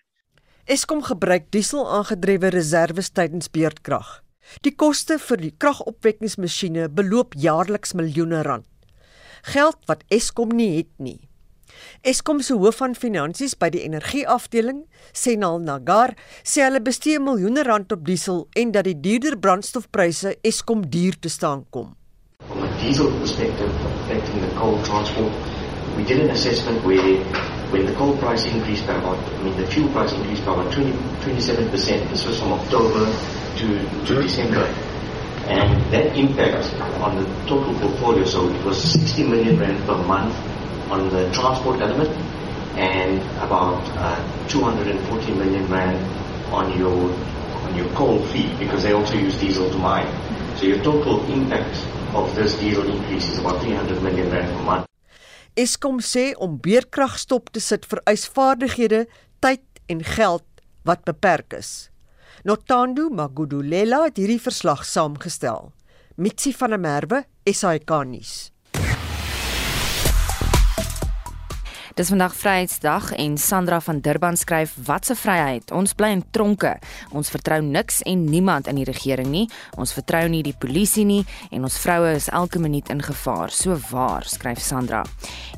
Eskom 0.67 1.01
gebruik 1.03 1.51
diesel 1.51 1.87
aangedrewe 1.87 2.51
reserves 2.51 3.09
tydens 3.15 3.47
beurtkrag. 3.51 4.21
Die 4.63 4.73
koste 4.75 5.17
vir 5.19 5.39
die 5.41 5.53
kragopwekkingsmasjiene 5.59 6.87
beloop 6.91 7.35
jaarliks 7.35 7.95
miljoene 7.95 8.43
rand. 8.47 8.67
Geld 9.47 9.79
wat 9.87 10.03
Eskom 10.11 10.51
nie 10.55 10.77
het 10.77 10.91
nie. 10.99 11.26
Eskom 12.01 12.41
se 12.41 12.55
hoof 12.55 12.79
van 12.81 12.95
finansies 12.95 13.55
by 13.59 13.69
die 13.73 13.83
energieafdeling, 13.85 14.83
Senal 15.13 15.59
Nagar, 15.65 16.13
sê 16.43 16.63
hulle 16.65 16.81
bestee 16.83 17.19
miljoene 17.19 17.63
rand 17.67 17.91
op 17.91 18.05
diesel 18.07 18.45
en 18.55 18.71
dat 18.75 18.87
die 18.87 18.95
duurder 18.95 19.37
brandstofpryse 19.41 20.37
Eskom 20.45 20.85
duur 20.93 21.17
te 21.19 21.29
staan 21.33 21.65
kom. 21.69 21.95
From 22.47 22.63
a 22.63 22.69
diesel 22.81 23.11
perspective 23.19 23.71
affecting 24.03 24.41
the 24.41 24.51
coal 24.55 24.77
transport, 24.83 25.33
we 25.97 26.03
did 26.03 26.21
an 26.21 26.29
assessment 26.29 26.83
where 26.85 27.17
when 27.71 27.85
the 27.85 27.93
coal 27.95 28.15
price 28.17 28.45
increased 28.45 28.85
by 28.87 28.93
about, 28.93 29.17
I 29.17 29.43
mean 29.43 29.57
the 29.57 29.67
fuel 29.67 29.89
price 29.89 30.13
increased 30.13 30.45
by 30.45 30.53
about 30.53 30.71
20, 30.71 30.91
27%, 31.25 32.09
this 32.09 32.25
was 32.25 32.39
from 32.39 32.53
October 32.53 33.05
to, 33.57 33.67
to 34.05 34.21
December. 34.21 34.63
And 35.47 35.81
that 35.93 36.15
impact 36.15 36.73
on 37.01 37.15
the 37.15 37.25
total 37.47 37.73
portfolio, 37.79 38.25
so 38.25 38.47
it 38.49 38.65
was 38.65 38.77
60 38.77 39.23
million 39.27 39.59
rand 39.59 39.83
per 39.85 39.97
month 40.03 40.35
on 40.89 41.09
the 41.09 41.29
transport 41.31 41.81
element 41.81 42.09
and 42.77 43.21
about 43.41 43.81
uh, 43.97 44.47
240 44.47 45.33
million 45.33 45.65
rand 45.71 45.97
on 46.51 46.77
your 46.77 47.11
on 47.65 47.75
your 47.75 47.89
coal 47.95 48.19
fleet 48.31 48.51
because 48.59 48.83
they 48.83 48.93
also 48.93 49.15
use 49.17 49.37
diesel 49.39 49.69
to 49.69 49.77
mine. 49.77 50.07
So 50.57 50.65
your 50.65 50.81
total 50.83 51.25
impact 51.31 51.75
of 52.13 52.33
this 52.35 52.55
diesel 52.59 52.85
increase 52.85 53.29
is 53.29 53.39
about 53.39 53.61
300 53.61 54.01
million 54.01 54.29
rand 54.31 54.47
per 54.55 54.63
month. 54.63 54.85
Eskom 55.57 55.97
sê 56.05 56.35
om 56.37 56.59
beerkrag 56.61 57.17
stop 57.17 57.49
te 57.49 57.59
sit 57.59 57.85
vereis 57.89 58.27
vaardighede, 58.29 59.07
tyd 59.41 59.63
en 59.89 60.03
geld 60.05 60.45
wat 60.85 61.01
beperk 61.07 61.57
is. 61.57 61.89
Notando 62.45 63.09
Magudulela 63.09 64.03
het 64.05 64.21
hierdie 64.21 64.39
verslag 64.39 64.85
saamgestel. 64.85 65.71
Mitsi 66.15 66.53
van 66.53 66.75
der 66.75 66.81
Merwe, 66.81 67.23
SAK 67.49 67.91
nuus. 68.05 68.51
Dis 71.97 72.11
vandag 72.13 72.35
Vryheidsdag 72.37 73.07
en 73.17 73.37
Sandra 73.37 73.79
van 73.81 73.99
Durban 73.99 74.37
skryf: 74.37 74.75
"Wat 74.85 75.09
'n 75.09 75.15
vryheid. 75.15 75.71
Ons 75.71 75.93
bly 75.93 76.07
in 76.07 76.23
tronke. 76.31 76.77
Ons 77.11 77.29
vertrou 77.29 77.61
niks 77.61 78.01
en 78.01 78.23
niemand 78.23 78.67
in 78.67 78.75
die 78.75 78.83
regering 78.83 79.27
nie. 79.27 79.49
Ons 79.75 79.93
vertrou 79.93 80.27
nie 80.27 80.43
die 80.43 80.55
polisie 80.57 81.05
nie 81.05 81.25
en 81.51 81.63
ons 81.63 81.77
vroue 81.77 82.13
is 82.15 82.29
elke 82.29 82.59
minuut 82.59 82.89
in 82.89 83.01
gevaar." 83.01 83.49
So 83.49 83.79
waar, 83.89 84.23
skryf 84.23 84.59
Sandra. 84.59 85.05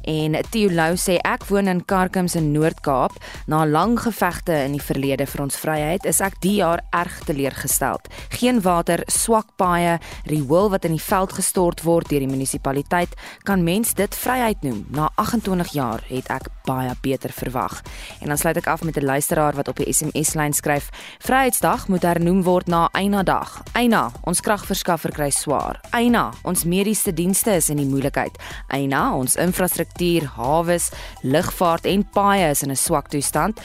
En 0.03 0.31
Theo 0.49 0.69
Lou 0.69 0.95
sê: 0.95 1.17
"Ek 1.17 1.45
woon 1.45 1.67
in 1.67 1.85
Karkums 1.85 2.35
in 2.35 2.51
Noord-Kaap. 2.51 3.11
Na 3.47 3.65
lang 3.65 3.99
gevegte 3.99 4.63
in 4.63 4.71
die 4.71 4.83
verlede 4.83 5.25
vir 5.27 5.41
ons 5.41 5.57
vryheid, 5.57 6.05
is 6.05 6.21
ek 6.21 6.41
die 6.41 6.55
jaar 6.55 6.81
erg 6.89 7.19
teleurgesteld. 7.25 8.07
Geen 8.29 8.61
water, 8.61 9.03
swak 9.05 9.47
paaie, 9.55 9.99
riool 10.23 10.69
wat 10.69 10.85
in 10.85 10.91
die 10.91 11.03
veld 11.03 11.33
gestort 11.33 11.81
word 11.81 12.09
deur 12.09 12.19
die 12.19 12.27
munisipaliteit. 12.27 13.09
Kan 13.43 13.63
mens 13.63 13.93
dit 13.93 14.15
vryheid 14.15 14.61
noem? 14.61 14.85
Na 14.89 15.09
28 15.15 15.71
jaar 15.73 16.01
het 16.07 16.28
ek 16.29 16.47
baie 16.65 16.93
beter 17.01 17.33
verwag. 17.33 17.81
En 18.21 18.27
dan 18.27 18.37
sluit 18.37 18.57
ek 18.57 18.67
af 18.67 18.83
met 18.83 18.97
'n 18.97 19.05
luisteraar 19.05 19.55
wat 19.55 19.67
op 19.67 19.75
die 19.75 19.93
SMS-lyn 19.93 20.53
skryf: 20.53 20.89
"Vryheidsdag 21.19 21.87
moet 21.87 22.01
hernoem 22.01 22.43
word 22.43 22.67
na 22.67 22.89
Eina 22.91 23.23
Dag. 23.23 23.63
Eina, 23.73 24.11
ons 24.23 24.41
kragverskaffer 24.41 25.11
kry 25.11 25.29
swaar. 25.29 25.79
Eina, 25.91 26.31
ons 26.43 26.63
mediese 26.63 27.13
dienste 27.13 27.51
is 27.51 27.69
in 27.69 27.77
die 27.77 27.85
moeilikheid. 27.85 28.37
Eina, 28.67 29.13
ons 29.13 29.35
infrastruktuur, 29.35 30.25
hawes, 30.35 30.91
lugvaart 31.21 31.85
en 31.85 32.09
paaie 32.09 32.49
is 32.49 32.63
in 32.63 32.71
'n 32.71 32.75
swak 32.75 33.07
toestand." 33.07 33.59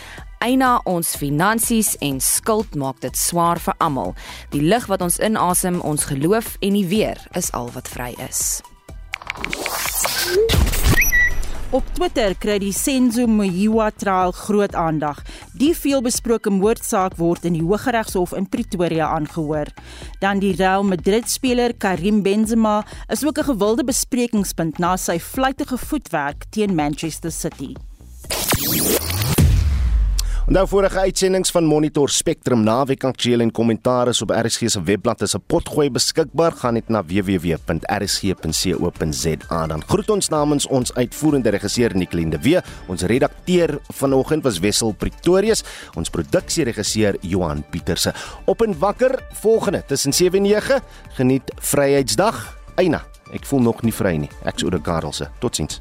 Eina 0.44 0.80
ons 0.84 1.14
finansies 1.16 1.94
en 2.04 2.18
skuld 2.20 2.74
maak 2.76 3.00
dit 3.00 3.16
swaar 3.16 3.60
vir 3.64 3.74
almal. 3.78 4.12
Die 4.52 4.60
lug 4.60 4.86
wat 4.92 5.00
ons 5.00 5.16
inasem, 5.18 5.80
ons 5.80 6.04
geloof 6.04 6.56
en 6.60 6.76
die 6.76 6.84
weer 6.90 7.16
is 7.32 7.48
al 7.56 7.72
wat 7.72 7.88
vry 7.88 8.12
is. 8.28 8.60
Op 11.74 11.86
Twitter 11.96 12.36
kry 12.38 12.60
die 12.62 12.70
Senzo 12.70 13.24
Moyiwa 13.26 13.88
trial 13.98 14.30
groot 14.30 14.76
aandag. 14.78 15.24
Die 15.58 15.72
veelbesproke 15.74 16.52
moordsaak 16.54 17.16
word 17.18 17.48
in 17.48 17.56
die 17.56 17.64
Hooggeregshof 17.64 18.30
in 18.38 18.46
Pretoria 18.46 19.08
aangehoor. 19.16 19.72
Dan 20.22 20.38
die 20.38 20.52
Real 20.54 20.86
Madrid 20.86 21.26
speler 21.26 21.74
Karim 21.74 22.22
Benzema 22.22 22.84
is 23.10 23.26
ook 23.26 23.38
'n 23.42 23.50
gewilde 23.50 23.84
besprekingspunt 23.84 24.78
na 24.78 24.96
sy 24.96 25.18
vlytige 25.18 25.78
voetwerk 25.78 26.44
teen 26.50 26.74
Manchester 26.74 27.32
City. 27.32 27.74
Onthou 30.44 30.66
vorige 30.68 31.00
uitsendings 31.00 31.48
van 31.50 31.64
Monitor 31.64 32.10
Spectrum 32.12 32.60
naweek 32.66 33.04
aktueel 33.08 33.40
en 33.40 33.48
kommentaar 33.56 34.10
is 34.12 34.18
op 34.22 34.28
RSG 34.36 34.68
se 34.68 34.82
webblad 34.84 35.22
is 35.24 35.34
'n 35.34 35.42
potgooi 35.46 35.90
beskikbaar. 35.90 36.52
Gaan 36.52 36.74
net 36.74 36.88
na 36.88 37.04
www.rsg.co.za 37.04 39.66
dan 39.66 39.82
groet 39.86 40.10
ons 40.10 40.28
namens 40.28 40.66
ons 40.66 40.94
uitvoerende 40.94 41.48
regisseur 41.48 41.96
Nicoline 41.96 42.30
de 42.30 42.38
Wee 42.38 42.60
ons 42.86 43.02
redakteur 43.02 43.78
vanoggend 43.92 44.42
was 44.42 44.58
Wessel 44.58 44.92
Pretorius. 44.92 45.64
Ons 45.94 46.10
produksieregisseur 46.10 47.16
Johan 47.20 47.64
Pieterse. 47.70 48.14
Op 48.44 48.62
en 48.62 48.78
wakker 48.78 49.22
volgende 49.32 49.84
tussen 49.86 50.12
7 50.12 50.38
en 50.38 50.42
9 50.42 50.80
geniet 51.08 51.52
Vryheidsdag. 51.56 52.56
Eina 52.74 53.04
ek 53.32 53.46
voel 53.46 53.60
nog 53.60 53.82
nie 53.82 53.94
vry 53.94 54.16
nie. 54.16 54.30
Ek's 54.44 54.62
Oude 54.62 54.80
Karelse 54.80 55.30
totsiens 55.38 55.80